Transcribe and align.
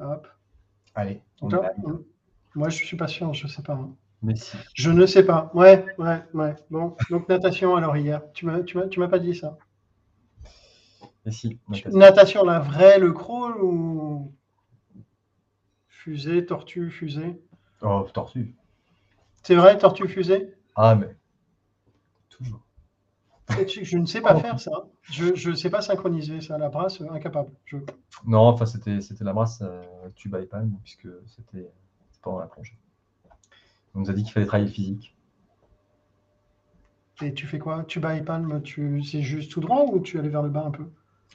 Hop. 0.00 0.26
Allez. 0.94 1.20
moi, 2.54 2.68
je 2.68 2.84
suis 2.84 2.96
pas 2.96 3.06
sûr, 3.06 3.32
je 3.34 3.46
sais 3.46 3.62
pas. 3.62 3.74
Hein. 3.74 3.94
Mais 4.22 4.36
si. 4.36 4.56
Je 4.74 4.90
ne 4.90 5.06
sais 5.06 5.24
pas. 5.24 5.50
Ouais, 5.54 5.84
ouais, 5.98 6.22
ouais. 6.34 6.54
Bon, 6.70 6.96
donc 7.10 7.28
natation 7.28 7.76
alors 7.76 7.96
hier. 7.96 8.22
Tu 8.32 8.46
m'as, 8.46 8.60
tu 8.62 8.76
m'as, 8.76 9.08
pas 9.08 9.18
dit 9.18 9.34
ça. 9.34 9.56
Mais 11.24 11.32
si. 11.32 11.58
Natation. 11.92 12.44
la 12.44 12.58
vraie, 12.58 12.98
le 12.98 13.12
crawl 13.12 13.62
ou 13.62 14.34
fusée, 15.88 16.46
tortue, 16.46 16.90
fusée? 16.90 17.40
Oh, 17.82 18.06
tortue. 18.12 18.54
C'est 19.42 19.54
vrai, 19.54 19.78
tortue, 19.78 20.08
fusée? 20.08 20.54
Ah, 20.76 20.94
mais 20.94 21.14
toujours. 22.28 22.60
Je 23.50 23.98
ne 23.98 24.06
sais 24.06 24.20
pas 24.20 24.34
faire 24.36 24.58
ça. 24.58 24.86
Je 25.02 25.50
ne 25.50 25.54
sais 25.54 25.70
pas 25.70 25.80
synchroniser 25.80 26.40
ça. 26.40 26.58
La 26.58 26.68
brasse, 26.68 27.00
incapable. 27.00 27.50
Non, 28.26 28.40
enfin, 28.40 28.66
c'était, 28.66 29.00
c'était 29.00 29.24
la 29.24 29.32
brasse 29.32 29.62
euh, 29.62 29.82
tube 30.14 30.36
iPad, 30.40 30.70
puisque 30.82 31.08
c'était 31.26 31.68
pendant 32.22 32.38
la 32.38 32.46
plongée. 32.46 32.76
On 33.94 34.00
nous 34.00 34.10
a 34.10 34.12
dit 34.12 34.22
qu'il 34.22 34.32
fallait 34.32 34.46
travailler 34.46 34.70
physique. 34.70 35.16
Et 37.22 37.34
tu 37.34 37.46
fais 37.46 37.58
quoi? 37.58 37.84
Tu 37.84 38.00
bats 38.00 38.16
et 38.16 38.22
palme, 38.22 38.62
tu... 38.62 39.02
c'est 39.02 39.22
juste 39.22 39.50
tout 39.50 39.60
droit 39.60 39.84
ou 39.84 40.00
tu 40.00 40.18
allais 40.18 40.28
vers 40.28 40.42
le 40.42 40.48
bas 40.48 40.64
un 40.64 40.70
peu? 40.70 40.84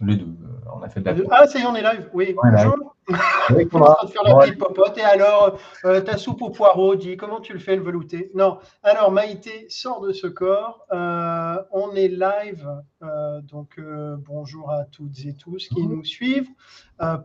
Les 0.02 0.16
deux. 0.16 0.26
Euh, 0.26 0.72
on 0.74 0.82
a 0.82 0.90
fait 0.90 1.02
de 1.02 1.06
la... 1.06 1.16
Ah, 1.32 1.48
ça 1.48 1.60
y 1.60 1.62
est, 1.62 1.66
on 1.66 1.76
est 1.76 1.84
live. 1.84 2.10
Oui, 2.14 2.36
bonjour. 2.36 2.95
Oui, 3.10 3.68
on 3.72 3.80
va 3.80 3.98
faire 4.12 4.24
la 4.24 4.36
petite 4.36 4.58
popote. 4.58 4.98
Et 4.98 5.02
alors, 5.02 5.60
euh, 5.86 6.02
ta 6.02 6.18
soupe 6.18 6.42
au 6.42 6.50
poireau, 6.50 6.96
dis 6.96 7.18
comment 7.18 7.40
tu 7.40 7.54
le 7.54 7.60
fais 7.60 7.76
le 7.76 7.84
velouté? 7.84 8.32
Non. 8.34 8.58
Alors, 8.84 9.12
Maïté 9.12 9.68
sort 9.70 10.02
de 10.02 10.12
ce 10.12 10.28
corps. 10.28 10.86
Euh, 10.92 11.62
on 11.72 11.92
est 11.96 12.08
live. 12.08 12.68
donc, 13.44 13.80
bonjour 14.20 14.72
à 14.72 14.86
toutes 14.86 15.26
et 15.26 15.36
tous 15.36 15.68
qui 15.68 15.86
nous 15.86 16.04
suivent 16.04 16.50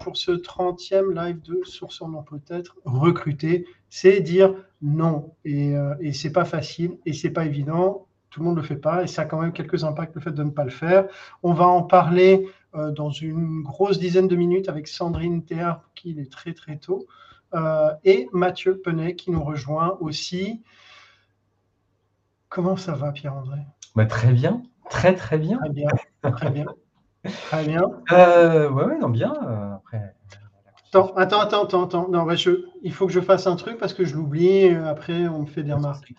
pour 0.00 0.16
ce 0.16 0.32
30e 0.32 1.14
live 1.14 1.40
de 1.42 1.60
Source 1.64 2.02
en 2.02 2.08
nom 2.08 2.22
peut-être 2.22 2.76
recruter. 2.84 3.66
C'est 3.88 4.20
dire 4.20 4.54
non. 4.82 5.34
Et, 5.44 5.72
et 6.00 6.12
c'est 6.12 6.32
pas 6.32 6.44
facile 6.44 6.98
et 7.06 7.12
c'est 7.14 7.30
pas 7.30 7.46
évident 7.46 8.06
tout 8.30 8.40
le 8.40 8.46
monde 8.46 8.56
ne 8.56 8.60
le 8.60 8.66
fait 8.66 8.76
pas 8.76 9.02
et 9.02 9.06
ça 9.06 9.22
a 9.22 9.24
quand 9.24 9.40
même 9.40 9.52
quelques 9.52 9.84
impacts 9.84 10.14
le 10.14 10.20
fait 10.20 10.30
de 10.30 10.42
ne 10.42 10.50
pas 10.50 10.64
le 10.64 10.70
faire. 10.70 11.06
On 11.42 11.52
va 11.52 11.66
en 11.66 11.82
parler 11.82 12.48
euh, 12.74 12.90
dans 12.90 13.10
une 13.10 13.62
grosse 13.62 13.98
dizaine 13.98 14.28
de 14.28 14.36
minutes 14.36 14.68
avec 14.68 14.86
Sandrine 14.88 15.44
Théard, 15.44 15.90
qui 15.94 16.18
est 16.18 16.30
très 16.30 16.54
très 16.54 16.76
tôt, 16.76 17.06
euh, 17.54 17.90
et 18.04 18.28
Mathieu 18.32 18.78
Penet 18.78 19.16
qui 19.16 19.30
nous 19.30 19.42
rejoint 19.42 19.96
aussi. 20.00 20.62
Comment 22.48 22.76
ça 22.76 22.92
va, 22.92 23.12
Pierre-André? 23.12 23.60
Bah, 23.96 24.06
Très 24.06 24.32
bien, 24.32 24.62
très 24.88 25.14
très 25.14 25.38
bien. 25.38 25.58
Très 25.58 25.70
bien, 25.70 25.88
très 26.32 26.50
bien. 26.50 26.66
Très 27.24 27.66
bien. 27.66 27.82
Euh, 28.12 28.70
ouais, 28.70 28.98
non, 28.98 29.08
bien. 29.10 29.32
après. 29.74 30.14
Attends, 30.92 31.14
attends, 31.16 31.40
attends, 31.62 31.84
attends. 31.84 32.08
Non, 32.08 32.26
il 32.82 32.92
faut 32.92 33.06
que 33.06 33.12
je 33.12 33.20
fasse 33.20 33.46
un 33.46 33.56
truc 33.56 33.78
parce 33.78 33.94
que 33.94 34.04
je 34.04 34.14
l'oublie. 34.14 34.68
Après, 34.68 35.28
on 35.28 35.42
me 35.42 35.46
fait 35.46 35.62
des 35.62 35.72
remarques. 35.72 36.12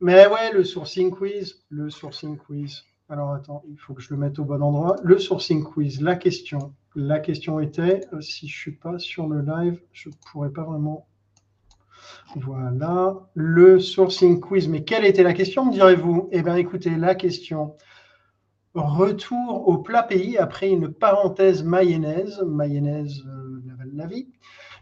Mais 0.00 0.26
ouais, 0.26 0.52
le 0.52 0.64
sourcing 0.64 1.10
quiz, 1.12 1.62
le 1.70 1.88
sourcing 1.88 2.36
quiz. 2.36 2.84
Alors 3.12 3.34
attends, 3.34 3.62
il 3.68 3.76
faut 3.76 3.92
que 3.92 4.00
je 4.00 4.08
le 4.14 4.16
mette 4.18 4.38
au 4.38 4.44
bon 4.46 4.62
endroit. 4.62 4.96
Le 5.02 5.18
sourcing 5.18 5.62
quiz, 5.62 6.00
la 6.00 6.16
question. 6.16 6.72
La 6.94 7.20
question 7.20 7.60
était, 7.60 8.00
euh, 8.14 8.22
si 8.22 8.48
je 8.48 8.54
ne 8.54 8.60
suis 8.60 8.72
pas 8.72 8.98
sur 8.98 9.28
le 9.28 9.42
live, 9.42 9.78
je 9.92 10.08
ne 10.08 10.14
pourrais 10.30 10.48
pas 10.48 10.62
vraiment. 10.62 11.06
Voilà, 12.36 13.18
le 13.34 13.78
sourcing 13.80 14.40
quiz. 14.40 14.66
Mais 14.66 14.82
quelle 14.82 15.04
était 15.04 15.24
la 15.24 15.34
question, 15.34 15.66
me 15.66 15.72
direz-vous? 15.72 16.30
Eh 16.32 16.40
bien, 16.40 16.56
écoutez, 16.56 16.96
la 16.96 17.14
question. 17.14 17.76
Retour 18.72 19.68
au 19.68 19.76
plat 19.76 20.04
pays 20.04 20.38
après 20.38 20.70
une 20.70 20.90
parenthèse 20.90 21.62
mayonnaise, 21.64 22.42
mayonnaise 22.46 23.22
euh, 23.26 23.62
la 23.92 24.06
vie. 24.06 24.28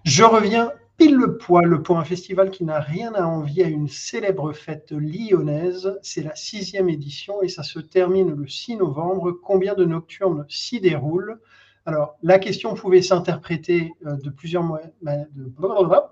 Je 0.04 0.22
reviens 0.22 0.70
Pile 1.00 1.16
le 1.16 1.38
poids, 1.38 1.62
le 1.62 1.82
point, 1.82 2.00
un 2.00 2.04
festival 2.04 2.50
qui 2.50 2.62
n'a 2.62 2.78
rien 2.78 3.14
à 3.14 3.24
envier 3.24 3.64
à 3.64 3.68
une 3.68 3.88
célèbre 3.88 4.52
fête 4.52 4.92
lyonnaise. 4.92 5.98
C'est 6.02 6.22
la 6.22 6.34
sixième 6.34 6.90
édition 6.90 7.40
et 7.40 7.48
ça 7.48 7.62
se 7.62 7.78
termine 7.78 8.34
le 8.34 8.46
6 8.46 8.76
novembre. 8.76 9.32
Combien 9.32 9.74
de 9.74 9.86
nocturnes 9.86 10.44
s'y 10.50 10.78
déroulent? 10.78 11.40
Alors, 11.86 12.18
la 12.22 12.38
question 12.38 12.74
pouvait 12.74 13.00
s'interpréter 13.00 13.94
euh, 14.04 14.16
de 14.16 14.28
plusieurs 14.28 14.62
moyens. 14.62 14.92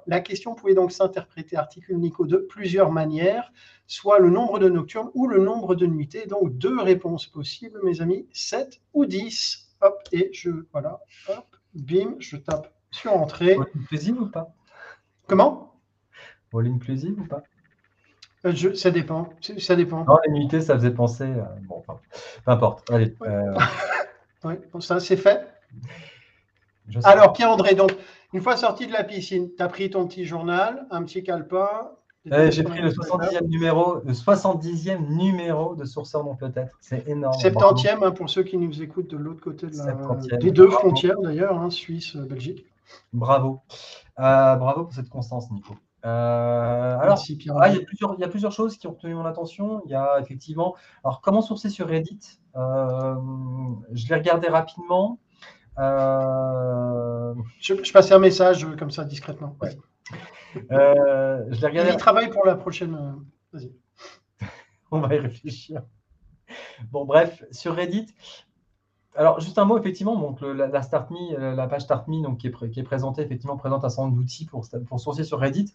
La 0.06 0.20
question 0.20 0.54
pouvait 0.54 0.72
donc 0.72 0.90
s'interpréter, 0.90 1.58
articule 1.58 1.98
Nico, 1.98 2.24
de 2.24 2.38
plusieurs 2.38 2.90
manières, 2.90 3.52
soit 3.86 4.18
le 4.18 4.30
nombre 4.30 4.58
de 4.58 4.70
nocturnes 4.70 5.10
ou 5.12 5.26
le 5.26 5.38
nombre 5.38 5.74
de 5.74 5.84
nuitées. 5.84 6.24
Donc, 6.24 6.56
deux 6.56 6.80
réponses 6.80 7.26
possibles, 7.26 7.78
mes 7.84 8.00
amis, 8.00 8.26
7 8.32 8.80
ou 8.94 9.04
10. 9.04 9.68
Hop, 9.82 9.98
et 10.12 10.30
je, 10.32 10.48
voilà, 10.72 10.98
hop, 11.28 11.44
bim, 11.74 12.14
je 12.20 12.38
tape 12.38 12.72
sur 12.90 13.12
entrée. 13.12 13.58
Plaisir 13.90 14.16
ou 14.18 14.28
pas? 14.28 14.54
Comment? 15.28 15.74
All 16.54 16.66
inclusive 16.66 17.20
ou 17.20 17.26
pas? 17.26 17.42
Euh, 18.46 18.74
Ça 18.74 18.90
dépend. 18.90 19.28
Ça 19.58 19.76
dépend. 19.76 20.04
Non, 20.04 20.16
les 20.26 20.60
ça 20.60 20.74
faisait 20.74 20.90
penser. 20.90 21.30
bon, 21.62 21.82
peu 21.86 22.50
importe. 22.50 22.90
Allez. 22.90 23.14
oui, 23.20 24.54
euh, 24.54 24.54
ça, 24.80 25.00
c'est 25.00 25.16
fait. 25.16 25.46
Alors, 27.04 27.34
Pierre-André, 27.34 27.74
donc, 27.74 27.94
une 28.32 28.40
fois 28.40 28.56
sorti 28.56 28.86
de 28.86 28.92
la 28.92 29.04
piscine, 29.04 29.50
tu 29.54 29.62
as 29.62 29.68
pris 29.68 29.90
ton 29.90 30.06
petit 30.06 30.24
journal, 30.24 30.86
un 30.90 31.02
petit 31.04 31.22
calepin. 31.22 31.90
Eh, 32.30 32.50
j'ai 32.50 32.62
pris 32.62 32.80
le 32.80 32.90
70e 32.90 33.46
numéro, 33.46 34.00
le 34.04 34.12
70e 34.12 35.08
numéro 35.08 35.74
de 35.74 35.84
Sourceur 35.84 36.24
non 36.24 36.36
peut-être. 36.36 36.76
C'est 36.80 37.08
énorme. 37.08 37.38
70e 37.40 38.04
hein, 38.04 38.10
pour 38.10 38.28
ceux 38.28 38.42
qui 38.42 38.58
nous 38.58 38.82
écoutent 38.82 39.08
de 39.08 39.16
l'autre 39.16 39.40
côté 39.40 39.66
de 39.66 39.76
la, 39.76 40.36
des 40.36 40.50
deux 40.50 40.68
frontières 40.68 41.18
d'ailleurs, 41.20 41.58
hein, 41.58 41.70
Suisse, 41.70 42.16
Belgique. 42.16 42.66
Bravo. 43.12 43.60
Euh, 44.18 44.56
bravo 44.56 44.84
pour 44.84 44.94
cette 44.94 45.08
constance, 45.08 45.50
Nico. 45.50 45.74
Euh, 46.04 46.98
alors, 46.98 47.18
ah, 47.18 47.68
il, 47.68 47.74
y 47.74 47.78
a 47.78 47.84
plusieurs, 47.84 48.14
il 48.14 48.20
y 48.20 48.24
a 48.24 48.28
plusieurs 48.28 48.52
choses 48.52 48.76
qui 48.76 48.86
ont 48.86 48.92
retenu 48.92 49.14
mon 49.14 49.26
attention. 49.26 49.82
Il 49.84 49.90
y 49.90 49.94
a 49.94 50.18
effectivement. 50.20 50.76
Alors, 51.04 51.20
comment 51.20 51.42
sourcer 51.42 51.70
sur 51.70 51.88
Reddit? 51.88 52.40
Euh, 52.56 53.14
Je 53.92 54.08
l'ai 54.08 54.14
regardé 54.14 54.48
rapidement. 54.48 55.18
Je, 55.76 57.34
je, 57.60 57.92
passais 57.92 58.14
un 58.14 58.18
message 58.18 58.66
comme 58.78 58.90
ça 58.90 59.04
discrètement. 59.04 59.56
je 60.54 61.60
l'ai 61.60 61.66
regardé. 61.66 61.90
Il 61.92 61.96
travaille 61.96 62.30
pour 62.30 62.44
la 62.46 62.56
prochaine. 62.56 63.16
Vas-y. 63.52 63.72
On 64.90 65.00
va 65.00 65.14
y 65.14 65.18
réfléchir. 65.18 65.82
Bon, 66.90 67.04
bref, 67.04 67.44
sur 67.50 67.74
Reddit, 67.74 68.06
alors, 69.16 69.40
juste 69.40 69.58
un 69.58 69.64
mot, 69.64 69.78
effectivement, 69.78 70.16
donc, 70.16 70.40
la, 70.42 70.82
Start 70.82 71.10
euh, 71.12 71.54
la 71.54 71.66
page 71.66 71.82
StartMe 71.82 72.22
donc, 72.22 72.38
qui, 72.38 72.48
est, 72.48 72.70
qui 72.70 72.78
est 72.78 72.84
présentée, 72.84 73.22
effectivement, 73.22 73.56
présente 73.56 73.84
un 73.84 73.88
certain 73.88 74.04
nombre 74.04 74.16
d'outils 74.16 74.46
pour, 74.46 74.64
pour 74.86 75.00
sourcer 75.00 75.24
sur 75.24 75.40
Reddit. 75.40 75.74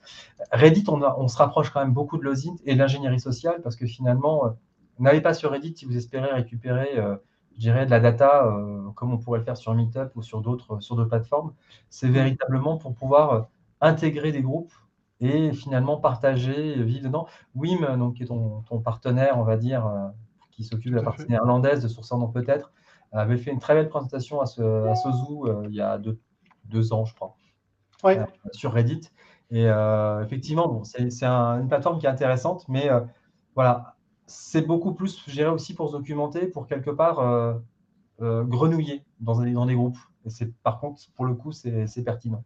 Reddit, 0.51 0.85
on, 0.87 1.01
on, 1.01 1.27
se 1.27 1.37
rapproche 1.37 1.69
quand 1.71 1.81
même 1.81 1.93
beaucoup 1.93 2.17
de 2.17 2.23
l'OSINT 2.23 2.55
et 2.65 2.75
de 2.75 2.79
l'ingénierie 2.79 3.19
sociale 3.19 3.61
parce 3.61 3.75
que 3.75 3.85
finalement, 3.85 4.45
euh, 4.45 4.49
n'allez 4.99 5.21
pas 5.21 5.33
sur 5.33 5.51
Reddit 5.51 5.75
si 5.75 5.85
vous 5.85 5.97
espérez 5.97 6.31
récupérer, 6.31 6.97
euh, 6.97 7.17
je 7.55 7.59
dirais, 7.59 7.85
de 7.85 7.91
la 7.91 7.99
data 7.99 8.49
comme 8.95 9.13
on 9.13 9.17
pourrait 9.17 9.39
le 9.39 9.45
faire 9.45 9.57
sur 9.57 9.75
Meetup 9.75 10.15
ou 10.15 10.23
sur 10.23 10.41
d'autres 10.41 10.79
sur 10.79 10.95
d'autres 10.95 11.09
plateformes. 11.09 11.53
C'est 11.89 12.07
véritablement 12.07 12.77
pour 12.77 12.95
pouvoir 12.95 13.47
intégrer 13.79 14.31
des 14.31 14.41
groupes 14.41 14.73
et 15.19 15.51
finalement 15.51 15.97
partager, 15.97 16.81
vivre 16.81 17.03
dedans. 17.03 17.27
Wim, 17.55 17.97
donc, 17.97 18.15
qui 18.15 18.23
est 18.23 18.27
ton, 18.27 18.61
ton 18.61 18.79
partenaire, 18.79 19.37
on 19.37 19.43
va 19.43 19.57
dire, 19.57 19.87
qui 20.49 20.63
s'occupe 20.63 20.91
de 20.91 20.97
la 20.97 21.03
partie 21.03 21.27
néerlandaise 21.29 21.83
de 21.83 21.87
Source 21.87 22.11
peut-être, 22.33 22.71
avait 23.13 23.37
fait 23.37 23.51
une 23.51 23.59
très 23.59 23.75
belle 23.75 23.89
présentation 23.89 24.41
à, 24.41 24.45
ce, 24.45 24.61
à 24.61 24.93
euh, 24.93 25.67
il 25.69 25.75
y 25.75 25.81
a 25.81 25.99
deux, 26.65 26.93
ans, 26.93 27.05
je 27.05 27.13
crois, 27.13 27.35
euh, 28.05 28.25
sur 28.51 28.73
Reddit. 28.73 29.09
Et 29.51 29.67
euh, 29.67 30.23
effectivement, 30.23 30.67
bon, 30.67 30.83
c'est 30.83 31.23
une 31.23 31.67
plateforme 31.67 31.99
qui 31.99 32.05
est 32.05 32.09
intéressante, 32.09 32.65
mais 32.67 32.89
voilà, 33.55 33.95
c'est 34.25 34.63
beaucoup 34.63 34.93
plus, 34.93 35.23
je 35.27 35.31
dirais 35.31 35.51
aussi 35.51 35.75
pour 35.75 35.89
se 35.89 35.97
documenter, 35.97 36.47
pour 36.47 36.67
quelque 36.67 36.89
part 36.89 37.61
grenouiller 38.19 39.03
dans, 39.19 39.43
dans 39.43 39.65
des 39.65 39.75
groupes. 39.75 39.97
Et 40.25 40.29
c'est 40.29 40.53
par 40.63 40.79
contre, 40.79 41.01
pour 41.15 41.25
le 41.25 41.35
coup, 41.35 41.51
c'est 41.51 42.03
pertinent. 42.03 42.43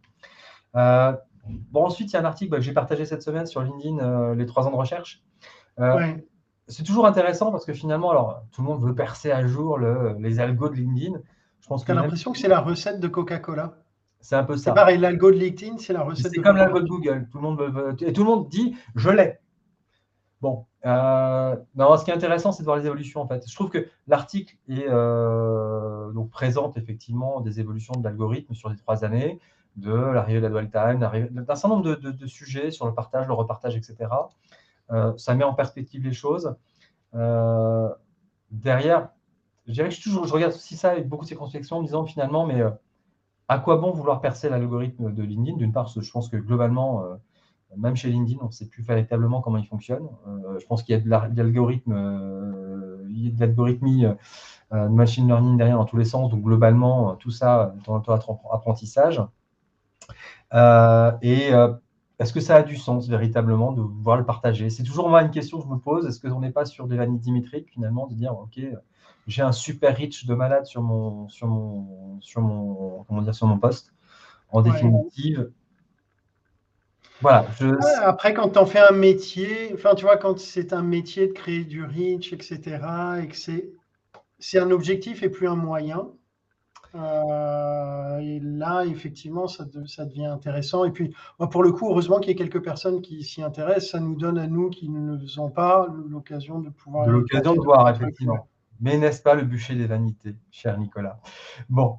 bon, 0.74 1.84
ensuite, 1.84 2.10
il 2.10 2.14
y 2.14 2.16
a 2.16 2.20
un 2.20 2.26
article 2.26 2.56
que 2.56 2.60
j'ai 2.60 2.74
partagé 2.74 3.06
cette 3.06 3.22
semaine 3.22 3.46
sur 3.46 3.62
LinkedIn, 3.62 4.34
les 4.34 4.46
trois 4.46 4.66
ans 4.66 4.70
de 4.70 4.76
recherche 4.76 5.22
c'est 6.68 6.84
toujours 6.84 7.06
intéressant 7.06 7.50
parce 7.50 7.64
que 7.64 7.72
finalement, 7.72 8.10
alors, 8.10 8.42
tout 8.52 8.62
le 8.62 8.68
monde 8.68 8.82
veut 8.82 8.94
percer 8.94 9.30
à 9.30 9.46
jour 9.46 9.78
les 9.78 10.40
algos 10.40 10.68
de 10.68 10.74
LinkedIn. 10.74 11.18
Je 11.60 11.66
pense 11.66 11.84
que 11.84 11.92
l'impression 11.92 12.32
que 12.32 12.38
c'est 12.38 12.48
la 12.48 12.60
recette 12.60 13.00
de 13.00 13.08
Coca-Cola? 13.08 13.74
C'est 14.20 14.36
un 14.36 14.44
peu 14.44 14.56
ça. 14.56 14.72
Pareil, 14.72 14.98
l'algo 14.98 15.30
de 15.30 15.36
LinkedIn, 15.36 15.78
c'est 15.78 15.92
la 15.92 16.02
recette. 16.02 16.32
C'est 16.34 16.40
comme 16.40 16.56
l'algo 16.56 16.80
de 16.80 16.88
Google. 16.88 17.28
Tout 17.30 17.38
le 17.38 17.42
monde 17.42 17.60
veut, 17.60 17.96
et 18.00 18.12
tout 18.12 18.22
le 18.22 18.26
monde 18.26 18.48
dit 18.48 18.76
je 18.94 19.10
l'ai. 19.10 19.38
Bon, 20.40 20.66
euh, 20.86 21.56
non, 21.74 21.96
ce 21.96 22.04
qui 22.04 22.10
est 22.10 22.14
intéressant, 22.14 22.52
c'est 22.52 22.62
de 22.62 22.64
voir 22.64 22.76
les 22.76 22.86
évolutions 22.86 23.20
en 23.20 23.26
fait. 23.26 23.44
Je 23.48 23.54
trouve 23.54 23.70
que 23.70 23.88
l'article 24.06 24.56
euh, 24.70 26.12
donc 26.12 26.30
présente 26.30 26.76
effectivement 26.76 27.40
des 27.40 27.60
évolutions 27.60 27.94
de 27.94 28.04
l'algorithme 28.04 28.54
sur 28.54 28.68
les 28.68 28.76
trois 28.76 29.04
années, 29.04 29.40
de 29.76 29.92
l'arrivée 29.92 30.40
de 30.40 30.46
la 30.46 30.66
time, 30.66 31.00
d'un 31.30 31.44
certain 31.54 31.68
nombre 31.68 31.96
de, 31.96 32.26
sujets 32.26 32.70
sur 32.70 32.86
le 32.86 32.94
partage, 32.94 33.26
le 33.26 33.34
repartage, 33.34 33.76
etc. 33.76 34.10
Euh, 34.92 35.12
ça 35.16 35.34
met 35.34 35.44
en 35.44 35.54
perspective 35.54 36.02
les 36.02 36.12
choses. 36.12 36.54
Euh, 37.14 37.88
derrière, 38.50 39.10
je 39.66 39.72
dirais 39.72 39.88
que 39.88 39.94
je, 39.94 40.10
je 40.10 40.32
regarde 40.32 40.54
aussi 40.54 40.76
ça 40.76 40.90
avec 40.90 41.08
beaucoup 41.08 41.24
de 41.24 41.28
circonspection 41.28 41.76
en 41.76 41.80
me 41.80 41.86
disant 41.86 42.04
finalement, 42.04 42.46
mais 42.46 42.60
euh, 42.60 42.70
à 43.48 43.58
quoi 43.58 43.76
bon 43.76 43.92
vouloir 43.92 44.20
percer 44.20 44.48
l'algorithme 44.48 45.12
de 45.12 45.22
LinkedIn? 45.22 45.58
D'une 45.58 45.72
part, 45.72 45.88
je 45.88 46.10
pense 46.10 46.28
que 46.28 46.36
globalement, 46.36 47.02
même 47.76 47.96
chez 47.96 48.10
LinkedIn, 48.10 48.38
on 48.42 48.46
ne 48.46 48.50
sait 48.50 48.66
plus 48.66 48.82
véritablement 48.82 49.40
comment 49.40 49.56
il 49.56 49.66
fonctionne. 49.66 50.06
je 50.58 50.66
pense 50.66 50.82
qu'il 50.82 50.94
y 50.94 50.98
a 50.98 51.00
de 51.00 51.08
l'algorithme, 51.08 51.92
il 53.08 53.24
y 53.24 53.28
a 53.28 53.30
de 53.30 53.40
l'algorithmie 53.40 54.04
de 54.70 54.88
machine 54.88 55.26
learning 55.26 55.56
derrière 55.56 55.78
dans 55.78 55.86
tous 55.86 55.96
les 55.96 56.04
sens. 56.04 56.30
Donc 56.30 56.42
globalement, 56.42 57.16
tout 57.16 57.30
ça 57.30 57.74
dans 57.86 57.94
notre 57.94 58.38
apprentissage. 58.52 59.22
et 61.22 61.50
est-ce 62.18 62.32
que 62.32 62.40
ça 62.40 62.56
a 62.56 62.62
du 62.62 62.76
sens 62.76 63.08
véritablement 63.08 63.72
de 63.72 63.80
voir 63.80 64.16
le 64.16 64.24
partager? 64.24 64.70
C'est 64.70 64.82
toujours 64.82 65.08
moi 65.08 65.22
une 65.22 65.30
question 65.30 65.58
que 65.58 65.64
je 65.64 65.70
me 65.70 65.78
pose. 65.78 66.06
Est-ce 66.06 66.20
qu'on 66.20 66.40
n'est 66.40 66.50
pas 66.50 66.64
sur 66.64 66.86
des 66.86 66.96
vanités 66.96 67.30
métriques 67.30 67.70
finalement 67.70 68.06
de 68.06 68.14
dire 68.14 68.36
ok, 68.36 68.60
j'ai 69.26 69.42
un 69.42 69.52
super 69.52 69.96
reach 69.96 70.26
de 70.26 70.34
malade 70.34 70.66
sur 70.66 70.82
mon 70.82 71.28
sur 71.28 71.46
mon 71.46 72.20
sur 72.20 72.40
mon 72.40 73.04
comment 73.04 73.22
dire 73.22 73.34
sur 73.34 73.46
mon 73.46 73.58
poste. 73.58 73.92
En 74.50 74.62
définitive, 74.62 75.50
voilà. 77.20 77.46
après, 78.04 78.32
quand 78.32 78.50
tu 78.50 78.58
en 78.58 78.66
fais 78.66 78.78
un 78.78 78.92
métier, 78.92 79.72
enfin 79.74 79.94
tu 79.94 80.04
vois, 80.04 80.16
quand 80.16 80.38
c'est 80.38 80.72
un 80.72 80.82
métier 80.82 81.26
de 81.26 81.32
créer 81.32 81.64
du 81.64 81.84
reach, 81.84 82.32
etc., 82.32 82.78
et 83.22 83.28
que 83.28 83.36
c'est 83.36 83.72
c'est 84.38 84.58
un 84.60 84.70
objectif 84.70 85.22
et 85.24 85.28
plus 85.28 85.48
un 85.48 85.56
moyen, 85.56 86.12
euh, 86.94 88.18
et 88.18 88.40
là, 88.40 88.84
effectivement, 88.84 89.46
ça, 89.46 89.64
ça, 89.86 90.04
devient 90.04 90.26
intéressant. 90.26 90.84
Et 90.84 90.90
puis, 90.90 91.14
pour 91.50 91.62
le 91.62 91.72
coup, 91.72 91.90
heureusement 91.90 92.18
qu'il 92.18 92.28
y 92.30 92.32
ait 92.32 92.36
quelques 92.36 92.62
personnes 92.62 93.02
qui 93.02 93.22
s'y 93.22 93.42
intéressent. 93.42 93.90
Ça 93.90 94.00
nous 94.00 94.16
donne 94.16 94.38
à 94.38 94.46
nous 94.46 94.70
qui 94.70 94.88
ne 94.88 95.12
le 95.12 95.18
faisons 95.18 95.50
pas 95.50 95.88
l'occasion 96.08 96.60
de 96.60 96.70
pouvoir. 96.70 97.06
De 97.06 97.12
l'occasion 97.12 97.54
de 97.54 97.60
voir, 97.60 97.88
effectivement. 97.90 98.48
Mais 98.80 98.96
n'est-ce 98.96 99.22
pas 99.22 99.34
le 99.34 99.42
bûcher 99.42 99.74
des 99.74 99.86
vanités, 99.86 100.36
cher 100.50 100.78
Nicolas? 100.78 101.20
Bon. 101.68 101.98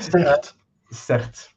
certes. 0.00 0.56
certes. 0.90 1.54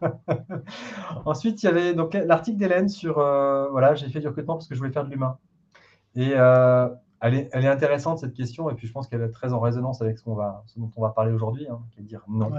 Ensuite, 1.24 1.62
il 1.62 1.66
y 1.66 1.68
avait 1.68 1.94
donc 1.94 2.14
l'article 2.14 2.58
d'Hélène 2.58 2.88
sur 2.88 3.18
euh, 3.18 3.68
voilà, 3.70 3.94
j'ai 3.94 4.08
fait 4.08 4.20
du 4.20 4.28
recrutement 4.28 4.54
parce 4.54 4.68
que 4.68 4.74
je 4.74 4.80
voulais 4.80 4.92
faire 4.92 5.04
de 5.04 5.10
l'humain. 5.10 5.38
Et 6.14 6.32
euh, 6.34 6.88
elle 7.20 7.34
est, 7.34 7.68
intéressante 7.68 8.18
cette 8.18 8.34
question, 8.34 8.68
et 8.70 8.74
puis 8.74 8.86
je 8.86 8.92
pense 8.92 9.08
qu'elle 9.08 9.22
est 9.22 9.30
très 9.30 9.52
en 9.52 9.60
résonance 9.60 10.02
avec 10.02 10.18
ce, 10.18 10.24
qu'on 10.24 10.34
va, 10.34 10.64
dont 10.76 10.90
on 10.96 11.02
va 11.02 11.10
parler 11.10 11.32
aujourd'hui, 11.32 11.66
hein, 11.68 11.80
qui 11.90 12.00
est 12.00 12.04
dire 12.04 12.22
non. 12.28 12.50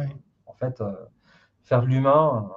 En 0.45 0.53
fait, 0.53 0.81
euh, 0.81 0.93
faire 1.63 1.81
de 1.81 1.87
l'humain, 1.87 2.51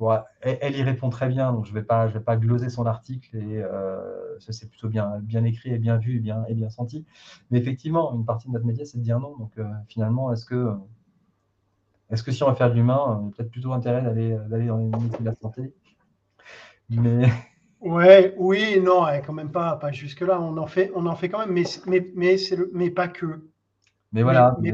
euh, 0.00 0.18
elle, 0.40 0.76
y 0.76 0.82
répond 0.82 1.10
très 1.10 1.28
bien, 1.28 1.52
donc 1.52 1.66
je 1.66 1.70
ne 1.70 1.74
vais, 1.74 1.84
pas, 1.84 2.08
je 2.08 2.14
vais 2.14 2.24
pas 2.24 2.36
gloser 2.36 2.70
son 2.70 2.86
article, 2.86 3.36
et 3.36 3.62
euh, 3.62 4.38
c'est 4.40 4.68
plutôt 4.68 4.88
bien, 4.88 5.20
bien 5.20 5.44
écrit 5.44 5.70
et 5.70 5.78
bien 5.78 5.98
vu 5.98 6.16
et 6.16 6.20
bien, 6.20 6.44
et 6.48 6.54
bien 6.54 6.70
senti. 6.70 7.04
Mais 7.50 7.58
effectivement, 7.58 8.14
une 8.14 8.24
partie 8.24 8.48
de 8.48 8.52
notre 8.52 8.66
métier, 8.66 8.84
c'est 8.84 8.98
de 8.98 9.02
dire 9.02 9.20
non. 9.20 9.36
Donc 9.36 9.52
finalement, 9.88 10.32
est-ce 10.32 10.44
que, 10.44 10.74
est 12.10 12.24
que 12.24 12.32
si 12.32 12.42
on 12.42 12.48
va 12.48 12.54
faire 12.54 12.70
de 12.70 12.74
l'humain, 12.74 12.98
on 13.06 13.28
a 13.28 13.30
peut-être 13.30 13.50
plutôt 13.50 13.72
intérêt 13.72 14.02
d'aller 14.02 14.66
dans 14.66 14.78
les 14.78 14.86
métiers 14.86 15.20
de 15.20 15.24
la 15.24 15.34
santé? 15.34 15.72
Mais 16.88 17.28
Ouais, 17.82 18.32
oui, 18.38 18.80
non, 18.80 19.04
quand 19.26 19.32
même 19.32 19.50
pas, 19.50 19.76
pas 19.76 19.90
jusque-là. 19.90 20.40
On 20.40 20.56
en 20.56 20.68
fait, 20.68 20.92
on 20.94 21.04
en 21.06 21.16
fait 21.16 21.28
quand 21.28 21.40
même, 21.40 21.52
mais, 21.52 21.64
mais, 21.86 22.12
mais, 22.14 22.36
le, 22.56 22.70
mais 22.72 22.90
pas 22.90 23.08
que. 23.08 23.50
Mais 24.12 24.22
voilà. 24.22 24.56
Mais, 24.60 24.70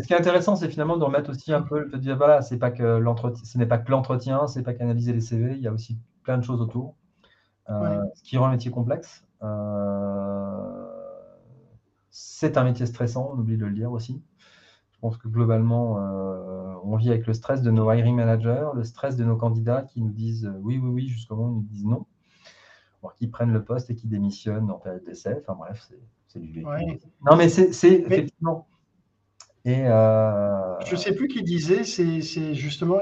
ce 0.00 0.06
qui 0.06 0.14
est 0.14 0.16
intéressant, 0.16 0.56
c'est 0.56 0.70
finalement 0.70 0.96
de 0.96 1.04
remettre 1.04 1.30
aussi 1.30 1.52
un 1.52 1.60
peu, 1.60 1.84
de 1.84 1.96
dire 1.98 2.16
voilà, 2.16 2.40
c'est 2.40 2.58
pas 2.58 2.70
que 2.70 2.82
l'entretien, 2.82 3.44
ce 3.44 3.58
n'est 3.58 3.66
pas 3.66 3.76
que 3.76 3.90
l'entretien, 3.90 4.46
c'est 4.46 4.62
pas 4.62 4.72
qu'analyser 4.72 5.12
les 5.12 5.20
CV, 5.20 5.52
il 5.54 5.60
y 5.60 5.68
a 5.68 5.72
aussi 5.72 5.98
plein 6.22 6.38
de 6.38 6.44
choses 6.44 6.62
autour, 6.62 6.94
euh, 7.68 8.02
ce 8.14 8.22
qui 8.22 8.38
rend 8.38 8.46
le 8.46 8.52
métier 8.52 8.70
complexe. 8.70 9.22
Euh, 9.42 10.86
c'est 12.10 12.56
un 12.56 12.64
métier 12.64 12.86
stressant, 12.86 13.32
on 13.34 13.38
oublie 13.38 13.58
de 13.58 13.66
le 13.66 13.74
dire 13.74 13.92
aussi. 13.92 14.22
Je 14.92 14.98
pense 15.00 15.18
que 15.18 15.28
globalement, 15.28 15.98
euh, 15.98 16.72
on 16.84 16.96
vit 16.96 17.10
avec 17.10 17.26
le 17.26 17.34
stress 17.34 17.60
de 17.60 17.70
nos 17.70 17.92
hiring 17.92 18.16
managers, 18.16 18.68
le 18.74 18.84
stress 18.84 19.16
de 19.16 19.24
nos 19.24 19.36
candidats 19.36 19.82
qui 19.82 20.00
nous 20.00 20.12
disent 20.12 20.50
oui, 20.62 20.78
oui, 20.78 20.88
oui, 20.88 21.08
jusqu'au 21.08 21.36
moment 21.36 21.48
où 21.48 21.52
ils 21.52 21.56
nous 21.56 21.68
disent 21.68 21.84
non 21.84 22.06
qui 23.16 23.28
prennent 23.28 23.52
le 23.52 23.64
poste 23.64 23.90
et 23.90 23.94
qui 23.94 24.06
démissionnent 24.06 24.70
en 24.70 24.78
période 24.78 25.04
d'essai. 25.04 25.36
Enfin 25.40 25.54
bref, 25.58 25.88
c'est 26.28 26.40
du 26.40 26.62
Non, 26.62 27.36
mais 27.36 27.48
c'est 27.48 27.70
effectivement. 27.84 28.66
Et 29.66 29.84
euh... 29.84 30.78
Je 30.84 30.92
ne 30.92 30.96
sais 30.96 31.12
plus 31.12 31.26
qui 31.26 31.42
disait, 31.42 31.82
c'est 31.82 32.54
justement 32.54 33.00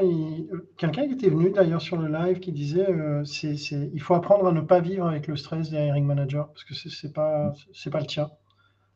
quelqu'un 0.79 1.07
qui 1.07 1.13
était 1.13 1.29
venu 1.29 1.51
d'ailleurs 1.51 1.83
sur 1.83 1.99
le 1.99 2.09
live 2.09 2.41
qui 2.41 2.53
disait 2.53 2.89
euh, 2.89 3.23
il 3.43 4.01
faut 4.01 4.15
apprendre 4.15 4.47
à 4.47 4.53
ne 4.53 4.63
pas 4.63 4.81
vivre 4.81 5.07
avec 5.07 5.27
le 5.27 5.37
stress 5.37 5.69
des 5.69 5.77
hiring 5.77 6.07
managers 6.07 6.45
parce 6.49 6.65
que 6.65 6.73
c'est 6.75 7.13
pas 7.13 7.53
c'est 7.75 7.91
pas 7.91 8.01
le 8.01 8.07
tien. 8.07 8.31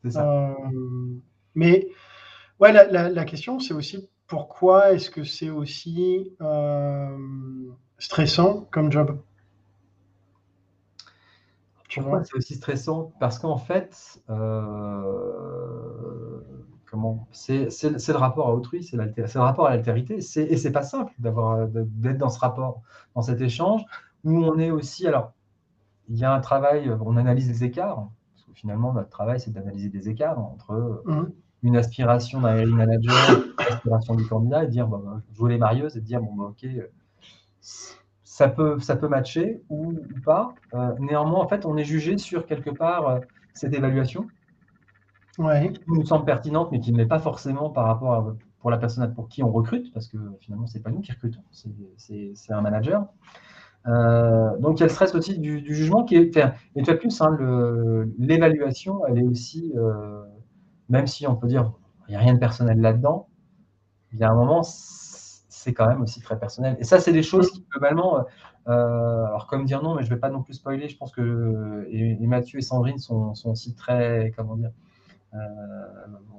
Euh, 0.03 0.53
mais 1.53 1.87
ouais, 2.59 2.71
la, 2.71 3.09
la, 3.09 3.25
question 3.25 3.59
c'est 3.59 3.75
aussi 3.75 4.09
pourquoi 4.25 4.93
est-ce 4.93 5.11
que 5.11 5.23
c'est 5.23 5.51
aussi 5.51 6.31
euh, 6.41 7.17
stressant 7.99 8.67
comme 8.71 8.91
job? 8.91 9.19
Pourquoi 11.95 12.23
c'est 12.23 12.35
aussi 12.35 12.55
stressant 12.55 13.11
Parce 13.19 13.39
qu'en 13.39 13.57
fait, 13.57 14.21
euh, 14.29 15.49
comment 16.89 17.27
c'est, 17.31 17.67
le 17.83 18.17
rapport 18.17 18.47
à 18.47 18.53
autrui, 18.53 18.83
c'est, 18.83 18.97
le 18.97 19.39
rapport 19.39 19.67
à 19.67 19.71
l'altérité. 19.71 20.17
et 20.17 20.57
c'est 20.57 20.71
pas 20.71 20.83
simple 20.83 21.13
d'avoir, 21.19 21.67
d'être 21.67 22.17
dans 22.17 22.29
ce 22.29 22.39
rapport, 22.39 22.81
dans 23.15 23.21
cet 23.21 23.41
échange, 23.41 23.81
où 24.23 24.43
on 24.45 24.57
est 24.59 24.71
aussi. 24.71 25.07
Alors, 25.07 25.33
il 26.09 26.17
y 26.17 26.25
a 26.25 26.33
un 26.33 26.39
travail, 26.39 26.91
on 27.01 27.17
analyse 27.17 27.47
les 27.47 27.63
écarts. 27.63 28.07
Parce 28.33 28.45
que 28.45 28.53
finalement, 28.53 28.93
notre 28.93 29.09
travail, 29.09 29.39
c'est 29.39 29.51
d'analyser 29.51 29.89
des 29.89 30.09
écarts 30.09 30.39
entre 30.39 31.03
mmh. 31.05 31.31
une 31.63 31.77
aspiration 31.77 32.41
d'un 32.41 32.65
manager, 32.65 33.13
une 33.59 33.73
aspiration 33.73 34.15
du 34.15 34.27
candidat, 34.27 34.63
et 34.63 34.67
dire 34.67 34.87
bah, 34.87 35.01
bah, 35.03 35.21
jouer 35.33 35.53
les 35.53 35.57
marieuses 35.57 35.97
et 35.97 36.01
dire 36.01 36.21
bon, 36.21 36.33
bah, 36.35 36.45
ok 36.45 36.67
ça 38.39 38.47
peut, 38.47 38.79
ça 38.79 38.95
peut 38.95 39.09
matcher 39.09 39.61
ou, 39.67 39.95
pas. 40.23 40.55
Euh, 40.73 40.93
néanmoins, 40.99 41.41
en 41.41 41.47
fait, 41.49 41.65
on 41.65 41.75
est 41.75 41.83
jugé 41.83 42.17
sur 42.17 42.45
quelque 42.45 42.69
part 42.69 43.05
euh, 43.05 43.19
cette 43.53 43.73
évaluation 43.73 44.27
ouais. 45.39 45.73
qui 45.73 45.81
nous 45.87 46.05
semble 46.05 46.23
pertinente, 46.23 46.69
mais 46.71 46.79
qui 46.79 46.93
ne 46.93 46.97
l'est 46.97 47.05
pas 47.05 47.19
forcément 47.19 47.69
par 47.69 47.83
rapport 47.83 48.13
à 48.13 48.35
pour 48.61 48.71
la 48.71 48.77
personne 48.77 49.13
pour 49.13 49.27
qui 49.27 49.43
on 49.43 49.51
recrute, 49.51 49.93
parce 49.93 50.07
que 50.07 50.17
finalement, 50.39 50.67
ce 50.67 50.77
n'est 50.77 50.81
pas 50.81 50.89
nous 50.89 51.01
qui 51.01 51.11
recrutons, 51.11 51.43
c'est 51.51 52.53
un 52.53 52.61
manager. 52.61 53.07
Euh, 53.87 54.57
donc, 54.59 54.77
il 54.77 54.81
y 54.81 54.83
a 54.83 54.85
le 54.85 54.91
stress 54.91 55.15
aussi 55.15 55.37
du, 55.37 55.61
jugement 55.73 56.05
qui 56.05 56.15
est. 56.15 56.37
Et 56.75 56.81
de 56.81 56.93
plus, 56.93 57.21
hein, 57.21 57.37
l'évaluation, 58.17 59.05
elle 59.05 59.19
est 59.19 59.23
aussi, 59.23 59.73
même 60.87 61.07
si 61.07 61.27
on 61.27 61.35
peut 61.35 61.47
dire 61.47 61.73
il 62.07 62.11
n'y 62.11 62.15
a 62.15 62.19
rien 62.19 62.35
de 62.35 62.39
personnel 62.39 62.79
là-dedans, 62.79 63.27
il 64.13 64.19
y 64.19 64.23
a 64.23 64.31
un 64.31 64.35
moment, 64.35 64.63
c'est 65.69 65.75
quand 65.75 65.87
même 65.87 66.01
aussi 66.01 66.19
très 66.19 66.39
personnel. 66.39 66.77
Et 66.79 66.83
ça, 66.83 66.99
c'est 66.99 67.13
des 67.13 67.21
choses 67.21 67.51
qui, 67.51 67.63
globalement, 67.69 68.25
euh, 68.67 69.25
alors 69.25 69.45
comme 69.45 69.65
dire 69.65 69.83
non, 69.83 69.93
mais 69.95 70.01
je 70.01 70.09
ne 70.09 70.15
vais 70.15 70.19
pas 70.19 70.29
non 70.29 70.41
plus 70.41 70.55
spoiler, 70.55 70.89
je 70.89 70.97
pense 70.97 71.11
que 71.11 71.87
et, 71.91 72.25
Mathieu 72.25 72.57
et 72.57 72.61
Sandrine 72.63 72.97
sont, 72.97 73.33
aussi 73.45 73.75
très, 73.75 74.33
comment 74.35 74.55
dire, 74.55 74.71
euh, 75.35 75.37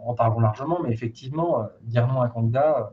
en 0.05 0.15
parlons 0.15 0.41
largement, 0.41 0.81
mais 0.83 0.91
effectivement, 0.91 1.63
euh, 1.63 1.67
dire 1.83 2.09
non 2.09 2.21
à 2.23 2.27
un 2.27 2.29
candidat, 2.29 2.93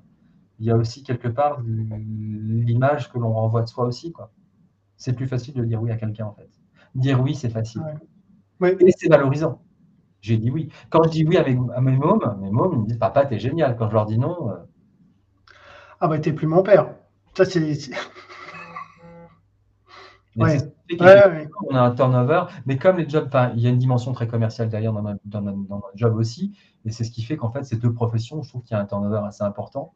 il 0.59 0.67
y 0.67 0.71
a 0.71 0.75
aussi 0.75 1.01
quelque 1.03 1.27
part 1.27 1.61
l'image 1.61 3.11
que 3.11 3.17
l'on 3.17 3.33
renvoie 3.33 3.63
de 3.63 3.67
soi 3.67 3.85
aussi. 3.85 4.11
quoi. 4.11 4.31
C'est 4.95 5.13
plus 5.13 5.27
facile 5.27 5.55
de 5.55 5.63
dire 5.63 5.81
oui 5.81 5.91
à 5.91 5.95
quelqu'un, 5.95 6.25
en 6.25 6.33
fait. 6.33 6.49
Dire 6.93 7.19
oui, 7.21 7.33
c'est 7.33 7.49
facile. 7.49 7.81
Et 8.63 8.91
c'est 8.95 9.09
valorisant. 9.09 9.61
J'ai 10.21 10.37
dit 10.37 10.51
oui. 10.51 10.69
Quand 10.89 11.03
je 11.03 11.09
dis 11.09 11.25
oui 11.25 11.37
à 11.37 11.43
mes, 11.43 11.57
à 11.75 11.81
mes 11.81 11.95
mômes, 11.95 12.37
mes 12.41 12.51
mômes 12.51 12.81
me 12.81 12.85
disent 12.87 12.97
Papa, 12.97 13.25
t'es 13.25 13.39
génial. 13.39 13.75
Quand 13.75 13.87
je 13.89 13.93
leur 13.93 14.05
dis 14.05 14.17
non, 14.17 14.51
ah 15.99 16.07
bah 16.07 16.19
t'es 16.19 16.33
plus 16.33 16.47
mon 16.47 16.63
père. 16.63 16.89
Ça 17.35 17.45
c'est. 17.45 17.77
Ouais. 20.37 20.57
On 21.69 21.75
a 21.75 21.81
un 21.81 21.95
turnover, 21.95 22.43
mais 22.65 22.77
comme 22.77 22.97
les 22.97 23.09
jobs, 23.09 23.29
il 23.55 23.59
y 23.59 23.67
a 23.67 23.69
une 23.69 23.77
dimension 23.77 24.13
très 24.13 24.27
commerciale 24.27 24.69
derrière 24.69 24.93
dans 24.93 25.01
notre, 25.01 25.19
dans 25.25 25.81
job 25.95 26.15
aussi, 26.15 26.57
et 26.85 26.91
c'est 26.91 27.03
ce 27.03 27.11
qui 27.11 27.23
fait 27.23 27.37
qu'en 27.37 27.51
fait, 27.51 27.63
ces 27.63 27.77
deux 27.77 27.91
professions, 27.91 28.43
je 28.43 28.49
trouve 28.49 28.61
qu'il 28.63 28.75
y 28.75 28.79
a 28.79 28.81
un 28.81 28.85
turnover 28.85 29.21
assez 29.25 29.43
important, 29.43 29.93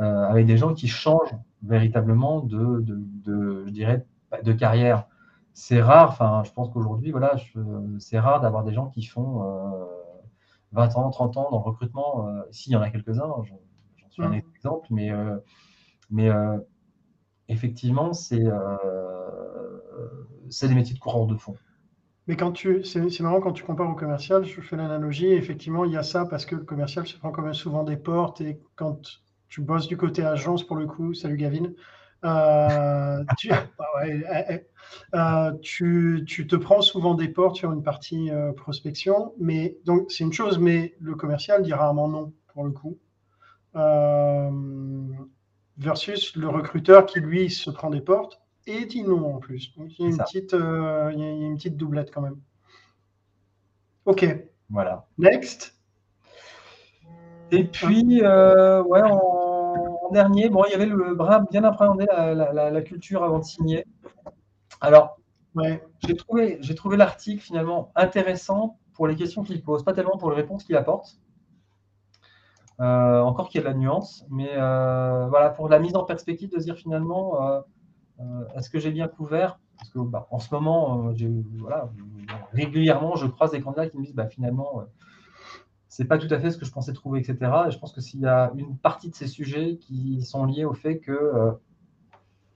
euh, 0.00 0.24
avec 0.24 0.46
des 0.46 0.56
gens 0.56 0.74
qui 0.74 0.86
changent 0.86 1.34
véritablement 1.62 2.40
de, 2.40 2.84
de, 2.86 3.64
je 3.66 3.70
dirais, 3.70 4.04
de 4.42 4.52
carrière. 4.52 5.06
C'est 5.52 5.82
rare, 5.82 6.10
enfin, 6.10 6.42
je 6.44 6.52
pense 6.52 6.70
qu'aujourd'hui, 6.70 7.10
voilà, 7.10 7.34
c'est 7.98 8.18
rare 8.18 8.40
d'avoir 8.40 8.64
des 8.64 8.72
gens 8.72 8.86
qui 8.86 9.04
font 9.04 9.42
20 10.72 10.96
euh, 10.96 11.00
ans, 11.00 11.10
30 11.10 11.36
ans 11.38 11.48
dans 11.50 11.58
le 11.58 11.64
recrutement. 11.64 12.28
Euh, 12.28 12.42
S'il 12.50 12.72
y 12.72 12.76
en 12.76 12.82
a 12.82 12.90
quelques-uns, 12.90 13.32
un 14.22 14.30
mmh. 14.30 14.42
exemple, 14.56 14.86
mais, 14.90 15.10
euh, 15.10 15.36
mais 16.10 16.28
euh, 16.28 16.58
effectivement, 17.48 18.12
c'est 18.12 18.44
euh, 18.44 18.76
c'est 20.48 20.68
des 20.68 20.74
métiers 20.74 20.94
de 20.94 21.00
courant 21.00 21.26
de 21.26 21.36
fond. 21.36 21.56
Mais 22.26 22.36
quand 22.36 22.52
tu, 22.52 22.84
c'est 22.84 23.20
marrant 23.20 23.40
quand 23.40 23.52
tu 23.52 23.64
compares 23.64 23.90
au 23.90 23.94
commercial, 23.94 24.44
je 24.44 24.60
fais 24.60 24.76
l'analogie, 24.76 25.32
effectivement, 25.32 25.84
il 25.84 25.92
y 25.92 25.96
a 25.96 26.02
ça 26.02 26.26
parce 26.26 26.46
que 26.46 26.54
le 26.54 26.64
commercial 26.64 27.06
se 27.06 27.16
prend 27.16 27.30
quand 27.30 27.42
même 27.42 27.54
souvent 27.54 27.82
des 27.82 27.96
portes 27.96 28.40
et 28.40 28.60
quand 28.76 29.00
tu 29.48 29.62
bosses 29.62 29.88
du 29.88 29.96
côté 29.96 30.22
agence, 30.22 30.64
pour 30.64 30.76
le 30.76 30.86
coup, 30.86 31.14
salut 31.14 31.36
Gavin, 31.36 31.72
Euh, 32.22 33.24
bah 35.12 35.52
tu, 35.62 36.24
tu, 36.26 36.46
te 36.46 36.56
prends 36.56 36.82
souvent 36.82 37.14
des 37.14 37.28
portes 37.28 37.56
sur 37.56 37.72
une 37.72 37.82
partie 37.82 38.30
prospection, 38.56 39.32
mais 39.38 39.78
donc 39.84 40.10
c'est 40.12 40.24
une 40.24 40.32
chose, 40.32 40.58
mais 40.58 40.94
le 41.00 41.14
commercial 41.14 41.62
dit 41.62 41.72
rarement 41.72 42.08
non 42.08 42.32
pour 42.52 42.64
le 42.64 42.72
coup. 42.72 42.98
Versus 45.78 46.36
le 46.36 46.48
recruteur 46.48 47.06
qui 47.06 47.20
lui 47.20 47.50
se 47.50 47.70
prend 47.70 47.90
des 47.90 48.00
portes 48.00 48.40
et 48.66 48.84
dit 48.86 49.02
non 49.02 49.36
en 49.36 49.38
plus. 49.38 49.74
Donc 49.76 49.98
il 49.98 50.02
y 50.02 50.06
a 50.06 50.10
une, 50.10 50.18
petite, 50.18 50.52
il 50.52 51.18
y 51.18 51.24
a 51.24 51.30
une 51.30 51.56
petite 51.56 51.76
doublette 51.76 52.10
quand 52.12 52.22
même. 52.22 52.40
Ok. 54.04 54.26
Voilà. 54.70 55.06
Next. 55.18 55.76
Et 57.52 57.64
puis, 57.64 58.22
euh, 58.22 58.82
ouais, 58.84 59.02
en, 59.02 60.10
dernier, 60.12 60.48
bon, 60.48 60.64
il 60.66 60.72
y 60.72 60.74
avait 60.74 60.86
le 60.86 61.14
bras 61.14 61.40
bien 61.50 61.64
appréhender 61.64 62.06
la, 62.06 62.82
culture 62.82 63.24
avant 63.24 63.38
de 63.38 63.44
signer. 63.44 63.84
Alors, 64.80 65.18
ouais. 65.54 65.82
j'ai 66.06 66.16
trouvé, 66.16 66.58
j'ai 66.60 66.74
trouvé 66.74 66.96
l'article 66.96 67.42
finalement 67.42 67.92
intéressant 67.94 68.78
pour 68.94 69.06
les 69.06 69.16
questions 69.16 69.42
qu'il 69.42 69.62
pose, 69.62 69.84
pas 69.84 69.92
tellement 69.92 70.16
pour 70.16 70.30
les 70.30 70.36
réponses 70.36 70.64
qu'il 70.64 70.76
apporte. 70.76 71.18
Euh, 72.80 73.20
encore 73.20 73.48
qu'il 73.48 73.60
y 73.60 73.64
a 73.64 73.68
de 73.68 73.72
la 73.72 73.78
nuance, 73.78 74.24
mais 74.30 74.48
euh, 74.54 75.26
voilà, 75.28 75.50
pour 75.50 75.68
la 75.68 75.78
mise 75.78 75.94
en 75.96 76.04
perspective 76.04 76.50
de 76.50 76.58
dire 76.58 76.76
finalement, 76.76 77.62
est-ce 78.54 78.70
que 78.70 78.78
j'ai 78.78 78.90
bien 78.90 79.08
couvert? 79.08 79.58
Parce 79.76 79.90
que 79.90 79.98
bah, 79.98 80.26
en 80.30 80.38
ce 80.38 80.54
moment, 80.54 81.12
voilà, 81.58 81.90
régulièrement, 82.52 83.16
je 83.16 83.26
croise 83.26 83.50
des 83.50 83.60
candidats 83.60 83.88
qui 83.88 83.98
me 83.98 84.04
disent 84.04 84.14
bah, 84.14 84.28
finalement, 84.28 84.84
c'est 85.90 86.04
pas 86.04 86.18
tout 86.18 86.32
à 86.32 86.38
fait 86.38 86.52
ce 86.52 86.56
que 86.56 86.64
je 86.64 86.70
pensais 86.70 86.92
trouver, 86.92 87.18
etc. 87.18 87.36
Et 87.66 87.70
je 87.72 87.78
pense 87.78 87.92
que 87.92 88.00
s'il 88.00 88.20
y 88.20 88.26
a 88.26 88.52
une 88.56 88.78
partie 88.78 89.10
de 89.10 89.14
ces 89.14 89.26
sujets 89.26 89.76
qui 89.76 90.22
sont 90.22 90.46
liés 90.46 90.64
au 90.64 90.72
fait 90.72 91.00
que 91.00 91.10
euh, 91.10 91.50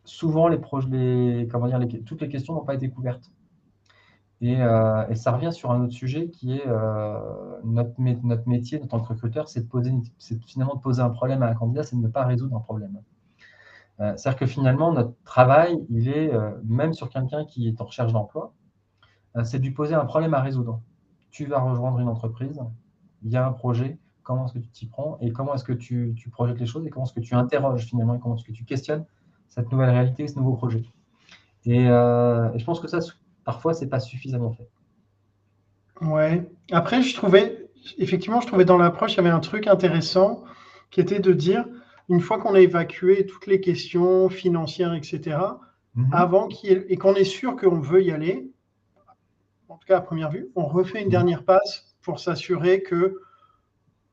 souvent 0.05 0.47
les, 0.47 0.61
les, 0.89 1.49
comment 1.49 1.67
dire, 1.67 1.81
toutes 2.07 2.23
les 2.23 2.29
questions 2.29 2.55
n'ont 2.55 2.65
pas 2.65 2.75
été 2.75 2.89
couvertes. 2.89 3.33
Euh, 4.43 5.07
et, 5.09 5.15
ça 5.15 5.33
revient 5.33 5.53
sur 5.53 5.71
un 5.71 5.83
autre 5.83 5.93
sujet 5.93 6.29
qui 6.29 6.57
est 6.57 6.67
euh, 6.67 7.19
notre, 7.65 7.93
notre, 7.99 8.49
métier 8.49 8.83
en 8.83 8.87
tant 8.87 9.01
que 9.01 9.09
recruteur, 9.09 9.49
c'est 9.49 9.65
finalement 10.47 10.75
de 10.75 10.81
poser 10.81 11.01
un 11.01 11.11
problème 11.11 11.43
à 11.43 11.47
un 11.47 11.55
candidat, 11.55 11.83
c'est 11.83 11.97
de 11.97 12.03
ne 12.03 12.09
pas 12.09 12.25
résoudre 12.25 12.57
un 12.57 12.61
problème. 12.61 13.01
C'est-à-dire 13.99 14.37
que 14.37 14.47
finalement, 14.47 14.93
notre 14.93 15.15
travail, 15.25 15.79
il 15.89 16.09
est, 16.09 16.33
même 16.65 16.93
sur 16.95 17.09
quelqu'un 17.11 17.45
qui 17.45 17.69
est 17.69 17.81
en 17.81 17.85
recherche 17.85 18.13
d'emploi, 18.13 18.53
c'est 19.45 19.61
de 19.61 19.65
lui 19.65 19.71
poser 19.71 19.95
un 19.95 20.05
problème 20.05 20.35
à 20.35 20.41
résoudre. 20.41 20.81
Tu 21.31 21.47
vas 21.47 21.61
rejoindre 21.61 22.01
une 22.01 22.09
entreprise, 22.09 22.61
il 23.23 23.31
y 23.31 23.37
a 23.37 23.47
un 23.47 23.53
projet, 23.53 23.99
comment 24.25 24.47
est-ce 24.47 24.55
que 24.55 24.59
tu 24.59 24.71
t'y 24.71 24.87
prends 24.87 25.17
et 25.21 25.31
comment 25.33 25.55
est-ce 25.55 25.63
que 25.63 25.73
tu, 25.73 26.15
projettes 26.33 26.59
les 26.59 26.67
choses 26.67 26.85
et 26.87 26.91
comment 26.91 27.07
est-ce 27.07 27.13
que 27.13 27.21
tu 27.21 27.35
interroges 27.35 27.85
finalement 27.85 28.15
et 28.15 28.19
comment 28.19 28.35
est-ce 28.35 28.45
que 28.45 28.53
tu 28.53 28.65
questionnes 28.65 29.05
cette 29.49 29.71
nouvelle 29.71 29.91
réalité, 29.91 30.27
ce 30.27 30.37
nouveau 30.37 30.55
projet. 30.55 30.83
Et, 31.65 31.89
euh, 31.89 32.57
je 32.59 32.65
pense 32.65 32.81
que 32.81 32.89
ça, 32.89 32.99
parfois, 33.45 33.75
c'est 33.75 33.89
pas 33.89 34.01
suffisamment 34.01 34.53
fait. 34.53 34.69
Ouais. 36.01 36.49
Après, 36.71 37.03
je 37.03 37.15
trouvais, 37.15 37.69
effectivement, 37.99 38.41
je 38.41 38.47
trouvais 38.47 38.65
dans 38.65 38.79
l'approche, 38.79 39.15
il 39.15 39.17
y 39.17 39.21
avait 39.21 39.31
un 39.31 39.41
truc 39.41 39.67
intéressant 39.67 40.45
qui 40.91 41.01
était 41.01 41.21
de 41.21 41.33
dire, 41.33 41.67
une 42.09 42.21
fois 42.21 42.39
qu'on 42.39 42.55
a 42.55 42.61
évacué 42.61 43.27
toutes 43.27 43.47
les 43.47 43.61
questions 43.61 44.29
financières, 44.29 44.95
etc., 44.95 45.39
mhm. 45.95 46.09
avant 46.13 46.49
qu'il 46.49 46.85
et 46.89 46.97
qu'on 46.97 47.15
est 47.15 47.25
sûr 47.25 47.57
qu'on 47.57 47.81
veut 47.81 48.03
y 48.03 48.11
aller, 48.11 48.51
en 49.69 49.77
tout 49.77 49.87
cas 49.87 49.99
à 49.99 50.01
première 50.01 50.31
vue, 50.31 50.49
on 50.57 50.67
refait 50.67 51.01
une 51.01 51.07
mhm. 51.07 51.11
dernière 51.11 51.45
passe 51.45 51.97
pour 52.03 52.21
s'assurer 52.21 52.83
que 52.83 53.21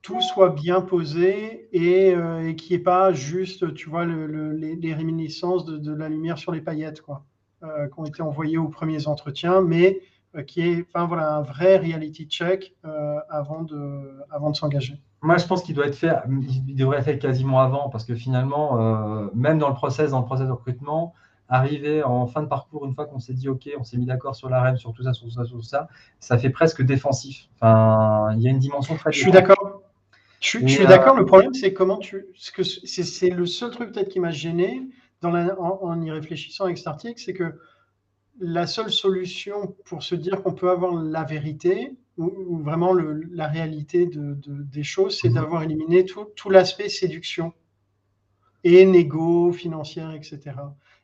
tout 0.01 0.21
soit 0.21 0.49
bien 0.49 0.81
posé 0.81 1.69
et, 1.71 2.15
euh, 2.15 2.53
qu'il 2.53 2.75
n'y 2.75 2.81
ait 2.81 2.83
pas 2.83 3.13
juste, 3.13 3.73
tu 3.75 3.89
vois, 3.89 4.05
les, 4.05 4.93
réminiscences 4.93 5.65
de, 5.65 5.93
la 5.93 6.09
lumière 6.09 6.37
sur 6.37 6.51
les 6.51 6.61
paillettes, 6.61 7.01
quoi, 7.01 7.25
euh, 7.63 7.87
qui 7.87 7.99
ont 7.99 8.05
été 8.05 8.21
envoyées 8.21 8.57
aux 8.57 8.67
premiers 8.67 9.07
entretiens, 9.07 9.61
mais 9.61 9.99
euh, 10.35 10.43
qui 10.43 10.61
est, 10.61 10.85
enfin 10.87 11.05
voilà, 11.05 11.35
un 11.35 11.41
vrai 11.41 11.77
reality 11.77 12.25
check 12.25 12.75
avant 13.29 13.63
de, 13.63 14.23
avant 14.31 14.49
de 14.49 14.55
s'engager. 14.55 14.99
Moi, 15.21 15.37
je 15.37 15.45
pense 15.45 15.61
qu'il 15.61 15.75
doit 15.75 15.87
être 15.87 15.95
fait, 15.95 16.15
il 16.67 16.75
devrait 16.75 16.97
être 16.97 17.05
fait 17.05 17.19
quasiment 17.19 17.59
avant, 17.59 17.89
parce 17.89 18.05
que 18.05 18.15
finalement, 18.15 19.29
même 19.35 19.59
dans 19.59 19.69
le 19.69 19.75
process, 19.75 20.11
dans 20.11 20.19
le 20.19 20.25
process 20.25 20.47
de 20.47 20.51
recrutement, 20.51 21.13
arriver 21.51 22.01
en 22.01 22.25
fin 22.27 22.41
de 22.41 22.47
parcours, 22.47 22.85
une 22.85 22.95
fois 22.95 23.05
qu'on 23.05 23.19
s'est 23.19 23.33
dit 23.33 23.49
OK, 23.49 23.69
on 23.77 23.83
s'est 23.83 23.97
mis 23.97 24.05
d'accord 24.05 24.35
sur 24.35 24.49
la 24.49 24.75
sur 24.77 24.93
tout 24.93 25.03
ça, 25.03 25.13
sur 25.13 25.27
tout 25.27 25.33
ça, 25.33 25.43
sur 25.43 25.57
tout 25.57 25.61
ça, 25.61 25.89
ça 26.19 26.37
fait 26.37 26.49
presque 26.49 26.81
défensif. 26.81 27.49
Enfin, 27.59 28.33
il 28.37 28.41
y 28.41 28.47
a 28.47 28.51
une 28.51 28.59
dimension 28.59 28.95
très. 28.95 29.11
Je 29.11 29.19
suis 29.19 29.31
d'accord. 29.31 29.81
Je, 30.39 30.47
suis, 30.47 30.87
d'accord. 30.87 31.15
Le 31.15 31.25
problème, 31.25 31.53
c'est 31.53 31.71
comment 31.71 31.97
tu. 31.97 32.25
c'est 32.35 33.29
le 33.29 33.45
seul 33.45 33.69
truc 33.69 33.91
peut-être 33.91 34.09
qui 34.09 34.19
m'a 34.19 34.31
gêné 34.31 34.87
dans 35.21 35.33
en, 35.33 36.01
y 36.01 36.11
réfléchissant 36.11 36.65
avec 36.65 36.77
cet 36.77 36.87
article, 36.87 37.21
c'est 37.21 37.33
que 37.33 37.59
la 38.39 38.65
seule 38.65 38.91
solution 38.91 39.75
pour 39.85 40.03
se 40.03 40.15
dire 40.15 40.41
qu'on 40.41 40.53
peut 40.53 40.69
avoir 40.69 40.93
la 40.93 41.23
vérité 41.23 41.95
ou, 42.17 42.59
vraiment 42.59 42.93
la 42.93 43.47
réalité 43.47 44.05
de, 44.05 44.35
des 44.45 44.83
choses, 44.83 45.19
c'est 45.19 45.29
mhm. 45.29 45.35
d'avoir 45.35 45.63
éliminé 45.63 46.05
tout, 46.05 46.25
tout 46.35 46.49
l'aspect 46.49 46.89
séduction 46.89 47.53
et 48.63 48.85
négo, 48.85 49.51
financière, 49.51 50.11
etc. 50.11 50.39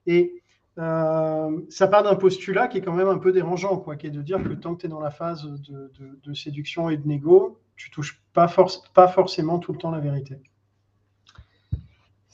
Et 0.05 0.43
euh, 0.77 1.59
ça 1.69 1.87
part 1.87 2.03
d'un 2.03 2.15
postulat 2.15 2.67
qui 2.67 2.77
est 2.77 2.81
quand 2.81 2.93
même 2.93 3.07
un 3.07 3.17
peu 3.17 3.31
dérangeant, 3.31 3.77
quoi, 3.77 3.95
qui 3.95 4.07
est 4.07 4.11
de 4.11 4.21
dire 4.21 4.43
que 4.43 4.53
tant 4.53 4.75
que 4.75 4.81
tu 4.81 4.85
es 4.85 4.89
dans 4.89 4.99
la 4.99 5.09
phase 5.09 5.43
de, 5.43 6.33
séduction 6.33 6.89
et 6.89 6.97
de 6.97 7.07
négo, 7.07 7.59
tu 7.75 7.89
touches 7.89 8.21
pas, 8.33 8.53
pas 8.93 9.07
forcément 9.07 9.57
tout 9.59 9.71
le 9.71 9.79
temps 9.79 9.91
la 9.91 9.99
vérité. 9.99 10.39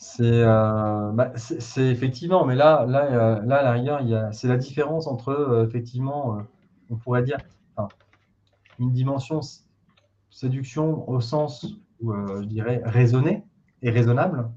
C'est 0.03 0.23
euh, 0.23 1.11
bah, 1.13 1.31
effectivement, 1.77 2.45
mais 2.45 2.55
là, 2.55 2.85
là, 2.85 3.05
euh, 3.05 3.41
là 3.45 3.57
à 3.57 3.63
la 3.63 3.71
rigueur, 3.71 4.01
c'est 4.33 4.47
la 4.47 4.57
différence 4.57 5.07
entre 5.07 5.65
effectivement, 5.67 6.39
on 6.89 6.97
pourrait 6.97 7.23
dire, 7.23 7.37
une 8.79 8.91
dimension 8.91 9.39
séduction 10.29 11.09
au 11.09 11.21
sens 11.21 11.65
où 12.01 12.13
je 12.13 12.45
dirais 12.45 12.81
raisonné 12.83 13.43
et 13.81 13.91
raisonnable, 13.91 14.49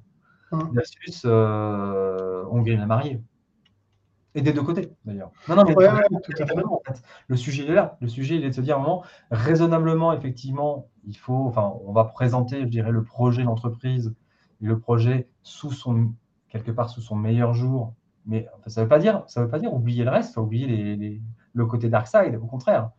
Hein. 0.53 0.71
versus 0.73 1.23
euh, 1.25 2.45
Hongrie 2.51 2.77
la 2.77 2.87
mariée. 2.87 3.21
Et 4.35 4.43
des 4.43 4.53
deux 4.53 4.63
côtés, 4.63 4.93
d'ailleurs. 5.05 5.31
Non, 5.49 5.57
non, 5.57 5.65
mais 5.65 5.75
le 7.27 7.37
sujet 7.37 7.65
il 7.65 7.71
est 7.71 7.75
là. 7.75 7.97
Le 8.01 8.09
sujet, 8.09 8.37
il 8.37 8.45
est 8.45 8.51
de 8.51 8.55
se 8.55 8.61
dire, 8.61 8.77
à 8.77 8.81
un 8.81 8.83
moment, 8.83 9.03
raisonnablement, 9.31 10.13
effectivement, 10.13 10.89
il 11.07 11.17
faut, 11.17 11.47
enfin, 11.47 11.73
on 11.87 11.93
va 11.93 12.05
présenter, 12.05 12.61
je 12.61 12.67
dirais, 12.67 12.93
le 12.93 13.03
projet 13.03 13.45
d'entreprise 13.45 14.09
et 14.09 14.13
le 14.61 14.79
projet 14.79 15.29
sous 15.43 15.73
son, 15.73 16.13
quelque 16.49 16.71
part 16.71 16.89
sous 16.89 17.01
son 17.01 17.17
meilleur 17.17 17.55
jour. 17.55 17.95
Mais 18.27 18.49
ça 18.67 18.81
ne 18.81 18.85
veut 18.85 18.89
pas 18.89 18.99
dire, 18.99 19.23
ça 19.29 19.43
veut 19.43 19.49
pas 19.49 19.59
dire 19.59 19.73
oublier 19.73 20.05
le 20.05 20.11
reste, 20.11 20.37
oublier 20.37 20.67
les, 20.67 21.23
le 21.53 21.67
côté 21.67 21.89
dark 21.89 22.07
side, 22.07 22.37
au 22.43 22.47
contraire. 22.47 22.91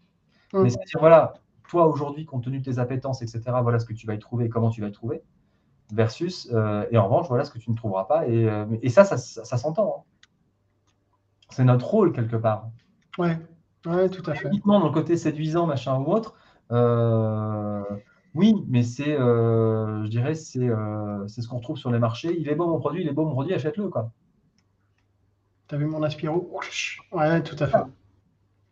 Mmh. 0.53 0.61
Mais 0.61 0.69
c'est 0.69 0.85
dire, 0.85 0.99
voilà, 0.99 1.33
toi 1.67 1.87
aujourd'hui, 1.87 2.25
compte 2.25 2.45
tenu 2.45 2.59
de 2.59 2.63
tes 2.63 2.79
appétences, 2.79 3.21
etc., 3.21 3.41
voilà 3.61 3.79
ce 3.79 3.85
que 3.85 3.93
tu 3.93 4.07
vas 4.07 4.13
y 4.13 4.19
trouver, 4.19 4.47
comment 4.49 4.69
tu 4.69 4.81
vas 4.81 4.87
y 4.87 4.91
trouver 4.91 5.21
versus, 5.93 6.49
euh, 6.51 6.85
et 6.91 6.97
en 6.97 7.05
revanche, 7.05 7.27
voilà 7.27 7.45
ce 7.45 7.51
que 7.51 7.59
tu 7.59 7.71
ne 7.71 7.75
trouveras 7.75 8.05
pas. 8.05 8.27
Et, 8.27 8.49
euh, 8.49 8.65
et 8.81 8.89
ça, 8.89 9.05
ça, 9.05 9.17
ça, 9.17 9.57
s'entend. 9.57 9.97
Hein. 9.99 10.03
C'est 11.49 11.63
notre 11.63 11.87
rôle 11.87 12.11
quelque 12.11 12.35
part. 12.35 12.69
Ouais, 13.17 13.37
ouais 13.85 14.09
tout 14.09 14.29
à 14.29 14.35
fait. 14.35 14.47
Uniquement 14.47 14.79
dans 14.79 14.87
le 14.87 14.93
côté 14.93 15.17
séduisant, 15.17 15.65
machin 15.65 15.97
ou 15.99 16.11
autre. 16.11 16.35
Euh, 16.71 17.83
oui, 18.37 18.55
mais 18.67 18.83
c'est, 18.83 19.17
je 19.17 20.07
dirais, 20.07 20.35
c'est, 20.35 20.69
c'est 21.27 21.41
ce 21.41 21.47
qu'on 21.47 21.59
trouve 21.59 21.77
sur 21.77 21.91
les 21.91 21.99
marchés. 21.99 22.35
Il 22.39 22.47
est 22.47 22.55
beau 22.55 22.67
mon 22.67 22.79
produit, 22.79 23.01
il 23.01 23.07
est 23.07 23.13
beau 23.13 23.25
mon 23.25 23.31
produit, 23.31 23.53
achète-le 23.53 23.89
quoi. 23.89 24.11
T'as 25.67 25.77
vu 25.77 25.85
mon 25.85 26.01
aspiro? 26.03 26.49
Ouais, 27.11 27.43
tout 27.43 27.57
à 27.59 27.67
fait. 27.67 27.77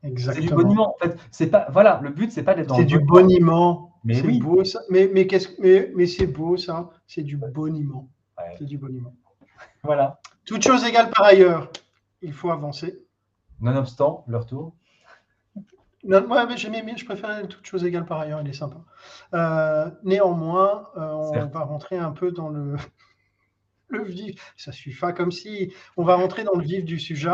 Exactement. 0.03 0.45
C'est 0.45 0.49
du 0.49 0.55
boniment. 0.55 0.95
En 0.95 0.97
fait, 1.01 1.17
c'est 1.31 1.47
pas. 1.47 1.67
Voilà, 1.71 1.99
le 2.03 2.09
but 2.09 2.31
c'est 2.31 2.43
pas 2.43 2.53
d'être 2.53 2.67
dans. 2.67 2.75
C'est 2.75 2.85
du 2.85 2.99
boniment. 2.99 3.91
Mais 4.03 4.21
oui. 4.21 4.39
beau 4.39 4.63
ça. 4.63 4.81
Mais, 4.89 5.09
mais, 5.11 5.27
mais, 5.59 5.91
mais 5.95 6.05
c'est 6.05 6.27
beau 6.27 6.57
ça. 6.57 6.91
C'est 7.07 7.23
du 7.23 7.37
boniment. 7.37 8.09
C'est 8.57 8.65
du 8.65 8.77
boniment. 8.77 9.13
Voilà. 9.83 10.19
Toute 10.45 10.63
chose 10.63 10.83
égale 10.83 11.09
par 11.11 11.25
ailleurs, 11.25 11.71
il 12.21 12.33
faut 12.33 12.51
avancer. 12.51 13.03
Nonobstant 13.61 14.23
leur 14.27 14.45
tour. 14.45 14.75
Non, 16.05 16.27
moi, 16.27 16.47
j'aime 16.55 16.73
bien, 16.85 16.95
je 16.95 17.03
préfère 17.03 17.47
toute 17.47 17.65
chose 17.65 17.83
égale 17.83 18.05
par 18.05 18.19
ailleurs, 18.19 18.39
il 18.41 18.47
est 18.47 18.53
sympa. 18.53 18.77
Euh, 19.33 19.89
néanmoins, 20.03 20.87
euh, 20.97 21.01
on 21.01 21.45
va 21.47 21.61
rentrer 21.61 21.97
un 21.97 22.11
peu 22.11 22.31
dans 22.31 22.49
le, 22.49 22.75
le 23.87 24.03
vif. 24.03 24.53
Ça 24.55 24.71
suffit 24.71 24.99
pas 24.99 25.13
comme 25.13 25.31
si. 25.31 25.73
On 25.97 26.03
va 26.03 26.15
rentrer 26.15 26.43
dans 26.43 26.55
le 26.55 26.63
vif 26.63 26.85
du 26.85 26.99
sujet 26.99 27.31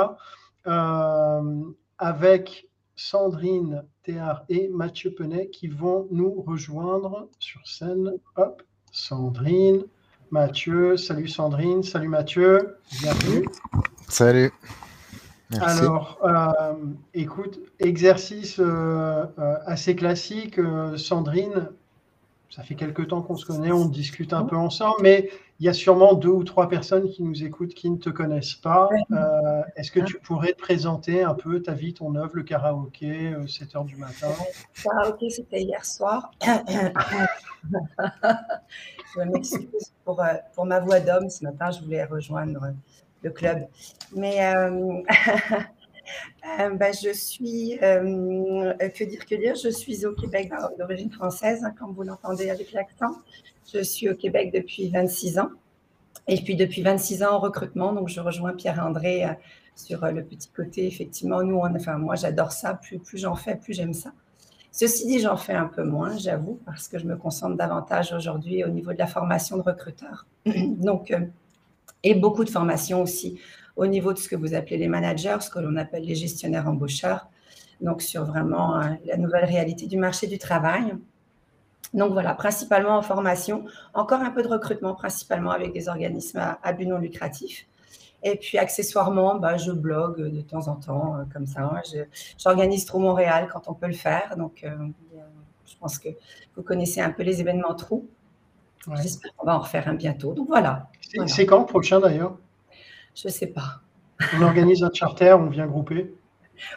euh, 0.68 1.64
avec 1.98 2.70
Sandrine 2.96 3.84
Théard 4.04 4.46
et 4.48 4.70
Mathieu 4.70 5.14
Penet 5.14 5.50
qui 5.50 5.68
vont 5.68 6.08
nous 6.10 6.42
rejoindre 6.42 7.28
sur 7.40 7.68
scène. 7.68 8.14
Hop, 8.38 8.64
Sandrine, 8.94 9.84
Mathieu, 10.30 10.96
salut 10.96 11.28
Sandrine, 11.28 11.84
salut 11.84 12.08
Mathieu, 12.08 12.78
bienvenue. 13.02 13.46
Salut. 14.08 14.52
Alors, 15.60 16.20
euh, 16.24 16.74
écoute, 17.14 17.60
exercice 17.80 18.60
euh, 18.60 19.26
euh, 19.40 19.56
assez 19.66 19.96
classique. 19.96 20.60
Sandrine, 20.96 21.70
ça 22.52 22.64
fait 22.64 22.76
quelques 22.76 23.08
temps 23.08 23.22
qu'on 23.22 23.38
se 23.38 23.46
connaît, 23.46 23.72
on 23.72 23.86
discute 23.86 24.34
un 24.34 24.44
peu 24.44 24.58
ensemble, 24.58 24.98
mais 25.02 25.30
il 25.62 25.66
y 25.66 25.70
a 25.70 25.74
sûrement 25.74 26.16
deux 26.16 26.30
ou 26.30 26.44
trois 26.44 26.68
personnes 26.68 27.10
qui 27.10 27.24
nous 27.24 27.44
écoutent 27.44 27.74
qui 27.74 27.90
ne 27.90 27.98
te 27.98 28.10
connaissent 28.10 28.56
pas. 28.56 28.90
Euh, 29.12 29.62
est-ce 29.76 29.92
que 29.92 30.00
tu 30.02 30.20
pourrais 30.20 30.54
te 30.54 30.60
présenter 30.60 31.24
un 31.24 31.34
peu 31.34 31.62
ta 31.62 31.74
vie, 31.74 31.94
ton 31.94 32.14
œuvre, 32.16 32.32
le 32.34 32.44
karaoké, 32.44 33.34
7 33.48 33.76
euh, 33.76 33.78
heures 33.78 33.86
du 33.86 33.96
matin? 33.96 34.28
Le 34.76 34.84
karaoké, 34.84 35.30
c'était 35.30 35.62
hier 35.62 35.86
soir. 35.86 36.32
je 39.16 39.22
m'excuse 39.22 39.94
pour, 40.04 40.22
pour 40.54 40.66
ma 40.66 40.80
voix 40.80 41.00
d'homme. 41.00 41.30
Ce 41.30 41.44
matin, 41.44 41.72
je 41.72 41.82
voulais 41.82 42.04
rejoindre 42.04 42.74
le 43.24 43.32
club. 43.32 43.68
Mais 44.16 44.40
Euh, 46.60 46.72
bah, 46.72 46.92
je 46.92 47.14
suis, 47.14 47.78
euh, 47.82 48.74
que 48.90 49.04
dire, 49.04 49.26
que 49.26 49.36
dire, 49.36 49.56
je 49.56 49.70
suis 49.70 50.06
au 50.06 50.14
Québec 50.14 50.52
d'origine 50.78 51.12
française, 51.12 51.64
hein, 51.64 51.74
comme 51.78 51.94
vous 51.94 52.04
l'entendez 52.04 52.50
avec 52.50 52.72
l'accent. 52.72 53.16
Je 53.72 53.82
suis 53.84 54.10
au 54.10 54.16
Québec 54.16 54.52
depuis 54.54 54.90
26 54.90 55.40
ans. 55.40 55.50
Et 56.28 56.42
puis 56.42 56.56
depuis 56.56 56.82
26 56.82 57.24
ans 57.24 57.36
en 57.36 57.40
recrutement, 57.40 57.94
donc 57.94 58.10
je 58.10 58.20
rejoins 58.20 58.54
Pierre-André 58.54 59.26
euh, 59.26 59.34
sur 59.76 60.06
le 60.06 60.24
petit 60.24 60.50
côté. 60.50 60.88
Effectivement, 60.88 61.44
nous, 61.44 61.58
on, 61.58 61.76
enfin, 61.76 61.98
moi, 61.98 62.16
j'adore 62.16 62.52
ça. 62.52 62.74
Plus, 62.74 63.00
plus 63.00 63.20
j'en 63.20 63.36
fais, 63.36 63.56
plus 63.56 63.74
j'aime 63.74 63.94
ça. 63.94 64.12
Ceci 64.72 65.06
dit, 65.06 65.20
j'en 65.20 65.38
fais 65.38 65.54
un 65.54 65.68
peu 65.68 65.84
moins, 65.84 66.18
j'avoue, 66.18 66.60
parce 66.66 66.88
que 66.88 66.98
je 66.98 67.06
me 67.06 67.18
concentre 67.18 67.58
davantage 67.58 68.14
aujourd'hui 68.14 68.64
au 68.64 68.70
niveau 68.70 68.94
de 68.94 68.98
la 68.98 69.08
formation 69.08 69.58
de 69.58 69.64
recruteurs. 69.64 70.26
donc, 70.46 71.14
et 72.04 72.16
beaucoup 72.16 72.44
de 72.44 72.50
formation 72.50 73.02
aussi 73.02 73.40
au 73.76 73.88
niveau 73.88 74.14
de 74.14 74.18
ce 74.18 74.28
que 74.28 74.36
vous 74.36 74.54
appelez 74.54 74.78
les 74.78 74.88
managers, 74.88 75.38
ce 75.40 75.50
que 75.50 75.60
l'on 75.60 75.76
appelle 75.76 76.04
les 76.04 76.16
gestionnaires 76.16 76.68
embaucheurs, 76.68 77.28
donc 77.80 78.02
sur 78.02 78.26
vraiment 78.26 78.80
euh, 78.80 78.90
la 79.06 79.18
nouvelle 79.18 79.46
réalité 79.46 79.88
du 79.88 79.98
marché 79.98 80.28
du 80.28 80.38
travail. 80.38 80.94
Donc 81.94 82.14
voilà, 82.14 82.34
principalement 82.36 82.98
en 82.98 83.02
formation, 83.02 83.66
encore 83.94 84.22
un 84.22 84.30
peu 84.32 84.44
de 84.44 84.48
recrutement, 84.48 84.94
principalement 84.94 85.52
avec 85.52 85.74
des 85.74 85.90
organismes 85.90 86.40
à, 86.62 86.74
but 86.74 86.86
non 86.86 87.00
lucratif. 87.00 87.68
Et 88.24 88.36
puis 88.36 88.58
accessoirement, 88.58 89.40
bah, 89.40 89.58
je 89.58 89.72
blogue 89.72 90.22
de 90.22 90.42
temps 90.42 90.68
en 90.68 90.76
temps, 90.76 91.16
euh, 91.16 91.24
comme 91.34 91.48
ça. 91.48 91.82
J'organise 92.38 92.86
Trou 92.86 93.00
Montréal 93.00 93.50
quand 93.52 93.68
on 93.68 93.74
peut 93.74 93.88
le 93.88 93.94
faire. 93.94 94.38
Donc, 94.38 94.64
euh, 94.64 94.70
je 95.66 95.76
pense 95.78 95.98
que 95.98 96.10
vous 96.56 96.62
connaissez 96.62 97.02
un 97.02 97.10
peu 97.10 97.24
les 97.24 97.42
événements 97.42 97.74
Trou. 97.74 98.08
J'espère 99.02 99.34
qu'on 99.36 99.46
va 99.46 99.56
en 99.56 99.60
refaire 99.60 99.88
un 99.88 99.94
bientôt. 99.94 100.34
Donc 100.34 100.48
voilà. 100.48 100.90
C'est 101.28 101.46
quand 101.46 101.60
le 101.60 101.66
prochain 101.66 102.00
d'ailleurs? 102.00 102.38
Je 103.16 103.28
ne 103.28 103.32
sais 103.32 103.48
pas. 103.48 103.82
On 104.38 104.42
organise 104.42 104.84
un 104.84 104.92
charter, 104.94 105.34
on 105.34 105.48
vient 105.48 105.68
grouper 105.68 106.14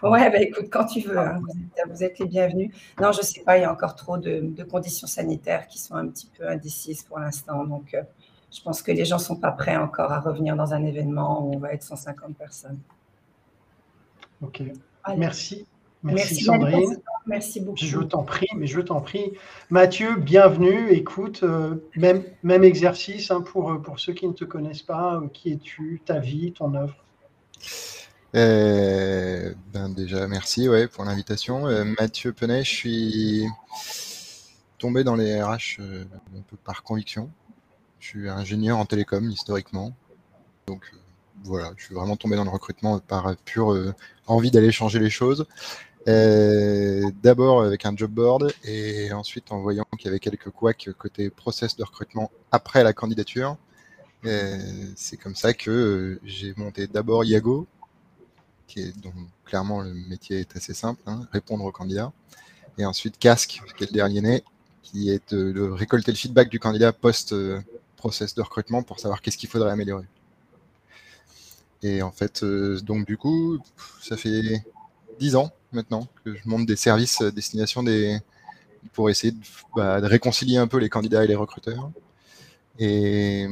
Ouais, 0.02 0.30
bah 0.30 0.40
écoute, 0.40 0.66
quand 0.70 0.87
tu 0.87 1.00
veux, 1.00 1.18
hein. 1.18 1.42
vous, 1.90 2.02
êtes, 2.02 2.18
les 2.18 2.26
bienvenus. 2.26 2.75
Non, 3.00 3.12
je 3.12 3.18
ne 3.18 3.25
sais 3.25 3.42
pas, 3.42 3.58
il 3.58 3.62
y 3.62 3.64
a 3.64 3.73
encore 3.73 3.94
trop 3.94 4.16
de, 4.16 4.62
conditions 4.70 5.06
sanitaires 5.06 5.66
qui 5.66 5.78
sont 5.78 5.94
un 5.94 6.08
petit 6.08 6.30
peu 6.38 6.49
indécises 6.49 7.02
pour 7.02 7.18
l'instant. 7.18 7.64
Donc, 7.64 7.92
euh, 7.92 8.02
je 8.50 8.62
pense 8.62 8.82
que 8.82 8.92
les 8.92 9.04
gens 9.04 9.16
ne 9.16 9.23
sont 9.23 9.37
pas 9.37 9.52
prêts 9.52 9.76
encore 9.76 10.12
à 10.12 10.20
revenir 10.20 10.56
dans 10.56 10.73
un 10.73 10.84
événement 10.84 11.44
où 11.44 11.54
on 11.54 11.58
va 11.58 11.73
être 11.73 11.82
150 11.82 12.37
personnes. 12.37 12.78
Ok. 14.40 14.62
Merci. 15.16 15.66
Merci, 16.02 16.44
Sandrine. 16.44 17.00
Merci 17.26 17.61
beaucoup. 17.61 17.78
Je 17.78 18.00
t'en 18.00 18.23
prie, 18.23 18.49
mais 18.57 18.66
je 18.66 18.81
t'en 18.81 19.00
prie. 19.00 19.33
Mathieu, 19.71 20.16
bienvenue. 20.16 20.90
Écoute, 20.90 21.43
euh, 21.43 21.76
même, 21.97 22.23
même 22.43 22.64
exercice 22.64 23.31
hein, 23.31 23.40
pour, 23.40 23.73
euh, 23.73 23.78
pour 23.78 23.99
ceux 23.99 24.12
qui 24.12 24.28
ne 24.28 24.35
te 24.35 24.45
connaissent 24.45 24.83
pas. 24.83 25.16
Euh, 25.16 25.28
qui 25.28 25.52
es-tu, 25.52 26.02
ta 26.04 26.19
vie, 26.19 26.52
ton 26.52 26.75
œuvre? 26.75 26.97
Ben 28.35 29.88
Déjà, 29.95 30.28
merci 30.28 30.69
ouais, 30.69 30.87
pour 30.87 31.04
l'invitation. 31.04 31.66
Mathieu 31.99 32.33
Penet, 32.33 32.64
je 32.64 32.71
suis 32.71 33.47
tombé 34.78 35.04
dans 35.04 35.14
les 35.14 35.40
RH 35.40 35.81
un 35.81 36.43
peu 36.49 36.57
par 36.62 36.83
conviction. 36.83 37.31
Je 38.00 38.09
suis 38.09 38.28
ingénieur 38.28 38.78
en 38.78 38.85
télécom 38.85 39.31
historiquement. 39.31 39.95
Donc 40.66 40.93
voilà, 41.45 41.73
je 41.76 41.85
suis 41.85 41.95
vraiment 41.95 42.16
tombé 42.16 42.35
dans 42.35 42.45
le 42.45 42.50
recrutement 42.50 42.99
par 42.99 43.37
pure 43.45 43.95
envie 44.26 44.50
d'aller 44.50 44.73
changer 44.73 44.99
les 44.99 45.11
choses. 45.11 45.47
Euh, 46.06 47.11
d'abord 47.23 47.62
avec 47.62 47.87
un 47.87 47.96
job 47.96 48.11
board 48.11 48.52
et 48.64 49.11
ensuite 49.14 49.50
en 49.52 49.61
voyant 49.61 49.87
qu'il 49.96 50.06
y 50.06 50.08
avait 50.08 50.18
quelques 50.18 50.50
couacs 50.50 50.90
côté 50.99 51.30
process 51.30 51.76
de 51.76 51.84
recrutement 51.84 52.30
après 52.52 52.84
la 52.84 52.92
candidature. 52.92 53.56
Euh, 54.26 54.58
c'est 54.96 55.16
comme 55.16 55.34
ça 55.34 55.54
que 55.54 55.70
euh, 55.70 56.20
j'ai 56.24 56.52
monté 56.57 56.87
d'abord 56.87 57.24
Iago, 57.24 57.66
qui 58.66 58.81
est 58.81 58.98
donc 59.00 59.14
clairement 59.46 59.81
le 59.81 59.94
métier 59.94 60.40
est 60.40 60.57
assez 60.57 60.74
simple, 60.74 61.00
hein, 61.07 61.26
répondre 61.33 61.64
aux 61.64 61.72
candidats, 61.72 62.12
et 62.79 62.85
ensuite 62.85 63.18
Casque, 63.18 63.62
qui 63.76 63.85
est 63.85 63.87
le 63.90 63.94
dernier 63.94 64.20
né, 64.20 64.44
qui 64.83 65.11
est 65.11 65.33
de, 65.35 65.70
récolter 65.70 66.11
le 66.11 66.16
feedback 66.16 66.50
du 66.50 66.59
candidat 66.59 66.92
post 66.92 67.35
process 67.96 68.35
de 68.35 68.42
recrutement 68.42 68.83
pour 68.83 69.00
savoir 69.00 69.22
qu'est-ce 69.22 69.38
qu'il 69.38 69.48
faudrait 69.48 69.70
améliorer. 69.70 70.07
Et 71.83 72.02
en 72.02 72.12
fait, 72.12 72.44
donc 72.44 73.07
du 73.07 73.16
coup, 73.18 73.59
ça 74.02 74.16
fait 74.16 74.64
10 75.18 75.37
ans 75.37 75.50
maintenant 75.72 76.07
que 76.24 76.35
je 76.35 76.48
monte 76.48 76.66
des 76.66 76.77
services 76.77 77.20
à 77.20 77.31
destination 77.31 77.83
des 77.83 78.18
pour 78.92 79.11
essayer 79.11 79.35
bah, 79.74 80.00
de, 80.00 80.07
réconcilier 80.07 80.59
un 80.59 80.66
peu 80.66 80.79
les 80.79 80.88
candidats 80.88 81.24
et 81.24 81.27
les 81.27 81.35
recruteurs. 81.35 81.90
Et, 82.79 83.46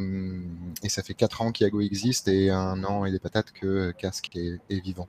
ça 0.88 1.02
fait 1.02 1.14
4 1.14 1.42
ans 1.42 1.52
qu'Iago 1.52 1.80
existe 1.80 2.28
et 2.28 2.50
un 2.50 2.84
an 2.84 3.04
et 3.04 3.10
des 3.10 3.18
patates 3.18 3.52
que 3.52 3.92
Casque 3.92 4.36
est, 4.36 4.80
vivant. 4.80 5.08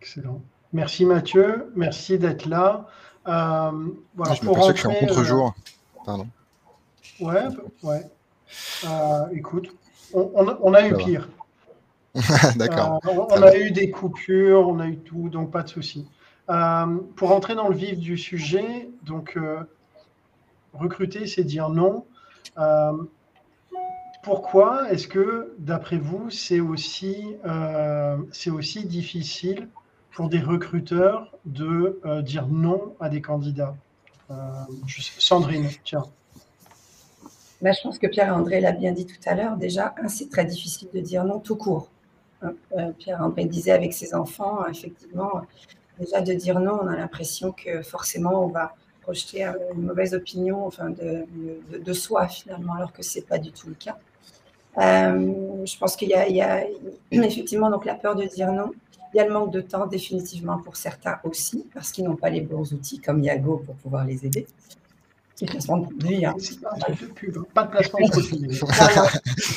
Excellent. 0.00 0.42
Merci 0.72 1.04
Mathieu, 1.04 1.72
merci 1.74 2.18
d'être 2.18 2.46
là. 2.46 2.86
Euh, 3.28 3.88
voilà, 4.14 4.34
je 4.34 4.44
me 4.44 4.52
que 4.52 4.74
je 4.74 4.78
suis 4.78 4.88
en 4.88 4.94
contre-jour. 4.94 5.54
Euh, 5.56 6.00
Pardon. 6.04 6.28
Ouais, 7.20 7.44
ouais. 7.82 8.02
Euh, 8.84 9.26
écoute, 9.32 9.68
on, 10.12 10.74
a 10.74 10.86
eu 10.86 10.94
pire. 10.96 11.28
D'accord. 12.56 13.00
Euh, 13.06 13.26
on, 13.30 13.42
a 13.42 13.56
eu 13.56 13.70
des 13.70 13.90
coupures, 13.90 14.68
on 14.68 14.80
a 14.80 14.86
eu 14.86 14.98
tout, 14.98 15.28
donc 15.28 15.50
pas 15.50 15.62
de 15.62 15.68
souci. 15.68 16.06
Euh, 16.48 16.98
pour 17.16 17.32
entrer 17.32 17.54
dans 17.54 17.68
le 17.68 17.76
vif 17.76 17.98
du 17.98 18.16
sujet, 18.16 18.88
donc 19.02 19.36
euh, 19.36 19.60
recruter, 20.72 21.26
c'est 21.26 21.44
dire 21.44 21.68
non. 21.68 22.06
pourquoi 24.22 24.90
est-ce 24.90 25.08
que, 25.08 25.54
d'après 25.58 25.98
vous, 25.98 26.30
c'est 26.30 26.60
aussi, 26.60 27.36
c'est 28.32 28.50
aussi 28.50 28.86
difficile 28.86 29.68
pour 30.12 30.28
des 30.28 30.40
recruteurs 30.40 31.32
de 31.44 32.00
dire 32.22 32.46
non 32.46 32.94
à 33.00 33.08
des 33.08 33.20
candidats? 33.20 33.74
Sandrine, 35.18 35.68
tiens. 35.84 36.04
Bah, 37.62 37.72
je 37.72 37.80
pense 37.80 37.98
que 37.98 38.06
Pierre-André 38.06 38.60
l'a 38.60 38.72
bien 38.72 38.92
dit 38.92 39.06
tout 39.06 39.16
à 39.24 39.34
l'heure. 39.34 39.56
Déjà, 39.56 39.94
c'est 40.08 40.28
très 40.28 40.44
difficile 40.44 40.88
de 40.92 41.00
dire 41.00 41.24
non 41.24 41.38
tout 41.38 41.56
court. 41.56 41.88
Euh, 42.76 42.92
Pierre-André 42.98 43.44
disait 43.44 43.72
avec 43.72 43.92
ses 43.92 44.14
enfants, 44.14 44.66
effectivement, 44.66 45.42
déjà 45.98 46.20
de 46.20 46.32
dire 46.32 46.60
non, 46.60 46.78
on 46.82 46.86
a 46.86 46.96
l'impression 46.96 47.52
que 47.52 47.82
forcément 47.82 48.44
on 48.44 48.48
va 48.48 48.74
projeter 49.02 49.44
une 49.74 49.82
mauvaise 49.82 50.14
opinion 50.14 50.66
enfin 50.66 50.90
de, 50.90 51.26
de, 51.78 51.92
soi 51.92 52.26
finalement, 52.26 52.74
alors 52.74 52.92
que 52.92 53.02
ce 53.02 53.18
n'est 53.18 53.24
pas 53.24 53.38
du 53.38 53.52
tout 53.52 53.68
le 53.68 53.74
cas. 53.74 53.96
Euh, 54.78 55.64
je 55.64 55.78
pense 55.78 55.96
qu'il 55.96 56.08
y, 56.08 56.32
y, 56.32 56.42
a 56.42 56.66
effectivement 57.10 57.70
donc 57.70 57.84
la 57.84 57.94
peur 57.94 58.16
de 58.16 58.24
dire 58.24 58.52
non. 58.52 58.72
Il 59.14 59.18
y 59.18 59.20
a 59.20 59.26
le 59.26 59.32
manque 59.32 59.52
de 59.52 59.60
temps 59.60 59.86
définitivement 59.86 60.58
pour 60.58 60.76
certains 60.76 61.20
aussi, 61.24 61.66
parce 61.72 61.92
qu'ils 61.92 62.04
n'ont 62.04 62.16
pas 62.16 62.28
les 62.28 62.42
bons 62.42 62.72
outils 62.72 63.00
comme 63.00 63.22
Yago 63.22 63.62
pour 63.64 63.74
pouvoir 63.76 64.04
les 64.04 64.26
aider. 64.26 64.46
C'est 65.36 65.44
placement 65.44 65.76
de 65.76 65.84
produit. 65.84 66.24
Hein. 66.24 66.34
Pas 67.52 67.64
de 67.64 67.70
placement 67.70 67.98
de 68.00 68.10
produit. 68.10 68.48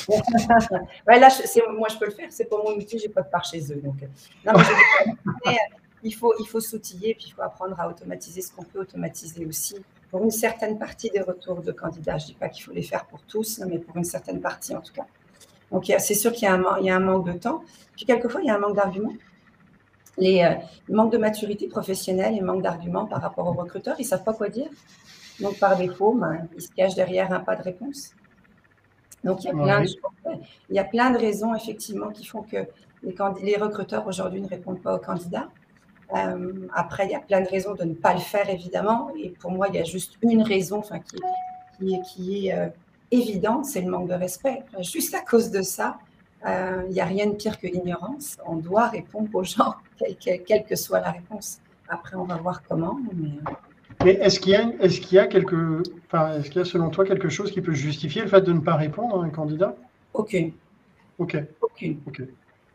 ouais, 1.07 1.19
là, 1.19 1.29
moi, 1.71 1.87
je 1.89 1.97
peux 1.97 2.05
le 2.05 2.11
faire. 2.11 2.27
C'est 2.29 2.45
pour 2.49 2.65
mon 2.65 2.75
outil. 2.75 2.99
J'ai 2.99 3.07
pas 3.07 3.21
de 3.21 3.29
part 3.29 3.45
chez 3.45 3.61
eux. 3.71 3.81
Donc, 3.81 3.95
non, 4.45 4.53
mais 5.45 5.57
il 6.03 6.13
faut, 6.13 6.33
il 6.37 6.45
faut 6.45 6.59
s'outiller, 6.59 7.15
puis 7.15 7.27
il 7.29 7.33
faut 7.33 7.41
apprendre 7.43 7.79
à 7.79 7.87
automatiser 7.87 8.41
ce 8.41 8.51
qu'on 8.51 8.63
peut 8.63 8.81
automatiser 8.81 9.45
aussi. 9.45 9.77
Pour 10.11 10.21
une 10.21 10.31
certaine 10.31 10.77
partie 10.77 11.09
des 11.11 11.21
retours 11.21 11.61
de 11.61 11.71
candidats, 11.71 12.17
je 12.17 12.25
ne 12.25 12.27
dis 12.27 12.35
pas 12.35 12.49
qu'il 12.49 12.63
faut 12.65 12.73
les 12.73 12.83
faire 12.83 13.05
pour 13.05 13.21
tous, 13.21 13.59
mais 13.59 13.79
pour 13.79 13.95
une 13.95 14.03
certaine 14.03 14.41
partie 14.41 14.75
en 14.75 14.81
tout 14.81 14.93
cas. 14.93 15.05
Donc, 15.71 15.85
c'est 15.85 16.13
sûr 16.13 16.33
qu'il 16.33 16.43
y, 16.43 16.47
a 16.47 16.95
un 16.95 16.99
manque 16.99 17.25
de 17.25 17.33
temps. 17.33 17.63
Puis, 17.95 18.05
quelquefois, 18.05 18.41
il 18.41 18.47
y 18.47 18.49
a 18.49 18.55
un 18.55 18.59
manque 18.59 18.75
d'arguments. 18.75 19.13
Les, 20.17 20.41
euh, 20.41 20.55
manque 20.89 21.13
de 21.13 21.17
maturité 21.17 21.67
professionnelle 21.67 22.35
et 22.35 22.41
manque 22.41 22.63
d'arguments 22.63 23.05
par 23.05 23.21
rapport 23.21 23.47
aux 23.47 23.53
recruteurs. 23.53 23.95
Ils 23.99 24.03
ne 24.03 24.07
savent 24.07 24.23
pas 24.23 24.33
quoi 24.33 24.49
dire. 24.49 24.67
Donc, 25.41 25.57
par 25.59 25.77
défaut, 25.77 26.13
ben, 26.13 26.47
il 26.55 26.61
se 26.61 26.71
cache 26.71 26.95
derrière 26.95 27.31
un 27.31 27.39
pas 27.39 27.55
de 27.55 27.63
réponse. 27.63 28.13
Donc, 29.23 29.43
il 29.43 29.47
y 29.47 29.49
a 29.49 29.53
plein, 29.53 29.81
de, 29.81 29.87
il 30.69 30.75
y 30.75 30.79
a 30.79 30.83
plein 30.83 31.11
de 31.11 31.17
raisons, 31.17 31.53
effectivement, 31.53 32.09
qui 32.09 32.25
font 32.25 32.43
que 32.43 32.67
les, 33.03 33.15
les 33.43 33.57
recruteurs 33.57 34.07
aujourd'hui 34.07 34.41
ne 34.41 34.47
répondent 34.47 34.81
pas 34.81 34.95
aux 34.95 34.99
candidats. 34.99 35.49
Euh, 36.15 36.67
après, 36.73 37.05
il 37.05 37.11
y 37.11 37.15
a 37.15 37.19
plein 37.19 37.41
de 37.41 37.47
raisons 37.47 37.75
de 37.75 37.83
ne 37.83 37.93
pas 37.93 38.13
le 38.13 38.19
faire, 38.19 38.49
évidemment. 38.49 39.11
Et 39.17 39.29
pour 39.29 39.51
moi, 39.51 39.67
il 39.69 39.75
y 39.75 39.79
a 39.79 39.83
juste 39.83 40.13
une 40.21 40.41
raison 40.41 40.79
enfin, 40.79 40.99
qui, 40.99 41.17
qui, 41.77 42.01
qui 42.01 42.47
est 42.47 42.57
euh, 42.57 42.69
évidente, 43.11 43.65
c'est 43.65 43.81
le 43.81 43.89
manque 43.89 44.09
de 44.09 44.13
respect. 44.13 44.63
Juste 44.79 45.13
à 45.13 45.21
cause 45.21 45.51
de 45.51 45.61
ça, 45.61 45.97
euh, 46.45 46.83
il 46.87 46.93
n'y 46.93 47.01
a 47.01 47.05
rien 47.05 47.27
de 47.27 47.33
pire 47.33 47.59
que 47.59 47.67
l'ignorance. 47.67 48.37
On 48.45 48.55
doit 48.55 48.87
répondre 48.87 49.29
aux 49.33 49.43
gens, 49.43 49.75
quelle, 50.19 50.65
que 50.65 50.75
soit 50.75 50.99
la 50.99 51.11
réponse. 51.11 51.59
Après, 51.87 52.15
on 52.15 52.23
va 52.23 52.37
voir 52.37 52.63
comment. 52.63 52.97
Mais, 53.13 53.31
Mais 54.03 54.13
est-ce 54.13 54.39
qu'il 54.39 54.53
y, 54.53 54.55
a, 54.55 54.61
est 54.79 54.99
qu'il 54.99 55.15
y, 55.17 55.19
a 55.19 55.27
quelque, 55.27 55.83
enfin, 56.05 56.39
est-ce 56.39 56.49
qu'il 56.49 56.59
y 56.59 56.61
a 56.61 56.65
selon 56.65 56.89
toi 56.89 57.05
quelque 57.05 57.27
chose 57.27 57.51
qui 57.51 57.61
peut 57.61 57.73
justifier 57.73 58.21
le 58.21 58.29
fait 58.29 58.41
de 58.41 58.53
ne 58.53 58.59
pas 58.59 58.75
répondre 58.75 59.21
à 59.21 59.25
un 59.25 59.29
candidat? 59.29 59.75
Aucune. 60.13 60.53
Ok. 61.17 61.37
Aucune. 61.61 61.99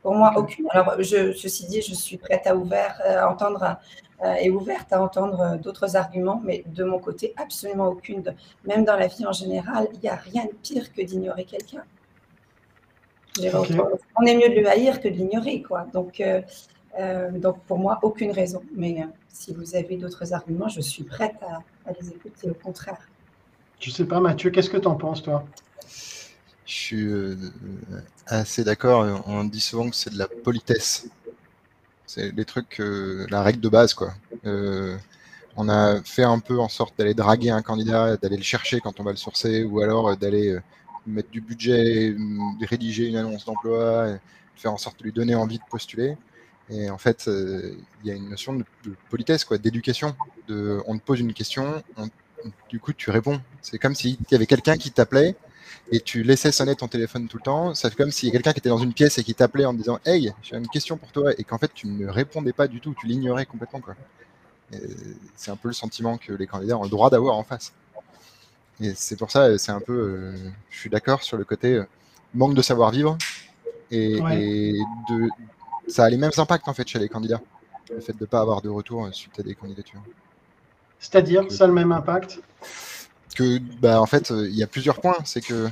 Pour 0.02 0.14
moi, 0.14 0.34
aucune. 0.36 0.66
Alors, 0.70 0.96
je, 0.98 1.32
ceci 1.32 1.66
dit, 1.66 1.80
je 1.80 1.94
suis 1.94 2.18
prête 2.18 2.46
à, 2.46 2.54
ouvert, 2.54 3.00
euh, 3.06 3.20
à 3.20 3.30
entendre 3.30 3.78
euh, 4.22 4.34
et 4.34 4.50
ouverte 4.50 4.92
à 4.92 5.02
entendre 5.02 5.40
euh, 5.40 5.56
d'autres 5.56 5.96
arguments, 5.96 6.42
mais 6.44 6.62
de 6.66 6.84
mon 6.84 6.98
côté, 6.98 7.32
absolument 7.38 7.88
aucune. 7.88 8.22
Même 8.66 8.84
dans 8.84 8.96
la 8.96 9.06
vie 9.06 9.26
en 9.26 9.32
général, 9.32 9.88
il 9.94 10.00
n'y 10.00 10.10
a 10.10 10.16
rien 10.16 10.44
de 10.44 10.52
pire 10.62 10.92
que 10.92 11.00
d'ignorer 11.00 11.44
quelqu'un. 11.44 11.84
On 13.40 14.26
est 14.26 14.36
mieux 14.36 14.54
de 14.54 14.60
le 14.60 14.68
haïr 14.68 15.00
que 15.00 15.08
de 15.08 15.14
l'ignorer, 15.14 15.62
quoi. 15.62 15.86
Donc, 15.92 16.22
donc, 17.34 17.60
pour 17.66 17.78
moi, 17.78 17.98
aucune 18.02 18.30
raison. 18.30 18.62
Mais 18.76 19.06
si 19.28 19.52
vous 19.52 19.74
avez 19.74 19.96
d'autres 19.96 20.32
arguments, 20.32 20.68
je 20.68 20.80
suis 20.80 21.04
prête 21.04 21.36
à, 21.42 21.92
les 22.00 22.10
écouter, 22.10 22.50
au 22.50 22.54
contraire. 22.54 23.08
Je 23.80 23.90
sais 23.90 24.04
pas, 24.04 24.20
Mathieu, 24.20 24.50
qu'est-ce 24.50 24.70
que 24.70 24.76
tu 24.76 24.86
en 24.86 24.94
penses, 24.94 25.22
toi? 25.22 25.44
Je 26.66 26.72
suis 26.72 27.06
euh, 27.06 27.36
assez 28.26 28.64
d'accord. 28.64 29.22
On 29.26 29.44
dit 29.44 29.60
souvent 29.60 29.90
que 29.90 29.96
c'est 29.96 30.12
de 30.12 30.18
la 30.18 30.28
politesse. 30.28 31.08
C'est 32.06 32.32
des 32.32 32.44
trucs, 32.44 32.80
la 32.80 33.42
règle 33.42 33.60
de 33.60 33.68
base, 33.68 33.92
quoi. 33.92 34.14
Euh, 34.46 34.96
on 35.56 35.68
a 35.68 36.02
fait 36.02 36.24
un 36.24 36.38
peu 36.38 36.58
en 36.58 36.68
sorte 36.68 36.98
d'aller 36.98 37.14
draguer 37.14 37.50
un 37.50 37.62
candidat, 37.62 38.16
d'aller 38.16 38.36
le 38.36 38.42
chercher 38.42 38.80
quand 38.80 38.98
on 39.00 39.04
va 39.04 39.10
le 39.10 39.16
sourcer, 39.16 39.64
ou 39.64 39.80
alors 39.80 40.08
euh, 40.08 40.16
d'aller 40.16 40.58
mettre 41.06 41.30
du 41.30 41.40
budget, 41.40 42.16
rédiger 42.62 43.06
une 43.06 43.16
annonce 43.16 43.44
d'emploi, 43.44 44.16
faire 44.56 44.72
en 44.72 44.78
sorte 44.78 44.98
de 45.00 45.04
lui 45.04 45.12
donner 45.12 45.34
envie 45.34 45.58
de 45.58 45.64
postuler. 45.70 46.16
Et 46.70 46.88
en 46.90 46.98
fait, 46.98 47.28
euh, 47.28 47.76
il 48.02 48.08
y 48.08 48.12
a 48.12 48.14
une 48.14 48.30
notion 48.30 48.54
de, 48.54 48.64
politesse, 49.10 49.44
quoi, 49.44 49.58
d'éducation. 49.58 50.16
De, 50.48 50.82
on 50.86 50.96
te 50.96 51.02
pose 51.02 51.20
une 51.20 51.34
question, 51.34 51.82
du 52.68 52.80
coup, 52.80 52.92
tu 52.92 53.10
réponds. 53.10 53.40
C'est 53.60 53.78
comme 53.78 53.94
s'il 53.94 54.16
y 54.30 54.34
avait 54.34 54.46
quelqu'un 54.46 54.76
qui 54.76 54.90
t'appelait 54.90 55.36
et 55.92 56.00
tu 56.00 56.22
laissais 56.22 56.52
sonner 56.52 56.74
ton 56.74 56.88
téléphone 56.88 57.28
tout 57.28 57.36
le 57.36 57.42
temps. 57.42 57.74
C'est 57.74 57.94
comme 57.94 58.10
s'il 58.10 58.28
y 58.28 58.30
a 58.30 58.32
quelqu'un 58.32 58.52
qui 58.52 58.60
était 58.60 58.68
dans 58.68 58.78
une 58.78 58.94
pièce 58.94 59.18
et 59.18 59.24
qui 59.24 59.34
t'appelait 59.34 59.66
en 59.66 59.74
disant 59.74 59.98
Hey, 60.06 60.32
j'ai 60.42 60.56
une 60.56 60.68
question 60.68 60.96
pour 60.96 61.12
toi, 61.12 61.32
et 61.36 61.44
qu'en 61.44 61.58
fait, 61.58 61.72
tu 61.74 61.86
ne 61.86 62.06
répondais 62.08 62.52
pas 62.52 62.66
du 62.66 62.80
tout, 62.80 62.94
tu 62.98 63.06
l'ignorais 63.06 63.46
complètement. 63.46 63.80
Quoi. 63.80 63.94
C'est 65.36 65.50
un 65.50 65.56
peu 65.56 65.68
le 65.68 65.74
sentiment 65.74 66.16
que 66.16 66.32
les 66.32 66.46
candidats 66.46 66.78
ont 66.78 66.84
le 66.84 66.88
droit 66.88 67.10
d'avoir 67.10 67.36
en 67.36 67.44
face. 67.44 67.72
Et 68.80 68.92
c'est 68.96 69.16
pour 69.16 69.30
ça, 69.30 69.56
c'est 69.58 69.72
un 69.72 69.80
peu. 69.80 69.92
Euh, 69.92 70.36
je 70.70 70.78
suis 70.78 70.90
d'accord 70.90 71.22
sur 71.22 71.36
le 71.36 71.44
côté 71.44 71.74
euh, 71.74 71.84
manque 72.34 72.54
de 72.54 72.62
savoir-vivre 72.62 73.16
et, 73.90 74.16
et 74.16 74.72
de, 75.08 75.28
ça 75.88 76.04
a 76.04 76.10
les 76.10 76.16
mêmes 76.16 76.32
impacts 76.36 76.68
en 76.68 76.74
fait 76.74 76.86
chez 76.86 76.98
les 76.98 77.08
candidats. 77.08 77.40
Le 77.90 78.00
fait 78.00 78.12
de 78.12 78.22
ne 78.22 78.26
pas 78.26 78.40
avoir 78.40 78.62
de 78.62 78.68
retour 78.68 79.08
suite 79.12 79.38
à 79.38 79.42
des 79.42 79.54
candidatures. 79.54 80.02
C'est-à-dire, 80.98 81.44
ça 81.50 81.64
a 81.64 81.66
le 81.66 81.74
même 81.74 81.92
impact? 81.92 82.40
Que, 83.36 83.58
bah, 83.80 84.00
en 84.00 84.06
fait, 84.06 84.30
il 84.30 84.54
y 84.54 84.62
a 84.62 84.66
plusieurs 84.66 85.00
points. 85.00 85.18
C'est 85.24 85.42
que 85.42 85.68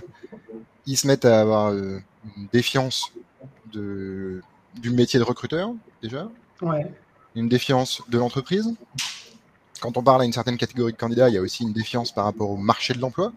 ils 0.84 0.96
se 0.96 1.06
mettent 1.06 1.24
à 1.24 1.40
avoir 1.40 1.70
euh, 1.70 2.00
une 2.36 2.48
défiance 2.52 3.12
de, 3.72 4.42
du 4.74 4.90
métier 4.90 5.18
de 5.18 5.24
recruteur, 5.24 5.72
déjà. 6.02 6.28
Ouais. 6.60 6.92
Une 7.34 7.48
défiance 7.48 8.02
de 8.08 8.18
l'entreprise. 8.18 8.74
Quand 9.80 9.96
on 9.96 10.02
parle 10.02 10.22
à 10.22 10.24
une 10.24 10.32
certaine 10.32 10.58
catégorie 10.58 10.92
de 10.92 10.98
candidats, 10.98 11.28
il 11.28 11.34
y 11.34 11.38
a 11.38 11.40
aussi 11.40 11.62
une 11.62 11.72
défiance 11.72 12.12
par 12.12 12.24
rapport 12.24 12.50
au 12.50 12.56
marché 12.56 12.94
de 12.94 13.00
l'emploi. 13.00 13.32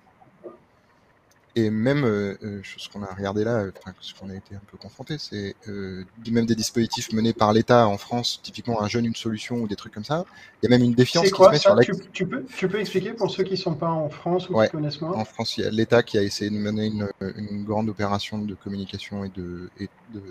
Et 1.57 1.69
même 1.69 2.03
euh, 2.03 2.37
euh, 2.43 2.61
ce 2.77 2.89
qu'on 2.89 3.01
a 3.01 3.13
regardé 3.13 3.45
là, 3.45 3.65
ce 4.01 4.13
qu'on 4.13 4.29
a 4.29 4.35
été 4.35 4.55
un 4.55 4.61
peu 4.69 4.77
confronté, 4.77 5.15
c'est 5.17 5.55
euh, 5.69 6.03
même 6.29 6.45
des 6.45 6.55
dispositifs 6.55 7.13
menés 7.13 7.31
par 7.31 7.53
l'État 7.53 7.87
en 7.87 7.97
France, 7.97 8.41
typiquement 8.43 8.81
un 8.81 8.89
jeune, 8.89 9.05
une 9.05 9.15
solution 9.15 9.61
ou 9.61 9.67
des 9.67 9.77
trucs 9.77 9.93
comme 9.93 10.03
ça. 10.03 10.25
Il 10.61 10.69
y 10.69 10.73
a 10.73 10.77
même 10.77 10.85
une 10.85 10.93
défiance 10.93 11.31
qui 11.31 11.43
se 11.43 11.49
met 11.49 11.57
sur 11.57 11.73
la... 11.73 11.85
tu, 12.11 12.27
peux, 12.27 12.43
tu 12.43 12.67
peux 12.67 12.79
expliquer 12.81 13.13
pour 13.13 13.31
ceux 13.31 13.43
qui 13.43 13.53
ne 13.53 13.57
sont 13.57 13.73
pas 13.73 13.89
en 13.89 14.09
France 14.09 14.49
ou 14.49 14.61
qui 14.61 14.69
connaissent 14.69 14.99
moins 14.99 15.13
En 15.13 15.23
France, 15.23 15.57
il 15.57 15.63
y 15.63 15.67
a 15.67 15.69
l'État 15.69 16.03
qui 16.03 16.17
a 16.17 16.23
essayé 16.23 16.51
de 16.51 16.57
mener 16.57 16.87
une, 16.87 17.07
une, 17.21 17.63
grande 17.63 17.87
opération 17.87 18.37
de 18.37 18.53
communication 18.53 19.23
et 19.23 19.29
de, 19.29 19.69
et 19.79 19.87
de, 20.13 20.21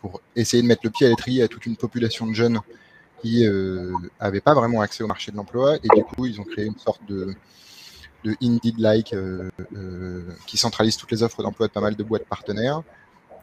pour 0.00 0.22
essayer 0.34 0.62
de 0.62 0.66
mettre 0.66 0.82
le 0.84 0.90
pied 0.90 1.06
à 1.06 1.10
l'étrier 1.10 1.42
à 1.42 1.48
toute 1.48 1.66
une 1.66 1.76
population 1.76 2.26
de 2.26 2.32
jeunes 2.32 2.58
qui 3.20 3.46
n'avaient 4.18 4.40
pas 4.40 4.54
vraiment 4.54 4.80
accès 4.80 5.04
au 5.04 5.08
marché 5.08 5.30
de 5.30 5.36
l'emploi. 5.36 5.76
Et 5.76 5.88
du 5.94 6.04
coup, 6.04 6.24
ils 6.24 6.40
ont 6.40 6.44
créé 6.44 6.64
une 6.64 6.78
sorte 6.78 7.04
de 7.06 7.34
de 8.24 8.36
Indeed-like 8.42 9.12
euh, 9.12 9.50
euh, 9.76 10.22
qui 10.46 10.56
centralise 10.56 10.96
toutes 10.96 11.10
les 11.10 11.22
offres 11.22 11.42
d'emploi 11.42 11.68
de 11.68 11.72
pas 11.72 11.80
mal 11.80 11.94
de 11.94 12.02
boîtes 12.02 12.26
partenaires. 12.26 12.82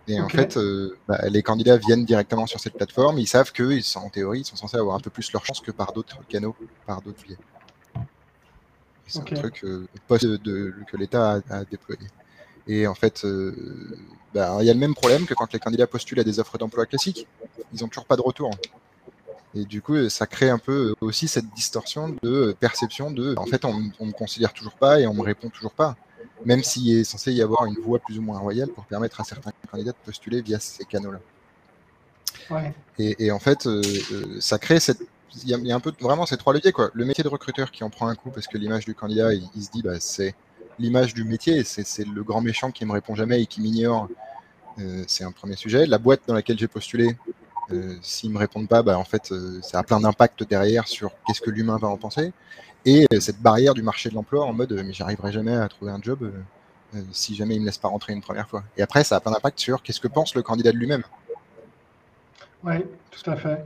Et 0.08 0.20
en 0.20 0.30
fait, 0.30 0.56
euh, 0.58 0.96
bah, 1.08 1.20
les 1.30 1.42
candidats 1.42 1.78
viennent 1.78 2.06
directement 2.06 2.46
sur 2.46 2.60
cette 2.60 2.74
plateforme. 2.74 3.18
Ils 3.18 3.28
savent 3.28 3.52
qu'en 3.52 4.04
en 4.04 4.10
théorie, 4.10 4.42
ils 4.42 4.46
sont 4.46 4.56
censés 4.56 4.78
avoir 4.78 4.96
un 4.96 5.00
peu 5.00 5.10
plus 5.10 5.32
leur 5.32 5.44
chance 5.46 5.62
que 5.62 5.72
par 5.72 5.94
d'autres 5.94 6.20
canaux, 6.28 6.56
par 6.86 7.02
d'autres 7.02 7.24
biais. 7.24 7.38
C'est 9.08 9.20
un 9.20 9.24
truc 9.24 9.62
que 9.62 10.98
l'État 10.98 11.42
a, 11.50 11.64
déployé. 11.64 12.08
Et 12.68 12.86
en 12.86 12.94
fait, 12.94 13.26
bah, 14.34 14.58
il 14.60 14.68
y 14.68 14.70
a 14.70 14.74
le 14.74 14.80
même 14.80 14.94
problème 14.94 15.26
que 15.26 15.34
quand 15.34 15.52
les 15.54 15.60
candidats 15.60 15.88
postulent 15.88 16.20
à 16.20 16.24
des 16.24 16.40
offres 16.40 16.58
d'emploi 16.60 16.86
classiques. 16.86 17.28
Ils 17.74 17.82
n'ont 17.82 17.88
toujours 17.88 18.06
pas 18.06 18.16
de 18.16 18.22
retour. 18.22 18.52
Et 19.56 19.64
du 19.64 19.82
coup, 19.82 20.10
ça 20.10 20.28
crée 20.28 20.50
un 20.50 20.58
peu 20.58 20.96
aussi 21.00 21.28
cette 21.28 21.50
distorsion 21.54 22.16
de 22.22 22.56
perception 22.60 23.10
de, 23.10 23.36
en 23.38 23.46
fait, 23.46 23.64
on 23.64 23.74
ne 23.80 24.08
me 24.08 24.12
considère 24.12 24.52
toujours 24.54 24.74
pas 24.74 25.00
et 25.00 25.08
on 25.08 25.14
me 25.14 25.22
répond 25.22 25.50
toujours 25.50 25.72
pas, 25.72 25.96
même 26.46 26.62
s'il 26.62 27.00
est 27.00 27.04
censé 27.06 27.32
y 27.32 27.42
avoir 27.42 27.66
une 27.66 27.76
voie 27.76 28.00
plus 28.00 28.20
ou 28.20 28.22
moins 28.22 28.38
royale 28.38 28.70
pour 28.70 28.86
permettre 28.86 29.22
à 29.22 29.24
certains 29.24 29.52
candidats 29.72 29.92
de 29.92 30.06
postuler 30.06 30.42
via 30.42 30.60
ces 30.60 30.84
canaux-là. 30.84 31.20
Et, 33.00 33.32
en 33.32 33.40
fait, 33.40 33.66
euh, 33.66 33.82
euh, 34.12 34.40
ça 34.40 34.60
crée 34.60 34.80
cette, 34.80 35.00
il 35.44 35.50
y, 35.50 35.72
a 35.72 35.76
un 35.76 35.80
peu 35.80 35.92
vraiment 36.00 36.26
ces 36.26 36.38
trois 36.38 36.54
leviers 36.54 36.72
quoi. 36.72 36.92
Le 36.94 37.06
métier 37.06 37.24
de 37.24 37.30
recruteur 37.30 37.72
qui 37.72 37.84
en 37.84 37.90
prend 37.90 38.08
un 38.08 38.16
coup 38.16 38.30
parce 38.30 38.48
que 38.48 38.58
l'image 38.58 38.86
du 38.86 38.96
candidat, 38.96 39.34
il, 39.34 39.64
se 39.64 39.72
dit, 39.72 39.82
bah, 39.82 40.00
c'est 40.00 40.36
l'image 40.80 41.14
du 41.14 41.24
métier, 41.24 41.64
c'est 41.64 42.08
le 42.08 42.24
grand 42.24 42.42
méchant 42.42 42.72
qui 42.72 42.86
me 42.86 42.92
répond 42.92 43.16
jamais 43.16 43.42
et 43.42 43.46
qui 43.46 43.62
m'ignore. 43.62 44.08
Euh, 44.80 45.04
c'est 45.08 45.24
un 45.24 45.32
premier 45.32 45.56
sujet. 45.56 45.86
La 45.86 45.98
boîte 45.98 46.22
dans 46.28 46.34
laquelle 46.34 46.60
j'ai 46.60 46.68
postulé, 46.68 47.16
euh, 47.72 47.96
s'ils 48.02 48.32
me 48.32 48.38
répondent 48.38 48.68
pas, 48.68 48.84
bah, 48.84 48.98
en 48.98 49.04
fait, 49.04 49.32
euh, 49.32 49.60
ça 49.62 49.80
a 49.80 49.84
plein 49.84 50.00
d'impact 50.00 50.48
derrière 50.48 50.88
sur 50.88 51.12
qu'est-ce 51.26 51.42
que 51.42 51.50
l'humain 51.50 51.78
va 51.78 51.88
en 51.88 51.98
penser. 51.98 52.34
Et 52.86 53.08
euh, 53.14 53.20
cette 53.20 53.42
barrière 53.42 53.74
du 53.74 53.82
marché 53.82 54.10
de 54.10 54.16
l'emploi 54.16 54.46
en 54.46 54.54
mode, 54.54 54.74
mais 54.86 54.94
j'arriverai 54.94 55.32
jamais 55.32 55.56
à 55.56 55.68
trouver 55.68 55.92
un 55.92 56.02
job 56.02 56.32
si 57.12 57.36
jamais 57.36 57.56
il 57.56 57.62
me 57.62 57.66
laisse 57.66 57.78
pas 57.78 57.90
rentrer 57.90 58.14
une 58.14 58.22
première 58.22 58.48
fois. 58.48 58.64
Et 58.78 58.82
après, 58.82 59.04
ça 59.04 59.18
a 59.18 59.20
plein 59.20 59.32
d'impact 59.34 59.60
sur 59.60 59.84
qu'est-ce 59.84 60.00
que 60.00 60.08
pense 60.08 60.34
le 60.34 60.42
candidat 60.42 60.72
de 60.72 60.78
lui-même. 60.78 61.04
Oui, 62.64 62.76
tout 63.12 63.30
à 63.30 63.36
fait. 63.36 63.66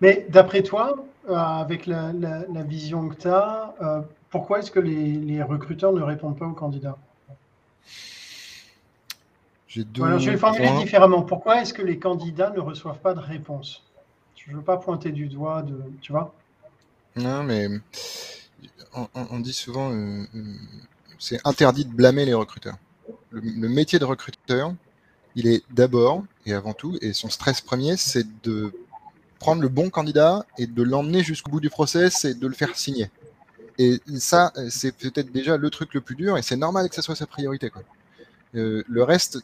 Mais 0.00 0.26
d'après 0.30 0.62
toi, 0.62 1.04
avec 1.28 1.86
la, 1.86 2.12
vision 2.66 3.10
que 3.10 3.16
tu 3.16 3.28
as, 3.28 3.74
pourquoi 4.30 4.60
est-ce 4.60 4.70
que 4.70 4.80
les 4.80 5.42
recruteurs 5.42 5.92
ne 5.92 6.00
répondent 6.00 6.38
pas 6.38 6.46
aux 6.46 6.54
candidats? 6.54 6.96
Je 9.70 10.30
vais 10.30 10.36
formuler 10.36 10.70
différemment. 10.78 11.22
Pourquoi 11.22 11.62
est-ce 11.62 11.72
que 11.72 11.82
les 11.82 11.98
candidats 11.98 12.50
ne 12.50 12.60
reçoivent 12.60 12.98
pas 12.98 13.14
de 13.14 13.20
réponse? 13.20 13.84
Je 14.36 14.50
ne 14.50 14.56
veux 14.56 14.62
pas 14.62 14.78
pointer 14.78 15.12
du 15.12 15.28
doigt, 15.28 15.62
de, 15.62 15.80
tu 16.00 16.12
vois? 16.12 16.34
Non, 17.16 17.44
mais 17.44 17.68
on, 19.14 19.38
dit 19.38 19.52
souvent, 19.52 19.92
euh, 19.92 20.24
euh, 20.34 20.54
c'est 21.18 21.40
interdit 21.44 21.84
de 21.84 21.92
blâmer 21.92 22.24
les 22.24 22.34
recruteurs. 22.34 22.76
Le, 23.30 23.68
métier 23.68 23.98
de 23.98 24.04
recruteur, 24.04 24.74
il 25.36 25.46
est 25.46 25.62
d'abord 25.70 26.24
et 26.46 26.52
avant 26.52 26.72
tout, 26.72 26.96
et 27.00 27.12
son 27.12 27.28
stress 27.28 27.60
premier, 27.60 27.96
c'est 27.96 28.26
de 28.42 28.72
prendre 29.38 29.62
le 29.62 29.68
bon 29.68 29.88
candidat 29.88 30.44
et 30.58 30.66
de 30.66 30.82
l'emmener 30.82 31.22
jusqu'au 31.22 31.50
bout 31.50 31.60
du 31.60 31.70
process 31.70 32.24
et 32.24 32.34
de 32.34 32.46
le 32.46 32.54
faire 32.54 32.76
signer. 32.76 33.10
Et 33.78 34.00
ça, 34.18 34.52
c'est 34.68 34.92
peut-être 34.92 35.32
déjà 35.32 35.56
le 35.56 35.70
truc 35.70 35.94
le 35.94 36.00
plus 36.00 36.16
dur, 36.16 36.36
et 36.36 36.42
c'est 36.42 36.56
normal 36.56 36.88
que 36.88 36.94
ça 36.94 37.02
soit 37.02 37.14
sa 37.14 37.26
priorité. 37.26 37.70
Quoi. 37.70 37.82
Euh, 38.54 38.82
le 38.88 39.02
reste, 39.02 39.40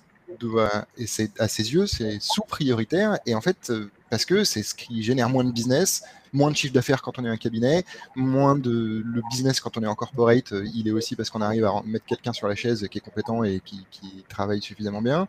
et 0.99 1.07
à 1.39 1.49
ses 1.49 1.73
yeux, 1.73 1.87
c'est 1.87 2.19
sous-prioritaire. 2.21 3.19
Et 3.27 3.35
en 3.35 3.41
fait, 3.41 3.71
euh, 3.71 3.91
parce 4.11 4.25
que 4.25 4.45
c'est 4.45 4.63
ce 4.63 4.75
qui 4.75 5.03
génère 5.03 5.29
moins 5.29 5.45
de 5.45 5.53
business, 5.53 6.03
moins 6.33 6.51
de 6.51 6.57
chiffre 6.57 6.75
d'affaires 6.75 7.03
quand 7.03 7.19
on 7.19 7.25
est 7.25 7.29
un 7.29 7.37
cabinet, 7.37 7.85
moins 8.15 8.57
de 8.57 9.03
le 9.05 9.23
business 9.31 9.61
quand 9.61 9.77
on 9.79 9.83
est 9.83 9.87
en 9.87 9.95
corporate. 9.95 10.53
Euh, 10.53 10.67
il 10.75 10.89
est 10.89 10.93
aussi 10.93 11.17
parce 11.17 11.31
qu'on 11.31 11.41
arrive 11.41 11.65
à 11.65 11.83
mettre 11.85 12.07
quelqu'un 12.07 12.33
sur 12.33 12.49
la 12.49 12.55
chaise 12.55 12.87
qui 12.91 12.99
est 12.99 13.01
compétent 13.01 13.45
et 13.45 13.61
qui, 13.65 13.85
travaille 14.29 14.61
suffisamment 14.61 15.03
bien. 15.03 15.29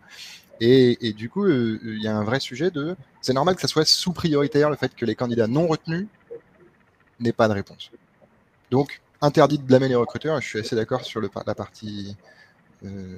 Et, 0.59 1.13
du 1.13 1.29
coup, 1.29 1.45
euh, 1.45 1.79
il 1.83 2.01
y 2.01 2.07
a 2.07 2.17
un 2.17 2.23
vrai 2.23 2.39
sujet 2.39 2.71
de. 2.71 2.95
C'est 3.21 3.33
normal 3.33 3.55
que 3.55 3.61
ça 3.61 3.67
soit 3.67 3.85
sous-prioritaire 3.85 4.69
le 4.69 4.75
fait 4.75 4.95
que 4.95 5.05
les 5.05 5.15
candidats 5.15 5.47
non 5.47 5.67
retenus 5.67 6.07
n'aient 7.19 7.31
pas 7.31 7.47
de 7.47 7.53
réponse. 7.53 7.91
Donc, 8.71 9.01
interdit 9.21 9.59
de 9.59 9.63
blâmer 9.63 9.87
les 9.87 9.95
recruteurs. 9.95 10.41
Je 10.41 10.47
suis 10.47 10.59
assez 10.59 10.75
d'accord 10.75 11.03
sur 11.03 11.21
la 11.21 11.55
partie 11.55 12.15
euh, 12.85 13.17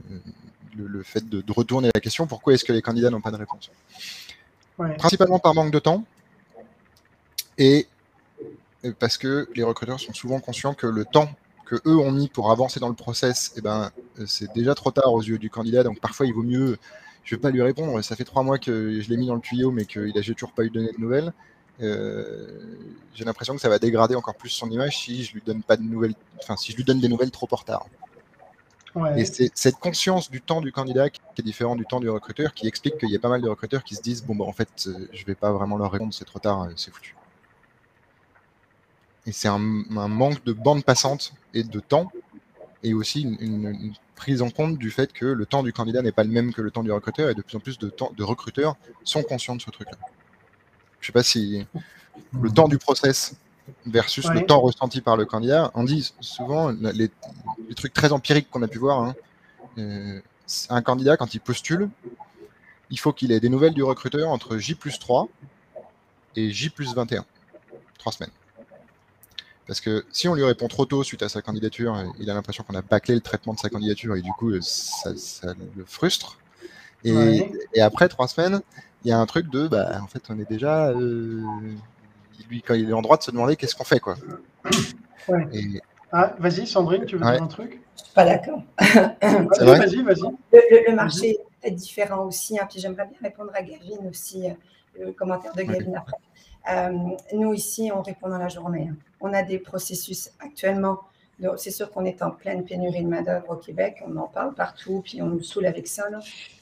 le, 0.78 1.04
fait 1.04 1.28
de, 1.28 1.43
retourner 1.52 1.89
la 1.93 2.00
question 2.00 2.28
pourquoi 2.28 2.54
est-ce 2.54 2.63
que 2.63 2.72
les 2.72 2.82
candidats 2.82 3.10
n'ont 3.10 3.22
pas 3.22 3.32
de 3.32 3.38
réponse 3.38 3.69
Principalement 4.98 5.39
par 5.39 5.54
manque 5.54 5.72
de 5.72 5.80
temps 5.80 6.06
et 7.58 7.88
parce 9.00 9.17
que 9.17 9.50
les 9.56 9.63
recruteurs 9.63 10.00
sont 10.00 10.13
souvent 10.13 10.39
conscients 10.39 10.74
que 10.74 10.88
le 10.88 11.04
temps 11.04 11.30
que 11.65 11.76
eux 11.86 11.98
ont 11.98 12.12
mis 12.12 12.30
pour 12.30 12.52
avancer 12.52 12.80
dans 12.80 12.88
le 12.88 12.95
process, 12.95 13.54
eh 13.58 13.62
ben, 13.62 13.91
c'est 14.26 14.52
déjà 14.54 14.74
trop 14.74 14.91
tard 14.91 15.13
aux 15.13 15.22
yeux 15.22 15.38
du 15.38 15.50
candidat. 15.50 15.84
Donc 15.84 16.00
parfois, 16.00 16.26
il 16.26 16.34
vaut 16.34 16.41
mieux, 16.41 16.78
je 17.24 17.36
ne 17.36 17.38
vais 17.38 17.41
pas 17.41 17.52
lui 17.52 17.62
répondre, 17.62 18.02
ça 18.02 18.15
fait 18.15 18.24
trois 18.24 18.41
mois 18.41 18.58
que 18.58 19.00
je 19.02 19.10
l'ai 19.10 19.17
mis 19.17 19.28
dans 19.28 19.36
le 19.36 19.41
tuyau, 19.41 19.72
mais 19.72 19.86
qu'il 19.86 20.13
n'a 20.15 20.22
toujours 20.22 20.54
pas 20.54 20.63
eu 20.63 20.69
donné 20.69 20.91
de 20.91 21.00
nouvelles. 21.00 21.34
j'ai 21.80 23.26
l'impression 23.26 23.54
que 23.56 23.62
ça 23.62 23.69
va 23.69 23.78
dégrader 23.78 24.15
encore 24.15 24.36
plus 24.36 24.50
son 24.50 24.69
image 24.69 24.98
si 24.98 25.24
je 25.26 25.34
lui 25.34 25.43
donne 25.45 25.62
pas 25.62 25.78
de 25.78 25.84
nouvelles, 25.84 26.15
enfin 26.41 26.56
si 26.56 26.72
je 26.72 26.78
lui 26.78 26.86
donne 26.86 27.02
des 27.02 27.10
nouvelles 27.10 27.32
trop 27.32 27.48
en 27.52 27.56
retard. 27.58 27.86
Et 29.15 29.25
c'est 29.25 29.52
cette 29.54 29.78
conscience 29.78 30.32
du 30.32 30.41
temps 30.41 30.62
du 30.62 30.71
candidat 30.71 31.10
qui 31.10 31.21
est 31.38 31.43
différent 31.43 31.75
du 31.75 31.86
temps 31.86 31.99
du 31.99 32.10
recruteur 32.10 32.54
qui 32.54 32.67
explique 32.67 32.97
qu'il 32.97 33.10
y 33.10 33.15
a 33.15 33.19
pas 33.19 33.30
mal 33.30 33.41
de 33.41 33.47
recruteurs 33.47 33.84
qui 33.84 33.95
se 33.95 34.02
disent 34.02 34.23
bon 34.23 34.36
bah 34.36 34.45
en 34.45 34.52
fait 34.52 34.89
je 35.13 35.25
vais 35.25 35.36
pas 35.36 35.52
vraiment 35.52 35.78
leur 35.78 35.91
répondre, 35.91 36.13
c'est 36.13 36.25
trop 36.25 36.39
tard, 36.39 36.67
c'est 36.75 36.91
foutu. 36.91 37.15
Et 39.25 39.32
c'est 39.32 39.47
un, 39.47 39.60
manque 39.60 40.43
de 40.43 40.54
bande 40.54 40.84
passante 40.84 41.34
et 41.54 41.63
de 41.63 41.80
temps 41.80 42.12
et 42.84 42.93
aussi 42.93 43.21
une, 43.39 43.93
prise 44.15 44.41
en 44.41 44.49
compte 44.49 44.78
du 44.78 44.91
fait 44.91 45.13
que 45.13 45.25
le 45.25 45.45
temps 45.45 45.63
du 45.63 45.71
candidat 45.71 46.02
n'est 46.02 46.12
pas 46.12 46.23
le 46.23 46.30
même 46.30 46.54
que 46.54 46.62
le 46.62 46.71
temps 46.71 46.84
du 46.84 46.91
recruteur 46.91 47.30
et 47.30 47.36
de 47.36 47.41
plus 47.41 47.56
en 47.56 47.60
plus 47.62 47.78
de, 47.78 47.89
temps, 47.89 48.12
de 48.17 48.23
recruteurs 48.23 48.75
sont 49.06 49.23
conscients 49.23 49.56
de 49.56 49.62
ce 49.62 49.69
truc-là. 49.69 49.97
Je 50.99 51.08
sais 51.08 51.13
pas 51.13 51.23
si 51.23 51.65
le 52.34 52.52
temps 52.52 52.67
du 52.67 52.78
process 52.78 53.36
versus 53.86 54.28
le 54.30 54.46
temps 54.46 54.60
ressenti 54.60 55.02
par 55.02 55.18
le 55.18 55.26
candidat, 55.26 55.72
on 55.74 55.84
dit 55.84 56.14
souvent 56.20 56.70
les, 56.70 57.10
trucs 57.76 57.94
très 57.94 58.12
empiriques 58.12 58.50
qu'on 58.50 58.62
a 58.62 58.68
pu 58.68 58.78
voir. 58.78 59.02
Hein, 59.02 59.16
euh, 59.78 60.20
un 60.70 60.82
candidat, 60.82 61.18
quand 61.18 61.34
il 61.34 61.40
postule, 61.40 61.90
il 62.90 63.00
faut 63.00 63.14
qu'il 63.14 63.32
ait 63.32 63.40
des 63.40 63.50
nouvelles 63.50 63.74
du 63.74 63.84
recruteur 63.84 64.30
entre 64.30 64.58
J 64.58 64.76
plus 64.76 65.00
3 65.00 65.30
et 66.36 66.52
J 66.52 66.70
plus 66.70 66.94
21. 66.94 67.26
Trois 67.98 68.12
semaines. 68.12 68.32
Parce 69.68 69.82
que 69.82 70.04
si 70.12 70.28
on 70.28 70.34
lui 70.34 70.44
répond 70.44 70.68
trop 70.68 70.86
tôt 70.86 71.04
suite 71.04 71.22
à 71.22 71.30
sa 71.30 71.44
candidature, 71.44 71.96
il 72.20 72.30
a 72.32 72.34
l'impression 72.34 72.64
qu'on 72.64 72.74
a 72.74 72.82
bâclé 72.82 73.14
le 73.14 73.22
traitement 73.22 73.54
de 73.54 73.60
sa 73.60 73.70
candidature 73.70 74.16
et 74.16 74.22
du 74.22 74.32
coup, 74.32 74.52
ça, 74.62 75.12
le 75.76 75.86
frustre. 75.86 76.40
Et, 77.04 77.46
après 77.80 78.10
trois 78.10 78.28
semaines, 78.28 78.62
il 79.06 79.10
y 79.10 79.12
a 79.12 79.20
un 79.20 79.26
truc 79.28 79.50
de, 79.50 79.68
bah, 79.68 80.00
en 80.02 80.08
fait, 80.08 80.24
on 80.30 80.40
est 80.40 80.50
déjà, 80.50 80.90
euh, 80.90 81.44
lui, 82.47 82.62
quand 82.62 82.73
il 82.73 82.89
est 82.89 82.93
en 82.93 83.02
droit 83.02 83.17
de 83.17 83.23
se 83.23 83.32
demander 83.32 83.56
qu'est-ce 83.56 83.75
qu'on 83.75 83.84
fait, 83.84 83.99
quoi. 83.99 84.15
Ah, 86.12 86.34
vas-y, 86.39 86.65
Sandrine, 86.65 87.06
tu 87.06 87.17
veux 87.17 87.21
dire 87.21 87.43
un 87.43 87.47
truc? 87.47 87.82
Je 87.97 88.04
suis 88.04 88.13
pas 88.13 88.25
d'accord. 88.25 88.63
vas-y, 88.80 90.02
vas-y. 90.02 90.21
Le, 90.52 90.95
marché 90.95 91.38
est 91.62 91.71
différent 91.71 92.25
aussi. 92.25 92.60
Hein, 92.60 92.67
puis 92.69 92.80
j'aimerais 92.80 93.06
bien 93.06 93.17
répondre 93.21 93.52
à 93.54 93.62
Gavin 93.62 94.08
aussi, 94.10 94.49
euh, 94.49 94.54
le 95.06 95.12
commentaire 95.12 95.54
de 95.54 95.62
Gavin 95.62 95.93
après. 95.95 96.17
Euh, 96.71 96.91
nous, 97.34 97.54
ici, 97.54 97.91
on 97.93 98.02
répond 98.02 98.28
dans 98.28 98.38
la 98.38 98.47
journée. 98.47 98.89
Hein. 98.91 98.95
On 99.21 99.34
a 99.34 99.43
des 99.43 99.60
processus 99.60 100.32
actuellement. 100.39 100.99
C'est 101.58 101.71
sûr 101.71 101.89
qu'on 101.91 102.06
est 102.06 102.21
en 102.21 102.32
pleine 102.32 102.65
pénurie 102.65 103.04
de 103.04 103.08
main-d'œuvre 103.08 103.52
au 103.52 103.56
Québec. 103.56 104.04
On 104.06 104.15
en 104.17 104.28
parle 104.28 104.54
partout, 104.54 105.02
puis 105.04 105.21
on 105.21 105.28
nous 105.28 105.41
saoule 105.41 105.65
avec 105.65 105.88
ça. 105.88 106.06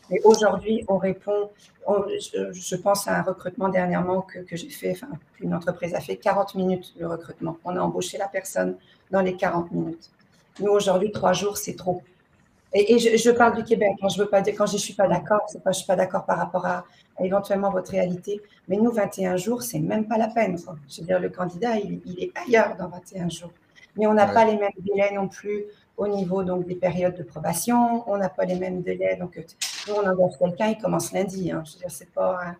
Mais 0.09 0.21
aujourd'hui, 0.23 0.85
on 0.87 0.97
répond. 0.97 1.49
je, 1.87 2.75
pense 2.75 3.07
à 3.07 3.19
un 3.19 3.21
recrutement 3.23 3.69
dernièrement 3.69 4.21
que, 4.21 4.39
j'ai 4.51 4.69
fait, 4.69 4.91
enfin, 4.91 5.09
une 5.39 5.53
entreprise 5.53 5.93
a 5.95 5.99
fait 5.99 6.17
40 6.17 6.55
minutes 6.55 6.93
de 6.97 7.05
recrutement. 7.05 7.57
On 7.65 7.75
a 7.75 7.79
embauché 7.79 8.17
la 8.17 8.27
personne 8.27 8.77
dans 9.11 9.21
les 9.21 9.35
40 9.35 9.71
minutes. 9.71 10.11
Nous, 10.59 10.71
aujourd'hui, 10.71 11.11
trois 11.11 11.33
jours, 11.33 11.57
c'est 11.57 11.75
trop. 11.75 12.01
Et, 12.73 12.99
je, 12.99 13.31
parle 13.31 13.55
du 13.55 13.63
Québec. 13.63 13.93
Dire, 13.97 14.55
quand 14.57 14.65
je 14.65 14.73
ne 14.73 14.77
suis 14.77 14.93
pas 14.93 15.07
d'accord, 15.07 15.41
c'est 15.47 15.63
pas 15.63 15.71
je 15.71 15.77
suis 15.77 15.87
pas 15.87 15.95
d'accord 15.95 16.25
par 16.25 16.37
rapport 16.37 16.65
à, 16.65 16.85
éventuellement 17.19 17.71
votre 17.71 17.91
réalité. 17.91 18.41
Mais 18.67 18.77
nous, 18.77 18.91
21 18.91 19.37
jours, 19.37 19.63
c'est 19.63 19.79
même 19.79 20.07
pas 20.07 20.17
la 20.17 20.27
peine. 20.27 20.57
Je 20.89 21.01
veux 21.01 21.07
dire, 21.07 21.19
le 21.19 21.29
candidat, 21.29 21.77
il, 21.77 22.01
est 22.19 22.31
ailleurs 22.37 22.75
dans 22.77 22.89
21 22.89 23.29
jours. 23.29 23.51
Mais 23.97 24.07
on 24.07 24.13
n'a 24.13 24.27
pas 24.27 24.45
les 24.45 24.57
mêmes 24.57 24.71
délais 24.79 25.11
non 25.13 25.27
plus 25.27 25.65
au 25.97 26.07
niveau 26.07 26.43
donc 26.43 26.65
des 26.65 26.75
périodes 26.75 27.17
de 27.17 27.23
probation. 27.23 28.09
On 28.09 28.17
n'a 28.17 28.29
pas 28.29 28.45
les 28.45 28.55
mêmes 28.55 28.81
délais. 28.81 29.15
Donc, 29.15 29.37
nous, 29.87 29.93
on 29.95 30.07
engage 30.07 30.37
quelqu'un, 30.39 30.67
il 30.67 30.77
commence 30.77 31.11
lundi. 31.11 31.51
Hein. 31.51 31.63
Je 31.65 31.73
veux 31.73 31.79
dire, 31.79 31.91
c'est 31.91 32.11
pas. 32.11 32.55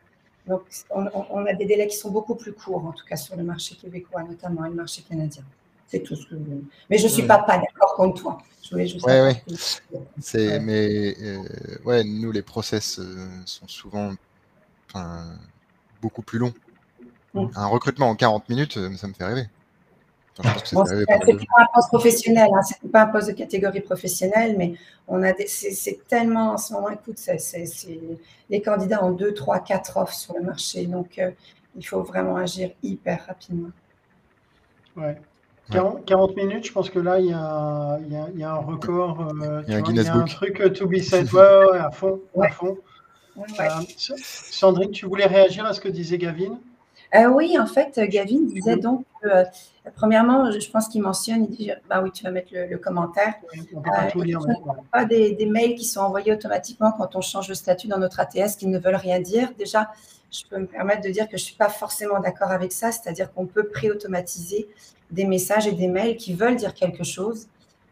Donc, 0.47 0.62
on, 0.89 1.45
a 1.45 1.54
des 1.54 1.65
délais 1.65 1.88
qui 1.88 1.97
sont 1.97 2.10
beaucoup 2.10 2.36
plus 2.36 2.54
courts, 2.54 2.86
en 2.86 2.93
tout 2.93 3.06
cas 3.06 3.17
sur 3.17 3.36
le 3.36 3.43
marché 3.43 3.76
québécois, 3.76 4.23
notamment, 4.23 4.65
et 4.65 4.69
le 4.69 4.76
marché 4.76 5.02
canadien. 5.02 5.43
C'est 5.88 6.00
tout 6.00 6.15
ce 6.15 6.23
que 6.26 6.36
je 6.36 6.39
veux. 6.39 6.63
Mais 6.89 6.97
je 6.97 7.04
ne 7.04 7.10
suis 7.10 7.23
pas, 7.23 7.39
pas 7.39 7.58
d'accord 7.58 7.95
contre 7.95 8.21
toi. 8.21 8.38
Je 8.63 8.71
voulais 8.71 8.88
juste. 8.88 9.06
C'est, 10.19 10.60
mais 10.60 11.15
euh, 11.21 11.43
ouais, 11.86 12.04
nous, 12.04 12.32
les 12.32 12.41
process 12.41 13.00
euh, 13.00 13.28
sont 13.45 13.67
souvent 13.67 14.13
beaucoup 16.02 16.21
plus 16.21 16.39
longs. 16.39 16.54
Mm. 17.34 17.47
Un 17.56 17.67
recrutement 17.67 18.10
en 18.10 18.15
40 18.15 18.50
minutes, 18.50 18.78
euh, 18.78 18.95
ça 18.95 19.08
me 19.08 19.13
fait 19.13 19.26
rêver. 19.26 19.47
Ce 20.43 20.95
n'est 20.95 21.06
pas 21.06 21.62
un 21.62 21.67
poste 21.73 21.89
professionnel, 21.89 22.50
hein, 22.54 22.62
pas 22.91 23.04
un 23.04 23.08
poste 23.08 23.30
de 23.30 23.34
catégorie 23.34 23.82
professionnelle, 23.82 24.56
mais 24.58 24.73
on 25.08 25.23
a 25.23 25.34
c'est, 25.47 26.08
tellement 26.08 26.52
en 26.54 26.58
ce 26.58 26.73
moment, 26.73 26.89
écoute, 26.89 27.17
c'est, 27.17 27.65
les 28.50 28.62
candidats 28.62 29.04
ont 29.04 29.12
2, 29.12 29.34
3, 29.34 29.60
4 29.60 29.97
offres 29.97 30.13
sur 30.13 30.36
le 30.36 30.43
marché, 30.43 30.86
donc 30.86 31.19
il 31.76 31.86
faut 31.86 32.04
vraiment 32.04 32.36
agir 32.36 32.71
hyper 32.84 33.26
rapidement. 33.28 33.71
Ouais. 34.95 35.17
40, 35.69 36.36
minutes, 36.36 36.65
je 36.65 36.71
pense 36.71 36.89
que 36.89 37.00
là, 37.00 37.19
il 37.19 37.28
y 37.28 37.34
a, 37.34 38.00
il 38.34 38.39
y 38.39 38.43
a, 38.43 38.52
un 38.52 38.56
record. 38.56 39.34
Euh, 39.41 39.62
il 39.67 39.73
y 39.73 39.76
a 39.76 39.80
un 39.80 39.82
Guinness 39.82 40.10
Book. 40.12 40.28
truc 40.30 40.62
euh, 40.62 40.69
to 40.69 40.88
be 40.88 41.00
said. 41.00 41.32
Ouais, 41.34 41.78
à 41.78 41.91
fond. 41.91 42.21
À 42.41 42.50
fond. 42.50 42.78
Euh, 43.38 43.43
Sandrine, 44.17 44.91
tu 44.91 45.06
voulais 45.06 45.26
réagir 45.26 45.65
à 45.65 45.73
ce 45.73 45.82
que 45.82 45.89
disait 45.89 46.17
Gavin? 46.17 46.60
Oui, 47.13 47.58
en 47.58 47.67
fait, 47.67 48.00
Gavin 48.00 48.41
disait 48.41 48.78
donc 48.78 49.06
premièrement, 49.96 50.52
je 50.52 50.70
pense 50.70 50.88
qu'il 50.88 51.02
mentionne, 51.02 51.48
il 51.50 51.50
dit, 51.50 51.72
bah 51.89 52.02
oui, 52.04 52.12
tu 52.12 52.24
vas 52.24 52.32
mettre 52.32 52.50
le, 52.52 52.78
commentaire. 52.78 53.36
on 53.74 53.82
pas 53.82 54.12
tout 54.12 54.22
lire. 54.22 54.39
Pas 54.91 55.06
des, 55.06 55.32
des, 55.32 55.46
mails 55.46 55.76
qui 55.76 55.86
sont 55.86 56.02
envoyés 56.02 56.34
automatiquement 56.34 56.91
quand 56.91 57.15
on 57.15 57.22
change 57.22 57.48
de 57.48 57.54
statut 57.54 57.88
dans 57.88 57.98
notre 57.98 58.20
ATS 58.20 58.56
qui 58.58 58.67
ne 58.67 58.80
veulent 58.80 58.96
rien 58.96 59.20
dire. 59.20 59.52
Déjà, 59.58 59.91
je 60.32 60.43
peux 60.50 60.58
me 60.58 60.67
permettre 60.67 61.02
de 61.02 61.10
dire 61.10 61.26
que 61.26 61.38
je 61.38 61.43
ne 61.43 61.46
suis 61.46 61.56
pas 61.56 61.70
forcément 61.70 62.20
d'accord 62.20 62.52
avec 62.52 62.72
ça, 62.72 62.91
c'est-à-dire 62.91 63.34
qu'on 63.34 63.46
peut 63.46 63.67
pré-automatiser 63.67 64.67
des 65.12 65.26
messages 65.26 65.67
et 65.67 65.72
des 65.72 65.88
mails 65.88 66.17
qui 66.17 66.34
veulent 66.34 66.58
dire 66.58 66.74
quelque 66.74 67.04
chose. 67.04 67.48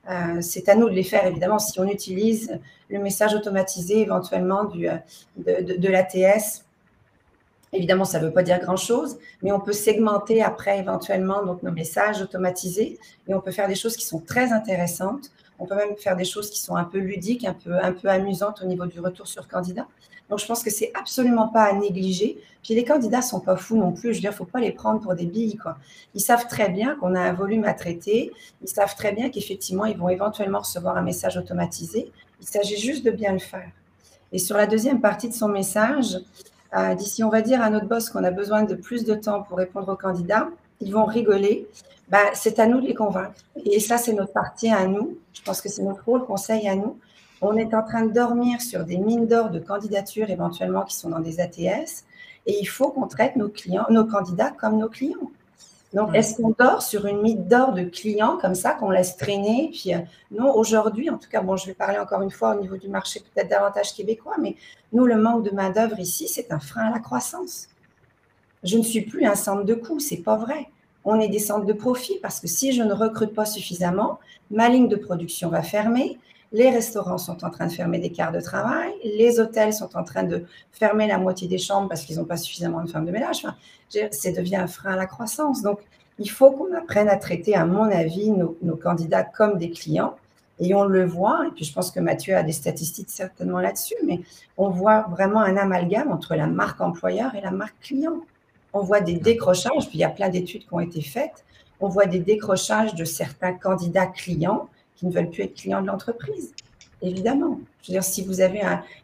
Euh, 0.10 0.42
c'est 0.42 0.70
à 0.70 0.76
nous 0.76 0.90
de 0.90 0.94
les 0.94 1.04
faire, 1.04 1.26
évidemment, 1.26 1.60
si 1.60 1.80
on 1.80 1.88
utilise 1.88 2.60
le 2.90 3.00
message 3.00 3.34
automatisé 3.34 4.02
éventuellement 4.02 4.66
du, 4.66 4.88
euh, 4.88 4.98
de, 5.38 5.78
de, 5.78 5.88
l'ATS. 5.88 6.65
Évidemment, 7.76 8.06
ça 8.06 8.20
ne 8.20 8.26
veut 8.26 8.32
pas 8.32 8.42
dire 8.42 8.60
grand-chose, 8.60 9.18
mais 9.44 9.52
on 9.52 9.60
peut 9.60 9.74
segmenter 9.74 10.42
après 10.42 10.80
éventuellement 10.80 11.46
donc, 11.46 11.62
nos 11.62 11.72
messages 11.72 12.22
automatisés 12.22 12.98
et 13.28 13.36
on 13.36 13.42
peut 13.42 13.52
faire 13.52 13.68
des 13.68 13.76
choses 13.76 13.98
qui 13.98 14.06
sont 14.06 14.20
très 14.20 14.54
intéressantes. 14.54 15.30
On 15.60 15.66
peut 15.66 15.76
même 15.76 15.98
faire 15.98 16.16
des 16.16 16.24
choses 16.24 16.50
qui 16.50 16.60
sont 16.60 16.78
un 16.78 16.86
peu 16.86 17.00
ludiques, 17.00 17.44
un 17.44 17.54
peu, 17.54 17.74
un 17.74 17.92
peu 17.92 18.08
amusantes 18.08 18.62
au 18.62 18.66
niveau 18.66 18.86
du 18.86 19.02
retour 19.02 19.28
sur 19.28 19.48
candidat. 19.50 19.88
Donc, 20.30 20.40
je 20.40 20.46
pense 20.46 20.64
que 20.64 20.70
c'est 20.70 20.92
absolument 20.96 21.50
pas 21.50 21.64
à 21.64 21.74
négliger. 21.74 22.38
Puis 22.64 22.74
les 22.76 22.86
candidats 22.86 23.22
sont 23.22 23.42
pas 23.42 23.58
fous 23.58 23.78
non 23.78 23.92
plus. 23.92 24.10
Je 24.10 24.16
veux 24.16 24.22
dire, 24.22 24.34
faut 24.34 24.46
pas 24.46 24.60
les 24.60 24.72
prendre 24.72 25.02
pour 25.02 25.14
des 25.14 25.26
billes, 25.26 25.58
quoi. 25.58 25.78
Ils 26.16 26.22
savent 26.22 26.48
très 26.48 26.70
bien 26.70 26.96
qu'on 26.96 27.14
a 27.14 27.20
un 27.20 27.34
volume 27.34 27.66
à 27.66 27.74
traiter. 27.74 28.32
Ils 28.62 28.70
savent 28.70 28.96
très 28.96 29.12
bien 29.12 29.30
qu'effectivement, 29.30 29.86
ils 29.86 29.98
vont 29.98 30.10
éventuellement 30.10 30.60
recevoir 30.60 30.98
un 30.98 31.04
message 31.04 31.38
automatisé. 31.38 32.12
Il 32.42 32.48
s'agit 32.48 32.78
juste 32.78 33.06
de 33.06 33.12
bien 33.12 33.34
le 33.34 33.40
faire. 33.40 33.70
Et 34.32 34.40
sur 34.40 34.58
la 34.58 34.66
deuxième 34.66 35.00
partie 35.00 35.30
de 35.30 35.34
son 35.34 35.48
message, 35.48 36.18
d'ici, 36.98 37.24
on 37.24 37.30
va 37.30 37.42
dire 37.42 37.62
à 37.62 37.70
notre 37.70 37.88
boss 37.88 38.10
qu'on 38.10 38.24
a 38.24 38.32
besoin 38.32 38.64
de 38.64 38.76
plus 38.76 39.06
de 39.06 39.16
temps 39.16 39.44
pour 39.44 39.58
répondre 39.58 39.90
aux 39.92 39.96
candidats, 39.96 40.50
ils 40.82 40.92
vont 40.92 41.06
rigoler. 41.06 41.68
Ben, 42.10 42.26
c'est 42.34 42.60
à 42.60 42.68
nous 42.68 42.82
de 42.82 42.88
les 42.88 42.94
convaincre. 42.94 43.34
Et 43.66 43.80
ça, 43.80 43.98
c'est 43.98 44.14
notre 44.14 44.34
partie 44.34 44.70
à 44.70 44.86
nous. 44.86 45.18
Je 45.34 45.42
pense 45.42 45.62
que 45.62 45.70
c'est 45.70 45.84
notre 45.84 46.04
rôle, 46.06 46.26
conseil 46.26 46.68
à 46.68 46.76
nous 46.76 46.98
on 47.42 47.56
est 47.58 47.74
en 47.74 47.84
train 47.84 48.06
de 48.06 48.12
dormir 48.12 48.62
sur 48.62 48.86
des 48.86 48.98
mines 48.98 49.28
d'or 49.28 49.50
de 49.50 49.60
candidatures 49.60 50.30
éventuellement 50.30 50.84
qui 50.84 50.96
sont 50.96 51.10
dans 51.10 51.20
des 51.20 51.40
ATS 51.40 52.06
et 52.48 52.60
il 52.60 52.66
faut 52.66 52.90
qu'on 52.90 53.08
traite 53.08 53.36
nos 53.36 53.50
clients, 53.50 53.86
nos 53.90 54.06
candidats 54.06 54.52
comme 54.52 54.78
nos 54.78 54.90
clients. 54.90 55.32
Donc, 55.94 56.14
est-ce 56.14 56.36
qu'on 56.36 56.54
dort 56.58 56.82
sur 56.82 57.06
une 57.06 57.22
mine 57.22 57.48
d'or 57.48 57.72
de 57.74 57.84
clients 57.84 58.38
comme 58.42 58.56
ça, 58.56 58.74
qu'on 58.74 58.90
laisse 58.90 59.16
traîner? 59.16 59.70
Puis, 59.72 59.94
euh, 59.94 60.00
non, 60.32 60.54
aujourd'hui, 60.54 61.10
en 61.10 61.18
tout 61.18 61.30
cas, 61.30 61.42
bon, 61.42 61.56
je 61.56 61.68
vais 61.68 61.74
parler 61.74 61.98
encore 61.98 62.22
une 62.22 62.32
fois 62.32 62.56
au 62.56 62.60
niveau 62.60 62.76
du 62.76 62.90
marché 62.90 63.22
peut-être 63.22 63.50
davantage 63.50 63.94
québécois, 63.94 64.36
mais 64.42 64.56
nous, 64.92 65.06
le 65.06 65.16
manque 65.16 65.44
de 65.44 65.52
main-d'œuvre 65.52 66.00
ici, 66.00 66.28
c'est 66.28 66.52
un 66.52 66.60
frein 66.60 66.88
à 66.88 66.92
la 66.92 67.00
croissance. 67.00 67.68
Je 68.64 68.78
ne 68.78 68.84
suis 68.84 69.02
plus 69.02 69.26
un 69.26 69.36
centre 69.36 69.64
de 69.64 69.74
coût, 69.76 70.00
c'est 70.00 70.24
pas 70.24 70.36
vrai. 70.36 70.68
On 71.06 71.20
est 71.20 71.30
des 71.30 71.40
centres 71.40 71.66
de 71.66 71.74
profit 71.74 72.20
parce 72.20 72.40
que 72.40 72.48
si 72.48 72.72
je 72.72 72.82
ne 72.82 72.92
recrute 72.92 73.34
pas 73.34 73.46
suffisamment, 73.46 74.20
ma 74.50 74.70
ligne 74.70 74.88
de 74.88 74.96
production 74.96 75.50
va 75.50 75.62
fermer, 75.62 76.18
les 76.56 76.70
restaurants 76.70 77.18
sont 77.18 77.44
en 77.44 77.50
train 77.50 77.68
de 77.68 77.72
fermer 77.74 78.00
des 78.00 78.14
quarts 78.14 78.32
de 78.32 78.40
travail, 78.40 78.94
les 79.04 79.42
hôtels 79.42 79.74
sont 79.74 79.98
en 79.98 80.06
train 80.06 80.24
de 80.24 80.46
fermer 80.72 81.06
la 81.06 81.18
moitié 81.18 81.50
des 81.50 81.58
chambres 81.58 81.90
parce 81.90 82.06
qu'ils 82.06 82.18
n'ont 82.18 82.24
pas 82.24 82.38
suffisamment 82.38 82.82
de 82.82 82.90
femmes 82.90 83.06
de 83.06 83.12
ménage. 83.12 83.44
Enfin, 83.44 83.56
ça 83.90 84.32
devient 84.32 84.56
un 84.56 84.68
frein 84.68 84.94
à 84.94 84.96
la 84.96 85.06
croissance. 85.06 85.62
Donc, 85.62 85.80
il 86.18 86.30
faut 86.30 86.52
qu'on 86.52 86.74
apprenne 86.74 87.10
à 87.10 87.18
traiter, 87.18 87.56
à 87.56 87.66
mon 87.66 87.84
avis, 87.84 88.32
nos, 88.32 88.76
candidats 88.78 89.24
comme 89.24 89.58
des 89.58 89.70
clients. 89.70 90.16
Et 90.62 90.74
on 90.74 90.86
le 90.86 91.06
voit, 91.06 91.46
et 91.46 91.52
puis 91.52 91.66
je 91.66 91.74
pense 91.74 91.92
que 91.92 92.00
Mathieu 92.00 92.38
a 92.38 92.42
des 92.42 92.54
statistiques 92.54 93.10
certainement 93.10 93.60
là-dessus, 93.60 93.98
mais 94.06 94.22
on 94.56 94.70
voit 94.70 95.02
vraiment 95.12 95.42
un 95.42 95.58
amalgame 95.58 96.10
entre 96.10 96.36
la 96.36 96.48
marque 96.48 96.80
employeur 96.80 97.36
et 97.36 97.42
la 97.42 97.52
marque 97.52 97.76
client. 97.82 98.22
On 98.72 98.80
voit 98.80 99.02
des 99.02 99.16
décrochages, 99.16 99.90
puis 99.90 99.98
il 99.98 100.02
y 100.02 100.06
a 100.06 100.10
plein 100.10 100.30
d'études 100.30 100.62
qui 100.62 100.74
ont 100.74 100.80
été 100.80 101.02
faites, 101.02 101.44
on 101.82 101.90
voit 101.90 102.06
des 102.06 102.20
décrochages 102.20 102.96
de 102.96 103.04
certains 103.04 103.52
candidats 103.52 104.06
clients 104.06 104.70
qui 104.96 105.06
ne 105.06 105.12
veulent 105.12 105.30
plus 105.30 105.44
être 105.44 105.56
clients 105.56 105.82
de 105.82 105.88
l'entreprise. 105.88 106.54
Évidemment. 107.02 107.60
Je 107.82 107.92
veux 107.92 107.94
dire, 107.94 108.04
si 108.04 108.24
vous 108.24 108.42
avez 108.42 108.62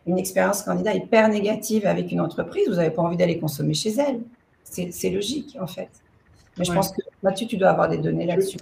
une 0.07 0.17
expérience 0.17 0.63
candidat 0.63 0.93
hyper 0.93 1.29
négative 1.29 1.85
avec 1.85 2.11
une 2.11 2.21
entreprise, 2.21 2.67
vous 2.67 2.75
n'avez 2.75 2.91
pas 2.91 3.01
envie 3.01 3.17
d'aller 3.17 3.39
consommer 3.39 3.73
chez 3.73 3.91
elle. 3.91 4.21
c'est 4.63 5.09
logique, 5.09 5.57
en 5.59 5.67
fait. 5.67 5.89
Mais 6.57 6.65
je 6.65 6.73
pense 6.73 6.91
que 6.91 7.01
Mathieu, 7.23 7.47
tu 7.47 7.57
dois 7.57 7.69
avoir 7.69 7.87
des 7.87 7.97
données 7.97 8.25
là-dessus. 8.25 8.57